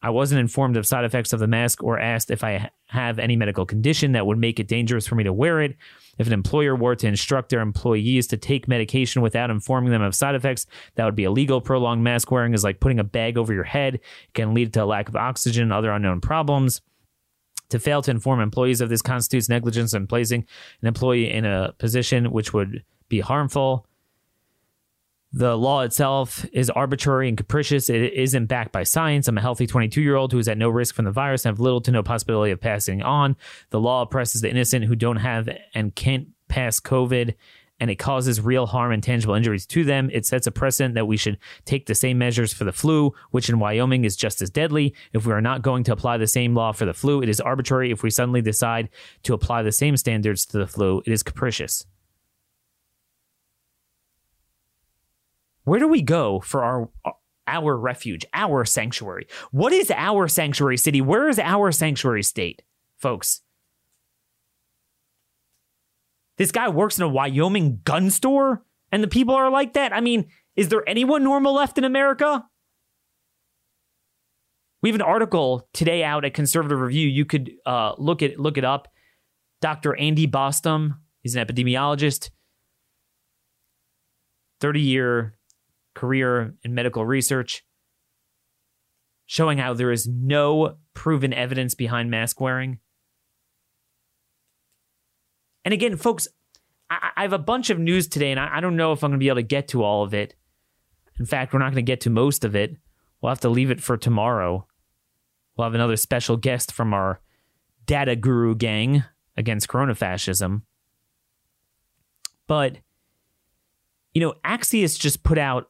I 0.00 0.10
wasn't 0.10 0.38
informed 0.38 0.76
of 0.76 0.86
side 0.86 1.04
effects 1.04 1.32
of 1.32 1.40
the 1.40 1.48
mask 1.48 1.82
or 1.82 1.98
asked 1.98 2.30
if 2.30 2.44
I 2.44 2.70
have 2.86 3.18
any 3.18 3.34
medical 3.34 3.66
condition 3.66 4.12
that 4.12 4.26
would 4.26 4.38
make 4.38 4.60
it 4.60 4.68
dangerous 4.68 5.08
for 5.08 5.16
me 5.16 5.24
to 5.24 5.32
wear 5.32 5.60
it. 5.60 5.76
If 6.18 6.28
an 6.28 6.32
employer 6.32 6.76
were 6.76 6.94
to 6.94 7.06
instruct 7.08 7.48
their 7.48 7.60
employees 7.60 8.28
to 8.28 8.36
take 8.36 8.68
medication 8.68 9.22
without 9.22 9.50
informing 9.50 9.90
them 9.90 10.02
of 10.02 10.14
side 10.14 10.36
effects, 10.36 10.66
that 10.94 11.04
would 11.04 11.16
be 11.16 11.24
illegal. 11.24 11.60
Prolonged 11.60 12.04
mask 12.04 12.30
wearing 12.30 12.54
is 12.54 12.62
like 12.62 12.78
putting 12.78 13.00
a 13.00 13.04
bag 13.04 13.36
over 13.36 13.52
your 13.52 13.64
head. 13.64 13.94
It 13.94 14.34
can 14.34 14.54
lead 14.54 14.72
to 14.74 14.84
a 14.84 14.86
lack 14.86 15.08
of 15.08 15.16
oxygen 15.16 15.64
and 15.64 15.72
other 15.72 15.90
unknown 15.90 16.20
problems. 16.20 16.80
To 17.70 17.78
fail 17.78 18.02
to 18.02 18.10
inform 18.10 18.40
employees 18.40 18.80
of 18.80 18.88
this 18.88 19.02
constitutes 19.02 19.48
negligence 19.48 19.92
in 19.94 20.06
placing 20.06 20.46
an 20.80 20.88
employee 20.88 21.30
in 21.30 21.44
a 21.44 21.74
position 21.78 22.30
which 22.30 22.52
would 22.52 22.82
be 23.08 23.20
harmful. 23.20 23.86
The 25.32 25.56
law 25.56 25.82
itself 25.82 26.46
is 26.52 26.70
arbitrary 26.70 27.28
and 27.28 27.36
capricious. 27.36 27.90
It 27.90 28.14
isn't 28.14 28.46
backed 28.46 28.72
by 28.72 28.84
science. 28.84 29.28
I'm 29.28 29.36
a 29.36 29.42
healthy 29.42 29.66
22 29.66 30.00
year 30.00 30.16
old 30.16 30.32
who 30.32 30.38
is 30.38 30.48
at 30.48 30.56
no 30.56 30.70
risk 30.70 30.94
from 30.94 31.04
the 31.04 31.10
virus 31.10 31.44
and 31.44 31.52
have 31.52 31.60
little 31.60 31.82
to 31.82 31.90
no 31.90 32.02
possibility 32.02 32.50
of 32.50 32.60
passing 32.60 33.02
on. 33.02 33.36
The 33.68 33.80
law 33.80 34.02
oppresses 34.02 34.40
the 34.40 34.50
innocent 34.50 34.86
who 34.86 34.96
don't 34.96 35.16
have 35.16 35.48
and 35.74 35.94
can't 35.94 36.28
pass 36.48 36.80
COVID 36.80 37.34
and 37.80 37.90
it 37.90 37.96
causes 37.96 38.40
real 38.40 38.66
harm 38.66 38.92
and 38.92 39.02
tangible 39.02 39.34
injuries 39.34 39.66
to 39.66 39.84
them. 39.84 40.10
It 40.12 40.26
sets 40.26 40.46
a 40.46 40.50
precedent 40.50 40.94
that 40.94 41.06
we 41.06 41.16
should 41.16 41.38
take 41.64 41.86
the 41.86 41.94
same 41.94 42.18
measures 42.18 42.52
for 42.52 42.64
the 42.64 42.72
flu, 42.72 43.14
which 43.30 43.48
in 43.48 43.58
Wyoming 43.58 44.04
is 44.04 44.16
just 44.16 44.42
as 44.42 44.50
deadly. 44.50 44.94
If 45.12 45.26
we 45.26 45.32
are 45.32 45.40
not 45.40 45.62
going 45.62 45.84
to 45.84 45.92
apply 45.92 46.16
the 46.16 46.26
same 46.26 46.54
law 46.54 46.72
for 46.72 46.84
the 46.84 46.94
flu, 46.94 47.22
it 47.22 47.28
is 47.28 47.40
arbitrary. 47.40 47.90
If 47.90 48.02
we 48.02 48.10
suddenly 48.10 48.42
decide 48.42 48.88
to 49.24 49.34
apply 49.34 49.62
the 49.62 49.72
same 49.72 49.96
standards 49.96 50.44
to 50.46 50.58
the 50.58 50.66
flu, 50.66 51.02
it 51.06 51.12
is 51.12 51.22
capricious. 51.22 51.86
Where 55.64 55.78
do 55.78 55.88
we 55.88 56.02
go 56.02 56.40
for 56.40 56.64
our 56.64 56.88
our 57.46 57.76
refuge, 57.76 58.24
our 58.34 58.64
sanctuary? 58.64 59.26
What 59.50 59.72
is 59.72 59.90
our 59.90 60.28
sanctuary 60.28 60.76
city? 60.76 61.00
Where 61.00 61.28
is 61.28 61.38
our 61.38 61.72
sanctuary 61.72 62.22
state, 62.22 62.62
folks? 62.96 63.42
This 66.38 66.52
guy 66.52 66.68
works 66.68 66.96
in 66.96 67.04
a 67.04 67.08
Wyoming 67.08 67.80
gun 67.84 68.10
store 68.10 68.64
and 68.90 69.02
the 69.02 69.08
people 69.08 69.34
are 69.34 69.50
like 69.50 69.74
that? 69.74 69.92
I 69.92 70.00
mean, 70.00 70.26
is 70.56 70.68
there 70.68 70.88
anyone 70.88 71.22
normal 71.22 71.54
left 71.54 71.78
in 71.78 71.84
America? 71.84 72.46
We 74.80 74.88
have 74.88 74.94
an 74.94 75.02
article 75.02 75.68
today 75.72 76.04
out 76.04 76.24
at 76.24 76.34
Conservative 76.34 76.80
Review. 76.80 77.08
You 77.08 77.24
could 77.24 77.50
uh, 77.66 77.94
look 77.98 78.22
it 78.22 78.38
look 78.38 78.56
it 78.56 78.64
up. 78.64 78.88
Dr. 79.60 79.96
Andy 79.96 80.26
Bostom, 80.26 80.94
he's 81.22 81.34
an 81.34 81.44
epidemiologist, 81.44 82.30
30 84.60 84.80
year 84.80 85.38
career 85.96 86.54
in 86.62 86.74
medical 86.74 87.04
research, 87.04 87.64
showing 89.26 89.58
how 89.58 89.74
there 89.74 89.90
is 89.90 90.06
no 90.06 90.76
proven 90.94 91.32
evidence 91.32 91.74
behind 91.74 92.08
mask 92.08 92.40
wearing. 92.40 92.78
And 95.64 95.74
again, 95.74 95.96
folks, 95.96 96.28
I, 96.90 97.10
I 97.16 97.22
have 97.22 97.32
a 97.32 97.38
bunch 97.38 97.70
of 97.70 97.78
news 97.78 98.08
today, 98.08 98.30
and 98.30 98.40
I, 98.40 98.56
I 98.56 98.60
don't 98.60 98.76
know 98.76 98.92
if 98.92 99.02
I'm 99.02 99.10
going 99.10 99.20
to 99.20 99.24
be 99.24 99.28
able 99.28 99.36
to 99.36 99.42
get 99.42 99.68
to 99.68 99.82
all 99.82 100.02
of 100.02 100.14
it. 100.14 100.34
In 101.18 101.26
fact, 101.26 101.52
we're 101.52 101.58
not 101.58 101.72
going 101.72 101.84
to 101.84 101.90
get 101.90 102.02
to 102.02 102.10
most 102.10 102.44
of 102.44 102.54
it. 102.54 102.76
We'll 103.20 103.30
have 103.30 103.40
to 103.40 103.48
leave 103.48 103.70
it 103.70 103.80
for 103.82 103.96
tomorrow. 103.96 104.66
We'll 105.56 105.66
have 105.66 105.74
another 105.74 105.96
special 105.96 106.36
guest 106.36 106.70
from 106.70 106.94
our 106.94 107.20
data 107.86 108.14
guru 108.14 108.54
gang 108.54 109.04
against 109.36 109.68
corona 109.68 109.94
fascism. 109.94 110.64
But, 112.46 112.78
you 114.14 114.20
know, 114.20 114.34
Axios 114.44 114.98
just 114.98 115.22
put 115.22 115.38
out 115.38 115.68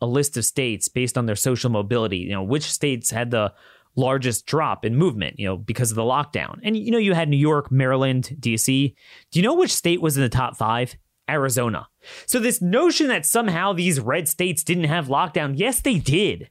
a 0.00 0.06
list 0.06 0.36
of 0.36 0.44
states 0.44 0.88
based 0.88 1.16
on 1.16 1.26
their 1.26 1.36
social 1.36 1.70
mobility, 1.70 2.18
you 2.18 2.30
know, 2.30 2.42
which 2.42 2.64
states 2.64 3.10
had 3.10 3.30
the 3.30 3.52
largest 3.96 4.46
drop 4.46 4.84
in 4.84 4.94
movement, 4.94 5.38
you 5.38 5.46
know, 5.46 5.56
because 5.56 5.90
of 5.90 5.96
the 5.96 6.02
lockdown. 6.02 6.60
And, 6.62 6.76
you 6.76 6.90
know, 6.90 6.98
you 6.98 7.14
had 7.14 7.28
New 7.28 7.36
York, 7.36 7.72
Maryland, 7.72 8.36
DC. 8.38 8.94
Do 9.30 9.38
you 9.38 9.42
know 9.42 9.54
which 9.54 9.74
state 9.74 10.00
was 10.00 10.16
in 10.16 10.22
the 10.22 10.28
top 10.28 10.56
five? 10.56 10.96
Arizona. 11.28 11.88
So, 12.26 12.38
this 12.38 12.62
notion 12.62 13.08
that 13.08 13.26
somehow 13.26 13.72
these 13.72 13.98
red 13.98 14.28
states 14.28 14.62
didn't 14.62 14.84
have 14.84 15.08
lockdown, 15.08 15.54
yes, 15.56 15.80
they 15.80 15.98
did. 15.98 16.50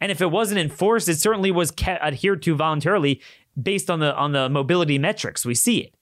And 0.00 0.10
if 0.12 0.20
it 0.20 0.30
wasn't 0.30 0.60
enforced, 0.60 1.08
it 1.08 1.16
certainly 1.16 1.50
was 1.50 1.72
adhered 1.80 2.42
to 2.42 2.54
voluntarily 2.54 3.20
based 3.60 3.90
on 3.90 4.00
the 4.00 4.14
on 4.14 4.32
the 4.32 4.48
mobility 4.48 4.98
metrics. 4.98 5.44
We 5.44 5.54
see 5.54 5.78
it. 5.78 5.94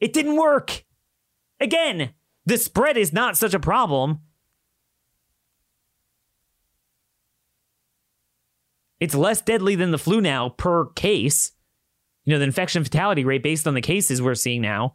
It 0.00 0.12
didn't 0.12 0.36
work. 0.36 0.84
Again, 1.60 2.10
the 2.46 2.56
spread 2.56 2.96
is 2.96 3.12
not 3.12 3.36
such 3.36 3.52
a 3.52 3.60
problem. 3.60 4.20
It's 9.00 9.14
less 9.14 9.40
deadly 9.40 9.74
than 9.74 9.90
the 9.90 9.98
flu 9.98 10.20
now 10.20 10.50
per 10.50 10.86
case. 10.86 11.52
You 12.24 12.34
know, 12.34 12.38
the 12.38 12.44
infection 12.44 12.84
fatality 12.84 13.24
rate 13.24 13.42
based 13.42 13.66
on 13.66 13.74
the 13.74 13.80
cases 13.80 14.20
we're 14.20 14.34
seeing 14.34 14.60
now. 14.60 14.94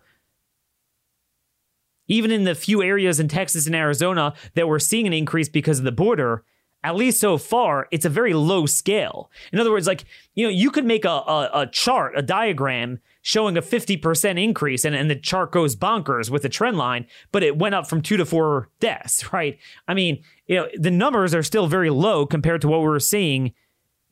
Even 2.08 2.32
in 2.32 2.44
the 2.44 2.54
few 2.54 2.84
areas 2.84 3.20
in 3.20 3.28
Texas 3.28 3.66
and 3.66 3.76
Arizona 3.76 4.34
that 4.56 4.68
we're 4.68 4.80
seeing 4.80 5.08
an 5.08 5.14
increase 5.14 5.48
because 5.48 5.80
of 5.80 5.86
the 5.86 5.92
border, 5.92 6.44
at 6.84 6.96
least 6.96 7.20
so 7.22 7.38
far, 7.38 7.88
it's 7.92 8.06
a 8.06 8.10
very 8.10 8.34
low 8.34 8.66
scale. 8.66 9.32
In 9.54 9.60
other 9.60 9.72
words, 9.72 9.88
like, 9.88 10.04
you 10.36 10.46
know, 10.46 10.50
you 10.50 10.70
could 10.70 10.84
make 10.84 11.06
a, 11.06 11.10
a, 11.10 11.50
a 11.54 11.68
chart, 11.68 12.14
a 12.18 12.22
diagram 12.22 13.00
showing 13.22 13.58
a 13.58 13.62
50% 13.62 14.44
increase 14.44 14.84
and, 14.84 14.94
and 14.94 15.10
the 15.10 15.16
chart 15.16 15.54
goes 15.54 15.78
bonkers 15.78 16.30
with 16.30 16.42
the 16.42 16.50
trend 16.50 16.78
line, 16.78 17.08
but 17.32 17.42
it 17.42 17.58
went 17.58 17.74
up 17.74 17.88
from 17.88 18.02
two 18.02 18.18
to 18.18 18.26
four 18.26 18.70
deaths, 18.82 19.32
right? 19.34 19.58
I 19.88 19.94
mean, 19.94 20.22
you 20.46 20.58
know, 20.58 20.68
the 20.78 20.92
numbers 20.92 21.34
are 21.34 21.44
still 21.44 21.68
very 21.68 21.90
low 21.90 22.26
compared 22.26 22.62
to 22.62 22.68
what 22.68 22.82
we 22.82 22.88
were 22.88 23.00
seeing 23.00 23.54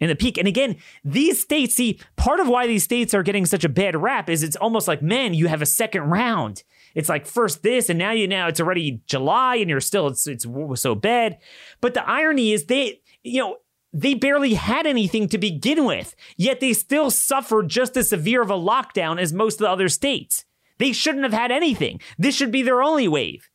in 0.02 0.10
the 0.10 0.16
peak. 0.16 0.38
And 0.38 0.48
again, 0.48 0.76
these 1.06 1.40
states, 1.40 1.76
see, 1.76 2.00
part 2.18 2.40
of 2.42 2.50
why 2.50 2.68
these 2.68 2.84
states 2.84 3.14
are 3.14 3.24
getting 3.24 3.46
such 3.46 3.64
a 3.64 3.70
bad 3.70 3.96
rap 3.96 4.30
is 4.30 4.44
it's 4.44 4.56
almost 4.58 4.88
like, 4.88 5.02
man, 5.02 5.34
you 5.34 5.48
have 5.48 5.62
a 5.62 5.68
second 5.68 6.10
round. 6.10 6.64
It's 6.96 7.08
like 7.08 7.26
first 7.26 7.64
this, 7.64 7.88
and 7.90 7.98
now 7.98 8.12
you 8.12 8.28
now 8.28 8.48
it's 8.48 8.60
already 8.60 9.02
July, 9.06 9.56
and 9.56 9.70
you're 9.70 9.80
still 9.80 10.08
it's 10.08 10.28
it's 10.28 10.46
so 10.76 10.96
bad. 10.96 11.38
But 11.80 11.94
the 11.94 12.06
irony 12.10 12.52
is 12.52 12.66
they, 12.66 13.00
you 13.24 13.40
know, 13.40 13.58
they 13.94 14.14
barely 14.14 14.56
had 14.56 14.86
anything 14.86 15.30
to 15.30 15.38
begin 15.38 15.86
with, 15.86 16.16
yet 16.36 16.60
they 16.60 16.74
still 16.74 17.10
suffered 17.10 17.70
just 17.70 17.96
as 17.96 18.10
severe 18.10 18.42
of 18.42 18.50
a 18.50 18.56
lockdown 18.56 19.22
as 19.22 19.32
most 19.32 19.56
of 19.56 19.60
the 19.60 19.70
other 19.70 19.88
states. 19.88 20.44
They 20.80 20.92
shouldn't 20.92 21.24
have 21.24 21.34
had 21.34 21.52
anything. 21.52 22.02
This 22.18 22.36
should 22.36 22.52
be 22.52 22.64
their 22.64 22.82
only 22.82 23.08
wave. 23.08 23.50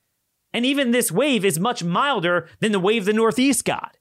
And 0.54 0.64
even 0.64 0.92
this 0.92 1.12
wave 1.12 1.44
is 1.44 1.58
much 1.58 1.82
milder 1.84 2.48
than 2.60 2.72
the 2.72 2.80
wave 2.80 3.04
the 3.04 3.12
Northeast 3.12 3.64
got. 3.64 3.96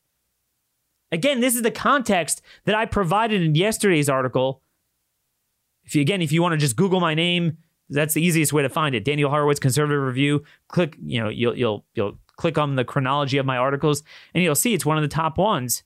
Again, 1.15 1.39
this 1.39 1.55
is 1.55 1.61
the 1.61 1.71
context 1.71 2.41
that 2.65 2.75
I 2.75 2.85
provided 2.85 3.41
in 3.41 3.55
yesterday's 3.55 4.09
article. 4.09 4.61
If 5.85 5.95
you 5.95 6.01
again, 6.01 6.21
if 6.21 6.33
you 6.33 6.41
want 6.41 6.51
to 6.51 6.57
just 6.57 6.75
Google 6.75 6.99
my 6.99 7.13
name, 7.13 7.57
that's 7.89 8.13
the 8.13 8.21
easiest 8.21 8.51
way 8.51 8.63
to 8.63 8.69
find 8.69 8.93
it. 8.93 9.05
Daniel 9.05 9.29
Horowitz, 9.29 9.61
Conservative 9.61 10.01
Review. 10.01 10.43
Click, 10.67 10.97
you 11.01 11.23
know, 11.23 11.29
you'll 11.29 11.57
you'll 11.57 11.85
you'll 11.93 12.19
click 12.35 12.57
on 12.57 12.75
the 12.75 12.83
chronology 12.83 13.37
of 13.37 13.45
my 13.45 13.55
articles, 13.55 14.03
and 14.33 14.43
you'll 14.43 14.55
see 14.55 14.73
it's 14.73 14.85
one 14.85 14.97
of 14.97 15.03
the 15.03 15.07
top 15.07 15.37
ones. 15.37 15.83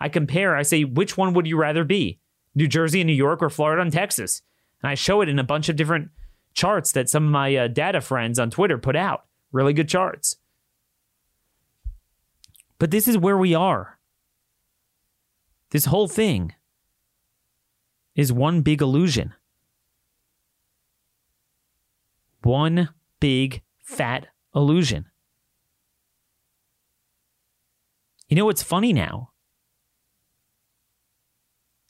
I 0.00 0.08
compare. 0.08 0.56
I 0.56 0.62
say, 0.62 0.84
which 0.84 1.18
one 1.18 1.34
would 1.34 1.46
you 1.46 1.58
rather 1.58 1.84
be, 1.84 2.18
New 2.54 2.66
Jersey 2.66 3.02
and 3.02 3.08
New 3.08 3.12
York, 3.12 3.42
or 3.42 3.50
Florida 3.50 3.82
and 3.82 3.92
Texas? 3.92 4.40
And 4.82 4.90
I 4.90 4.94
show 4.94 5.20
it 5.20 5.28
in 5.28 5.38
a 5.38 5.44
bunch 5.44 5.68
of 5.68 5.76
different 5.76 6.08
charts 6.54 6.92
that 6.92 7.10
some 7.10 7.26
of 7.26 7.30
my 7.30 7.54
uh, 7.54 7.68
data 7.68 8.00
friends 8.00 8.38
on 8.38 8.48
Twitter 8.48 8.78
put 8.78 8.96
out. 8.96 9.26
Really 9.52 9.74
good 9.74 9.88
charts. 9.90 10.36
But 12.78 12.90
this 12.90 13.06
is 13.06 13.18
where 13.18 13.36
we 13.36 13.54
are. 13.54 13.95
This 15.76 15.84
whole 15.84 16.08
thing 16.08 16.54
is 18.14 18.32
one 18.32 18.62
big 18.62 18.80
illusion. 18.80 19.34
One 22.42 22.88
big 23.20 23.60
fat 23.82 24.28
illusion. 24.54 25.04
You 28.30 28.36
know 28.36 28.46
what's 28.46 28.62
funny 28.62 28.94
now? 28.94 29.32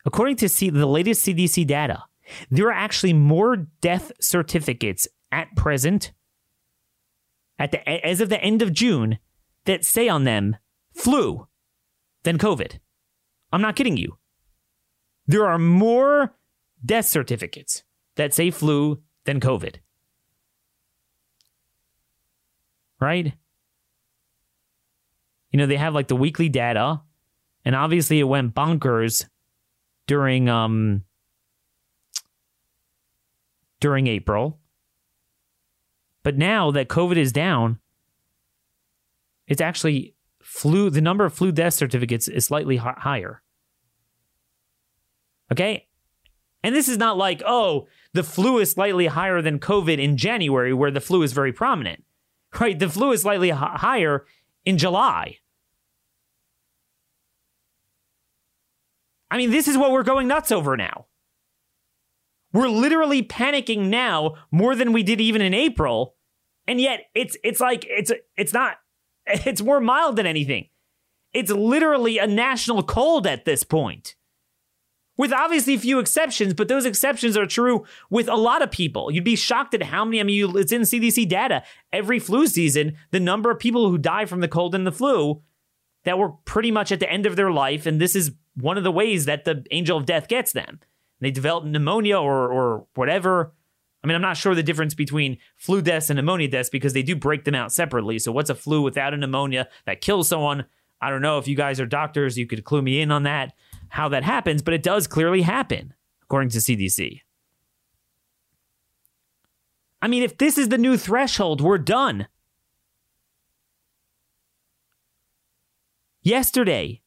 According 0.05 0.35
to 0.39 0.49
C- 0.49 0.71
the 0.71 0.85
latest 0.85 1.25
CDC 1.25 1.65
data, 1.65 2.03
there 2.51 2.67
are 2.67 2.73
actually 2.73 3.13
more 3.13 3.69
death 3.81 4.11
certificates 4.21 5.07
at 5.31 5.55
present, 5.55 6.11
at 7.57 7.71
the 7.71 7.89
as 8.05 8.21
of 8.21 8.31
the 8.31 8.43
end 8.43 8.63
of 8.63 8.73
June, 8.73 9.21
that 9.65 9.85
say 9.85 10.09
on 10.09 10.25
them 10.25 10.57
flu 10.93 11.47
than 12.25 12.37
COVID. 12.37 12.81
I'm 13.53 13.63
not 13.63 13.77
kidding 13.77 13.97
you. 13.97 14.19
There 15.27 15.47
are 15.47 15.59
more 15.59 16.35
death 16.85 17.07
certificates 17.07 17.83
that 18.17 18.35
say 18.35 18.51
flu 18.51 19.03
than 19.25 19.41
COVID. 19.41 19.77
Right? 23.01 23.35
You 25.51 25.59
know, 25.59 25.67
they 25.67 25.77
have 25.77 25.95
like 25.95 26.09
the 26.09 26.17
weekly 26.17 26.49
data, 26.49 27.01
and 27.65 27.75
obviously 27.75 28.21
it 28.21 28.25
went 28.25 28.55
bonkers 28.55 29.27
during 30.07 30.49
um 30.49 31.05
during 33.81 34.07
April. 34.07 34.59
But 36.23 36.37
now 36.37 36.73
that 36.73 36.89
COVID 36.89 37.17
is 37.17 37.33
down, 37.33 37.79
it's 39.47 39.61
actually 39.61 40.16
flu, 40.57 40.89
the 40.89 41.03
number 41.03 41.27
of 41.27 41.35
flu 41.35 41.53
death 41.53 41.75
certificates 41.75 42.29
is 42.29 42.47
slightly 42.47 42.77
h- 42.77 42.83
higher. 42.99 43.43
Okay? 45.53 45.87
And 46.63 46.75
this 46.75 46.89
is 46.89 46.97
not 46.97 47.19
like, 47.19 47.43
oh, 47.47 47.87
the 48.15 48.23
flu 48.23 48.59
is 48.59 48.71
slightly 48.71 49.07
higher 49.07 49.43
than 49.43 49.59
COVID 49.59 49.99
in 49.99 50.17
January, 50.17 50.73
where 50.73 50.91
the 50.91 51.01
flu 51.01 51.23
is 51.23 51.33
very 51.33 51.53
prominent. 51.53 52.05
Right? 52.59 52.79
The 52.79 52.89
flu 52.89 53.13
is 53.13 53.21
slightly 53.21 53.51
h- 53.51 53.57
higher 53.57 54.25
in 54.65 54.79
July. 54.79 55.39
I 59.31 59.37
mean, 59.37 59.51
this 59.51 59.69
is 59.69 59.77
what 59.77 59.91
we're 59.91 60.05
going 60.05 60.27
nuts 60.27 60.51
over 60.51 60.75
now. 60.75 61.05
We're 62.55 62.69
literally 62.69 63.23
panicking 63.23 63.89
now 63.89 64.37
more 64.51 64.75
than 64.75 64.95
we 64.95 65.03
did 65.03 65.21
even 65.21 65.43
in 65.43 65.53
April, 65.53 66.15
and 66.67 66.81
yet 66.81 67.01
it's 67.15 67.37
it's 67.45 67.61
like 67.61 67.85
it's 67.87 68.11
it's 68.39 68.55
not 68.55 68.77
it's 69.47 69.63
more 69.63 69.81
mild 69.81 70.17
than 70.17 70.27
anything. 70.27 70.69
It's 71.33 71.51
literally 71.51 72.19
a 72.19 72.27
national 72.27 72.83
cold 72.83 73.27
at 73.27 73.45
this 73.45 73.65
point. 73.65 74.15
With 75.19 75.33
obviously 75.33 75.77
few 75.79 75.99
exceptions, 75.99 76.53
but 76.53 76.69
those 76.69 76.85
exceptions 76.85 77.39
are 77.39 77.47
true 77.47 77.87
with 78.11 78.29
a 78.29 78.37
lot 78.37 78.61
of 78.61 78.71
people. 78.71 79.11
You'd 79.11 79.25
be 79.25 79.37
shocked 79.37 79.73
at 79.73 79.85
how 79.85 80.05
many, 80.05 80.21
I 80.21 80.25
mean, 80.25 80.57
it's 80.57 80.73
in 80.73 80.83
CDC 80.83 81.27
data. 81.27 81.63
Every 81.91 82.19
flu 82.19 82.47
season, 82.47 82.97
the 83.13 83.21
number 83.21 83.51
of 83.51 83.59
people 83.59 83.89
who 83.89 83.97
die 83.97 84.27
from 84.27 84.41
the 84.41 84.49
cold 84.49 84.75
and 84.75 84.87
the 84.87 84.93
flu 84.93 85.43
that 86.05 86.19
were 86.19 86.33
pretty 86.45 86.71
much 86.71 86.93
at 86.93 87.01
the 87.01 87.11
end 87.11 87.25
of 87.25 87.35
their 87.35 87.51
life. 87.51 87.87
And 87.87 87.99
this 87.99 88.15
is 88.15 88.33
one 88.55 88.77
of 88.77 88.85
the 88.85 88.93
ways 88.93 89.25
that 89.25 89.45
the 89.45 89.65
angel 89.71 89.97
of 89.97 90.05
death 90.05 90.29
gets 90.29 90.53
them. 90.53 90.81
They 91.21 91.31
develop 91.31 91.65
pneumonia 91.65 92.19
or, 92.19 92.53
or 92.53 92.87
whatever 92.95 93.55
I 94.07 94.09
mean, 94.09 94.15
I'm 94.15 94.23
not 94.23 94.37
sure 94.37 94.55
the 94.55 94.63
difference 94.63 94.95
between 94.95 95.39
flu 95.57 95.83
deaths 95.83 96.11
and 96.11 96.17
pneumonia 96.17 96.47
deaths 96.47 96.69
because 96.69 96.93
they 96.93 97.03
do 97.03 97.17
break 97.17 97.43
them 97.43 97.57
out 97.57 97.73
separately. 97.73 98.21
So, 98.21 98.31
what's 98.31 98.49
a 98.49 98.55
flu 98.55 98.81
without 98.81 99.13
a 99.13 99.17
pneumonia 99.17 99.67
that 99.85 100.01
kills 100.01 100.29
someone? 100.29 100.67
I 101.01 101.11
don't 101.11 101.23
know 101.23 101.39
if 101.39 101.49
you 101.49 101.57
guys 101.57 101.81
are 101.81 101.87
doctors, 101.87 102.39
you 102.39 102.47
could 102.47 102.63
clue 102.63 102.83
me 102.83 103.01
in 103.01 103.11
on 103.11 103.25
that, 103.25 103.53
how 103.89 104.09
that 104.11 104.23
happens, 104.23 104.63
but 104.63 104.75
it 104.75 104.85
does 104.85 105.09
clearly 105.09 105.43
happen, 105.43 105.93
according 106.23 106.51
to 106.51 106.59
CDC. 106.59 107.23
I 110.01 110.07
mean, 110.07 110.23
if 110.23 110.39
this 110.39 110.57
is 110.57 110.69
the 110.69 110.79
new 110.79 110.97
threshold, 110.97 111.61
we're 111.61 111.77
done. 111.77 112.29
Yesterday, 116.23 117.03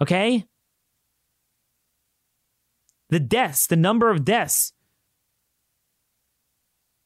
okay? 0.00 0.46
The 3.08 3.18
deaths, 3.18 3.66
the 3.66 3.74
number 3.74 4.10
of 4.10 4.24
deaths 4.24 4.72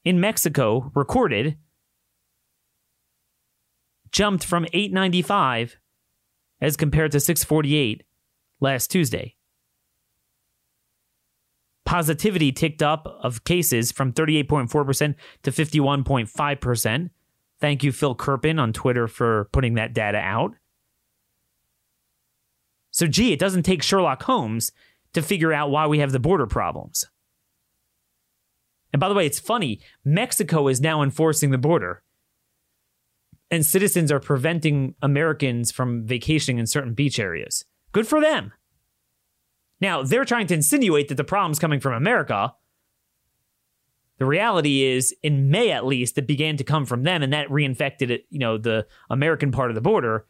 in 0.05 0.21
Mexico 0.21 0.91
recorded 0.95 1.57
jumped 4.11 4.45
from 4.45 4.65
895 4.73 5.77
as 6.61 6.77
compared 6.77 7.13
to 7.13 7.21
648 7.21 8.03
last 8.61 8.91
Tuesday. 8.91 9.37
Positivity 11.85 12.53
ticked 12.53 12.83
up 12.83 13.07
of 13.23 13.45
cases 13.45 13.91
from 13.91 14.13
38.4% 14.13 15.15
to 15.43 15.51
51.5%. 15.51 17.11
Thank 17.61 17.83
you, 17.83 17.93
Phil 17.93 18.15
Kerpen, 18.15 18.61
on 18.61 18.73
Twitter 18.73 19.07
for 19.09 19.49
putting 19.53 19.75
that 19.75 19.93
data 19.93 20.19
out. 20.19 20.55
So, 22.93 23.07
gee, 23.07 23.33
it 23.33 23.39
doesn't 23.39 23.63
take 23.65 23.83
Sherlock 23.83 24.23
Holmes 24.23 24.73
to 25.13 25.23
figure 25.23 25.53
out 25.53 25.71
why 25.71 25.87
we 25.87 25.99
have 25.99 26.13
the 26.13 26.21
border 26.21 26.47
problems. 26.47 27.07
And 28.93 29.01
by 29.01 29.09
the 29.09 29.15
way, 29.15 29.27
it's 29.27 29.39
funny 29.39 29.81
Mexico 30.05 30.69
is 30.69 30.81
now 30.81 31.03
enforcing 31.03 31.51
the 31.51 31.59
border, 31.59 32.03
and 33.51 33.65
citizens 33.65 34.13
are 34.13 34.21
preventing 34.21 34.95
Americans 35.03 35.71
from 35.71 36.07
vacationing 36.07 36.59
in 36.59 36.67
certain 36.67 36.95
beach 36.95 37.19
areas. 37.19 37.65
Good 37.93 38.07
for 38.07 38.21
them. 38.21 38.53
Now, 39.81 40.03
they're 40.03 40.25
trying 40.25 40.47
to 40.49 40.55
insinuate 40.55 41.09
that 41.09 41.17
the 41.17 41.25
problem's 41.25 41.59
coming 41.59 41.81
from 41.81 41.95
America. 41.95 42.55
The 44.19 44.27
reality 44.27 44.85
is, 44.85 45.15
in 45.23 45.51
May 45.51 45.71
at 45.71 45.87
least, 45.87 46.19
it 46.19 46.27
began 46.27 46.57
to 46.59 46.65
come 46.65 46.85
from 46.85 47.03
them, 47.05 47.23
and 47.23 47.33
that 47.33 47.49
reinfected 47.49 48.11
it, 48.11 48.27
you 48.29 48.39
know, 48.39 48.59
the 48.59 48.87
American 49.09 49.51
part 49.51 49.71
of 49.71 49.75
the 49.75 49.81
border. 49.81 50.27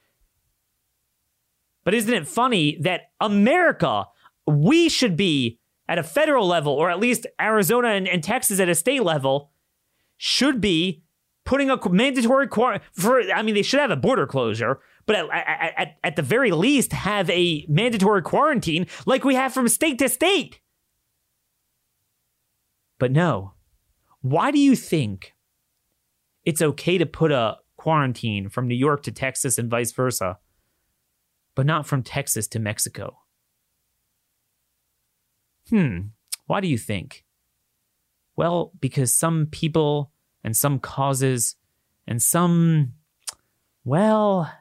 But 1.82 1.94
isn't 1.94 2.14
it 2.14 2.28
funny 2.28 2.78
that 2.82 3.10
America, 3.20 4.04
we 4.46 4.88
should 4.88 5.16
be 5.16 5.59
at 5.90 5.98
a 5.98 6.04
federal 6.04 6.46
level, 6.46 6.72
or 6.72 6.88
at 6.88 7.00
least 7.00 7.26
Arizona 7.40 7.88
and, 7.88 8.06
and 8.06 8.22
Texas 8.22 8.60
at 8.60 8.68
a 8.68 8.76
state 8.76 9.02
level, 9.02 9.50
should 10.16 10.60
be 10.60 11.02
putting 11.44 11.68
a 11.68 11.90
mandatory 11.90 12.46
quarantine 12.46 12.86
for. 12.92 13.20
I 13.32 13.42
mean, 13.42 13.56
they 13.56 13.62
should 13.62 13.80
have 13.80 13.90
a 13.90 13.96
border 13.96 14.24
closure, 14.24 14.78
but 15.04 15.16
at, 15.16 15.74
at, 15.76 15.96
at 16.04 16.16
the 16.16 16.22
very 16.22 16.52
least, 16.52 16.92
have 16.92 17.28
a 17.28 17.66
mandatory 17.68 18.22
quarantine 18.22 18.86
like 19.04 19.24
we 19.24 19.34
have 19.34 19.52
from 19.52 19.66
state 19.68 19.98
to 19.98 20.08
state. 20.08 20.60
But 23.00 23.10
no. 23.10 23.54
Why 24.20 24.52
do 24.52 24.60
you 24.60 24.76
think 24.76 25.34
it's 26.44 26.62
okay 26.62 26.98
to 26.98 27.06
put 27.06 27.32
a 27.32 27.56
quarantine 27.76 28.48
from 28.48 28.68
New 28.68 28.76
York 28.76 29.02
to 29.04 29.10
Texas 29.10 29.58
and 29.58 29.68
vice 29.68 29.90
versa, 29.90 30.38
but 31.56 31.66
not 31.66 31.84
from 31.84 32.04
Texas 32.04 32.46
to 32.48 32.60
Mexico? 32.60 33.16
Hmm, 35.70 35.98
why 36.46 36.60
do 36.60 36.68
you 36.68 36.76
think? 36.76 37.24
Well, 38.36 38.72
because 38.80 39.14
some 39.14 39.46
people 39.46 40.10
and 40.42 40.56
some 40.56 40.78
causes 40.78 41.56
and 42.06 42.20
some, 42.20 42.94
well, 43.84 44.52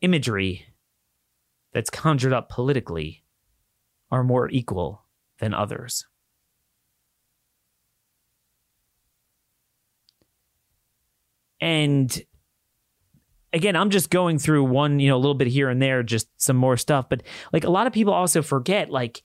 imagery 0.00 0.66
that's 1.72 1.90
conjured 1.90 2.32
up 2.32 2.48
politically 2.48 3.24
are 4.10 4.24
more 4.24 4.48
equal 4.50 5.04
than 5.38 5.52
others. 5.52 6.06
And 11.60 12.22
again, 13.52 13.76
I'm 13.76 13.90
just 13.90 14.10
going 14.10 14.38
through 14.38 14.64
one, 14.64 15.00
you 15.00 15.08
know, 15.08 15.16
a 15.16 15.18
little 15.18 15.34
bit 15.34 15.48
here 15.48 15.68
and 15.68 15.80
there, 15.80 16.02
just 16.02 16.28
some 16.40 16.56
more 16.56 16.76
stuff. 16.76 17.08
But 17.08 17.22
like 17.52 17.64
a 17.64 17.70
lot 17.70 17.86
of 17.86 17.92
people 17.92 18.12
also 18.12 18.42
forget, 18.42 18.90
like, 18.90 19.22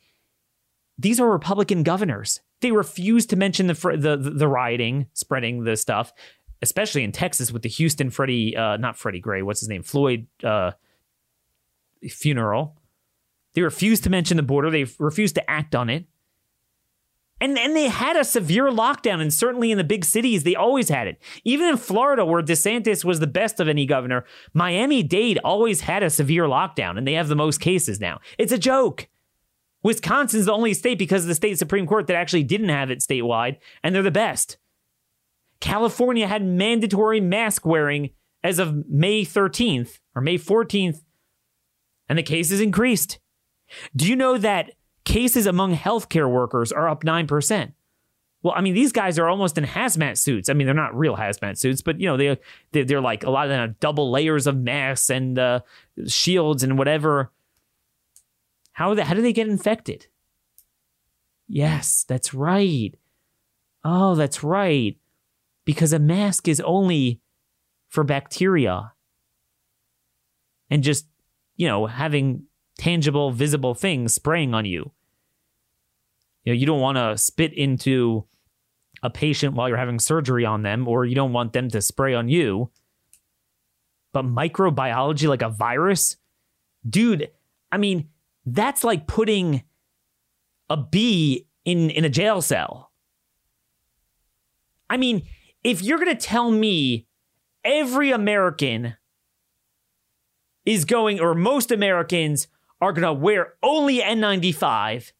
these 0.99 1.19
are 1.19 1.29
Republican 1.29 1.83
governors. 1.83 2.41
They 2.61 2.71
refuse 2.71 3.25
to 3.27 3.37
mention 3.37 3.67
the 3.67 3.73
the 3.73 4.17
the 4.17 4.47
rioting, 4.47 5.07
spreading 5.13 5.63
the 5.63 5.77
stuff, 5.77 6.13
especially 6.61 7.03
in 7.03 7.13
Texas 7.13 7.51
with 7.51 7.61
the 7.61 7.69
Houston 7.69 8.09
Freddie, 8.09 8.55
uh, 8.55 8.77
not 8.77 8.97
Freddie 8.97 9.21
Gray, 9.21 9.41
what's 9.41 9.61
his 9.61 9.69
name, 9.69 9.81
Floyd 9.81 10.27
uh, 10.43 10.71
funeral. 12.07 12.75
They 13.53 13.61
refused 13.61 14.03
to 14.03 14.09
mention 14.09 14.37
the 14.37 14.43
border. 14.43 14.69
They 14.69 14.85
refused 14.99 15.35
to 15.35 15.49
act 15.49 15.73
on 15.73 15.89
it. 15.89 16.05
And 17.41 17.57
and 17.57 17.73
they 17.73 17.87
had 17.87 18.17
a 18.17 18.25
severe 18.25 18.69
lockdown, 18.69 19.21
and 19.21 19.33
certainly 19.33 19.71
in 19.71 19.77
the 19.77 19.85
big 19.85 20.03
cities, 20.03 20.43
they 20.43 20.55
always 20.55 20.89
had 20.89 21.07
it. 21.07 21.21
Even 21.45 21.69
in 21.69 21.77
Florida, 21.77 22.25
where 22.25 22.43
DeSantis 22.43 23.05
was 23.05 23.21
the 23.21 23.27
best 23.27 23.61
of 23.61 23.69
any 23.69 23.85
governor, 23.85 24.25
Miami 24.53 25.01
Dade 25.01 25.39
always 25.45 25.81
had 25.81 26.03
a 26.03 26.09
severe 26.09 26.43
lockdown, 26.43 26.97
and 26.97 27.07
they 27.07 27.13
have 27.13 27.29
the 27.29 27.37
most 27.37 27.61
cases 27.61 28.01
now. 28.01 28.19
It's 28.37 28.51
a 28.51 28.57
joke. 28.57 29.07
Wisconsin's 29.83 30.45
the 30.45 30.53
only 30.53 30.73
state 30.73 30.99
because 30.99 31.23
of 31.23 31.27
the 31.27 31.35
state 31.35 31.57
Supreme 31.57 31.87
Court 31.87 32.07
that 32.07 32.15
actually 32.15 32.43
didn't 32.43 32.69
have 32.69 32.91
it 32.91 32.99
statewide, 32.99 33.57
and 33.83 33.95
they're 33.95 34.03
the 34.03 34.11
best. 34.11 34.57
California 35.59 36.27
had 36.27 36.43
mandatory 36.43 37.19
mask 37.19 37.65
wearing 37.65 38.11
as 38.43 38.59
of 38.59 38.87
May 38.89 39.23
13th 39.23 39.99
or 40.15 40.21
May 40.21 40.37
14th, 40.37 41.03
and 42.07 42.17
the 42.17 42.23
cases 42.23 42.61
increased. 42.61 43.19
Do 43.95 44.07
you 44.07 44.15
know 44.15 44.37
that 44.37 44.71
cases 45.05 45.45
among 45.45 45.75
healthcare 45.75 46.29
workers 46.29 46.71
are 46.71 46.89
up 46.89 47.03
9%? 47.03 47.73
Well, 48.41 48.53
I 48.55 48.61
mean, 48.61 48.73
these 48.73 48.93
guys 48.93 49.19
are 49.19 49.27
almost 49.27 49.57
in 49.57 49.65
hazmat 49.65 50.17
suits. 50.17 50.47
I 50.47 50.53
mean, 50.53 50.65
they're 50.65 50.73
not 50.73 50.97
real 50.97 51.17
hazmat 51.17 51.57
suits, 51.57 51.81
but 51.81 51.99
you 51.99 52.07
know, 52.07 52.15
they 52.15 52.83
they're, 52.83 53.01
like 53.01 53.23
a 53.23 53.29
lot 53.29 53.45
of 53.45 53.49
them 53.49 53.59
have 53.59 53.79
double 53.81 54.11
layers 54.11 54.47
of 54.47 54.55
masks 54.55 55.09
and 55.09 55.37
uh, 55.37 55.59
shields 56.07 56.63
and 56.63 56.77
whatever 56.77 57.31
how, 58.79 58.93
the, 58.93 59.03
how 59.03 59.13
do 59.13 59.21
they 59.21 59.33
get 59.33 59.49
infected? 59.49 60.07
Yes, 61.49 62.05
that's 62.07 62.33
right. 62.33 62.95
Oh, 63.83 64.15
that's 64.15 64.41
right. 64.41 64.95
Because 65.65 65.91
a 65.91 65.99
mask 65.99 66.47
is 66.47 66.61
only 66.61 67.19
for 67.89 68.05
bacteria. 68.05 68.93
And 70.69 70.81
just, 70.81 71.07
you 71.57 71.67
know, 71.67 71.87
having 71.87 72.43
tangible, 72.77 73.31
visible 73.31 73.73
things 73.73 74.13
spraying 74.13 74.53
on 74.53 74.63
you. 74.63 74.91
You 76.45 76.53
know, 76.53 76.57
you 76.57 76.65
don't 76.65 76.79
want 76.79 76.97
to 76.97 77.17
spit 77.17 77.51
into 77.53 78.27
a 79.03 79.09
patient 79.09 79.55
while 79.55 79.67
you're 79.67 79.77
having 79.77 79.99
surgery 79.99 80.45
on 80.45 80.61
them, 80.63 80.87
or 80.87 81.03
you 81.03 81.15
don't 81.15 81.33
want 81.33 81.51
them 81.51 81.67
to 81.71 81.81
spray 81.81 82.13
on 82.13 82.29
you. 82.29 82.71
But 84.13 84.23
microbiology, 84.23 85.27
like 85.27 85.41
a 85.41 85.49
virus, 85.49 86.15
dude, 86.89 87.29
I 87.73 87.77
mean, 87.77 88.07
that's 88.55 88.83
like 88.83 89.07
putting 89.07 89.63
a 90.69 90.77
bee 90.77 91.47
in, 91.65 91.89
in 91.89 92.05
a 92.05 92.09
jail 92.09 92.41
cell. 92.41 92.91
I 94.89 94.97
mean, 94.97 95.23
if 95.63 95.81
you're 95.81 95.99
going 95.99 96.15
to 96.15 96.27
tell 96.27 96.51
me 96.51 97.07
every 97.63 98.11
American 98.11 98.95
is 100.65 100.85
going, 100.85 101.19
or 101.19 101.33
most 101.35 101.71
Americans 101.71 102.47
are 102.81 102.93
going 102.93 103.03
to 103.03 103.13
wear 103.13 103.53
only 103.61 103.99
N95 103.99 105.11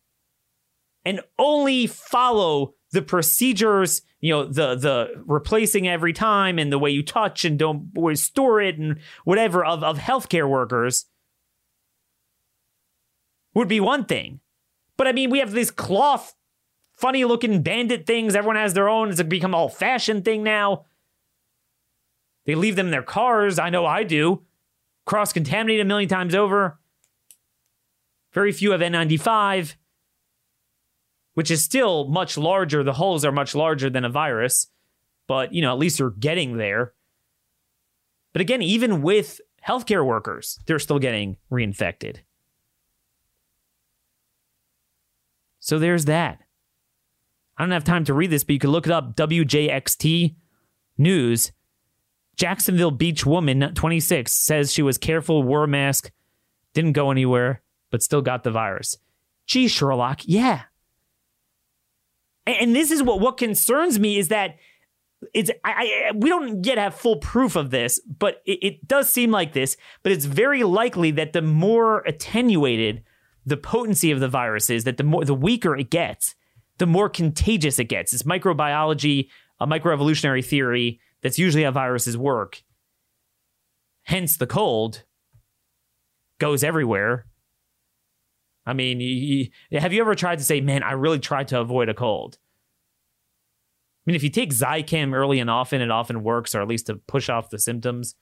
and 1.06 1.22
only 1.38 1.88
follow 1.88 2.74
the 2.92 3.02
procedures, 3.02 4.02
you 4.20 4.34
know, 4.34 4.46
the 4.46 4.76
the 4.76 5.24
replacing 5.26 5.88
every 5.88 6.14
time 6.14 6.58
and 6.58 6.72
the 6.72 6.80
way 6.80 6.90
you 6.90 7.04
touch 7.04 7.46
and 7.46 7.60
don't 7.60 7.92
store 8.18 8.62
it 8.62 8.78
and 8.78 9.00
whatever 9.26 9.64
of, 9.64 9.84
of 9.84 9.98
healthcare 10.00 10.50
workers, 10.50 11.06
would 13.60 13.68
be 13.68 13.80
one 13.80 14.06
thing. 14.06 14.40
But 14.98 15.08
I 15.08 15.12
mean, 15.12 15.30
we 15.30 15.40
have 15.40 15.52
these 15.52 15.70
cloth, 15.70 16.34
funny 16.94 17.24
looking 17.26 17.62
bandit 17.62 18.06
things. 18.08 18.36
Everyone 18.36 18.56
has 18.56 18.74
their 18.74 18.90
own. 18.90 19.10
It's 19.10 19.22
become 19.22 19.54
all 19.54 19.70
fashion 19.70 20.24
thing 20.24 20.44
now. 20.44 20.86
They 22.46 22.56
leave 22.56 22.76
them 22.76 22.88
in 22.88 22.92
their 22.92 23.04
cars. 23.04 23.60
I 23.60 23.70
know 23.70 23.86
I 23.86 24.04
do. 24.04 24.44
Cross 25.06 25.34
contaminated 25.34 25.86
a 25.86 25.88
million 25.88 26.10
times 26.10 26.34
over. 26.34 26.80
Very 28.34 28.52
few 28.52 28.72
have 28.72 28.82
N95, 28.82 29.76
which 31.34 31.52
is 31.52 31.64
still 31.64 32.08
much 32.08 32.38
larger. 32.38 32.84
The 32.84 32.94
holes 32.94 33.26
are 33.26 33.32
much 33.32 33.56
larger 33.56 33.90
than 33.90 34.06
a 34.06 34.10
virus, 34.10 34.68
but 35.28 35.54
you 35.54 35.62
know, 35.62 35.72
at 35.72 35.80
least 35.80 36.00
you're 36.00 36.12
getting 36.12 36.58
there. 36.58 36.94
But 38.34 38.42
again, 38.42 38.62
even 38.62 39.02
with 39.02 39.42
healthcare 39.68 40.06
workers, 40.06 40.60
they're 40.66 40.80
still 40.80 41.00
getting 41.00 41.38
reinfected. 41.52 42.18
So 45.70 45.78
there's 45.78 46.06
that. 46.06 46.40
I 47.56 47.62
don't 47.62 47.70
have 47.70 47.84
time 47.84 48.04
to 48.06 48.14
read 48.16 48.32
this, 48.32 48.44
but 48.44 48.54
you 48.54 48.60
can 48.60 48.72
look 48.72 48.88
it 48.88 48.92
up. 48.92 49.16
WJXT 49.16 50.34
News. 50.98 51.52
Jacksonville 52.36 52.90
Beach 52.90 53.24
woman, 53.24 53.76
26, 53.76 54.32
says 54.32 54.74
she 54.74 54.82
was 54.82 54.98
careful, 54.98 55.44
wore 55.44 55.66
a 55.66 55.68
mask, 55.68 56.10
didn't 56.74 56.94
go 56.94 57.12
anywhere, 57.12 57.62
but 57.92 58.02
still 58.02 58.24
got 58.24 58.44
the 58.44 58.50
virus. 58.50 58.98
Gee, 59.46 59.68
Sherlock, 59.68 60.22
yeah. 60.24 60.64
And 62.48 62.76
this 62.76 62.90
is 62.90 63.04
what 63.04 63.20
what 63.20 63.38
concerns 63.38 64.00
me 64.00 64.18
is 64.18 64.30
that 64.30 64.56
it's 65.36 65.52
I, 65.64 66.10
I, 66.10 66.12
we 66.16 66.30
don't 66.30 66.66
yet 66.66 66.80
have 66.80 66.96
full 66.96 67.18
proof 67.18 67.56
of 67.56 67.70
this, 67.70 68.00
but 68.00 68.42
it, 68.48 68.60
it 68.64 68.88
does 68.88 69.08
seem 69.08 69.30
like 69.30 69.54
this. 69.54 69.78
But 70.02 70.14
it's 70.14 70.26
very 70.26 70.64
likely 70.64 71.12
that 71.12 71.34
the 71.34 71.44
more 71.44 72.00
attenuated 72.08 73.04
the 73.50 73.58
potency 73.58 74.12
of 74.12 74.20
the 74.20 74.28
virus 74.28 74.70
is 74.70 74.84
that 74.86 74.98
the 74.98 75.04
more 75.04 75.26
the 75.26 75.34
weaker 75.34 75.76
it 75.76 75.90
gets, 75.90 76.36
the 76.78 76.86
more 76.86 77.10
contagious 77.10 77.80
it 77.80 77.86
gets. 77.86 78.14
It's 78.14 78.24
microbiology, 78.24 79.30
a 79.60 79.68
microevolutionary 79.68 80.46
theory. 80.46 81.00
That's 81.22 81.38
usually 81.38 81.64
how 81.64 81.72
viruses 81.72 82.18
work. 82.18 82.64
hence 84.10 84.38
the 84.38 84.48
cold, 84.48 85.04
goes 86.40 86.64
everywhere. 86.64 87.28
I 88.66 88.74
mean, 88.74 89.52
have 89.72 89.94
you 89.94 90.02
ever 90.02 90.16
tried 90.16 90.40
to 90.40 90.44
say, 90.44 90.62
man, 90.62 90.82
I 90.82 90.94
really 90.94 91.20
tried 91.20 91.48
to 91.50 91.60
avoid 91.60 91.90
a 91.90 91.94
cold? 91.94 92.40
I 94.00 94.04
mean, 94.10 94.16
if 94.16 94.24
you 94.24 94.30
take 94.32 94.52
Zicam 94.52 95.14
early 95.14 95.40
and 95.40 95.50
often, 95.50 95.80
it 95.80 95.92
often 95.92 96.24
works, 96.24 96.56
or 96.56 96.62
at 96.62 96.68
least 96.68 96.88
to 96.88 96.96
push 96.96 97.30
off 97.30 97.52
the 97.52 97.60
symptoms. 97.60 98.16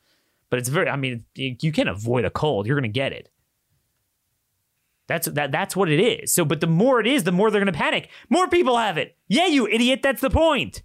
But 0.49 0.59
it's 0.59 0.67
very, 0.69 0.89
I 0.89 0.97
mean, 0.97 1.23
you 1.35 1.71
can't 1.71 1.89
avoid 1.89 2.25
a 2.25 2.29
cold. 2.29 2.67
You're 2.67 2.79
going 2.79 2.91
to 2.91 2.99
get 2.99 3.13
it. 3.13 3.29
That's 5.07 5.27
that. 5.27 5.51
That's 5.51 5.75
what 5.75 5.89
it 5.89 5.99
is. 5.99 6.33
So, 6.33 6.43
but 6.43 6.59
the 6.61 6.67
more 6.67 6.99
it 6.99 7.07
is, 7.07 7.23
the 7.23 7.31
more 7.31 7.49
they're 7.49 7.61
going 7.61 7.73
to 7.73 7.77
panic. 7.77 8.09
More 8.29 8.47
people 8.47 8.77
have 8.77 8.97
it. 8.97 9.15
Yeah, 9.27 9.47
you 9.47 9.67
idiot. 9.67 10.01
That's 10.03 10.21
the 10.21 10.29
point. 10.29 10.83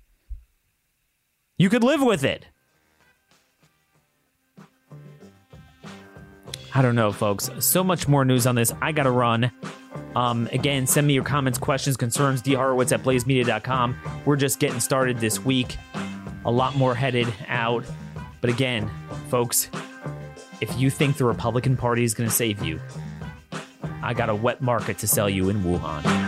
You 1.58 1.68
could 1.68 1.84
live 1.84 2.02
with 2.02 2.24
it. 2.24 2.46
I 6.74 6.80
don't 6.80 6.94
know, 6.94 7.12
folks. 7.12 7.50
So 7.60 7.84
much 7.84 8.08
more 8.08 8.24
news 8.24 8.46
on 8.46 8.54
this. 8.54 8.72
I 8.80 8.92
got 8.92 9.02
to 9.02 9.10
run. 9.10 9.52
Um, 10.16 10.48
again, 10.52 10.86
send 10.86 11.06
me 11.06 11.14
your 11.14 11.24
comments, 11.24 11.58
questions, 11.58 11.96
concerns, 11.96 12.42
dhorowitz 12.42 12.92
at 12.92 13.02
blazemedia.com. 13.02 13.96
We're 14.24 14.36
just 14.36 14.58
getting 14.58 14.80
started 14.80 15.18
this 15.18 15.44
week. 15.44 15.76
A 16.44 16.50
lot 16.50 16.74
more 16.76 16.94
headed 16.94 17.32
out. 17.48 17.84
But 18.40 18.50
again, 18.50 18.90
folks, 19.28 19.68
if 20.60 20.78
you 20.78 20.90
think 20.90 21.16
the 21.16 21.24
Republican 21.24 21.76
Party 21.76 22.04
is 22.04 22.14
going 22.14 22.28
to 22.28 22.34
save 22.34 22.62
you, 22.62 22.80
I 24.02 24.14
got 24.14 24.28
a 24.28 24.34
wet 24.34 24.60
market 24.60 24.98
to 24.98 25.08
sell 25.08 25.28
you 25.28 25.48
in 25.48 25.62
Wuhan. 25.62 26.21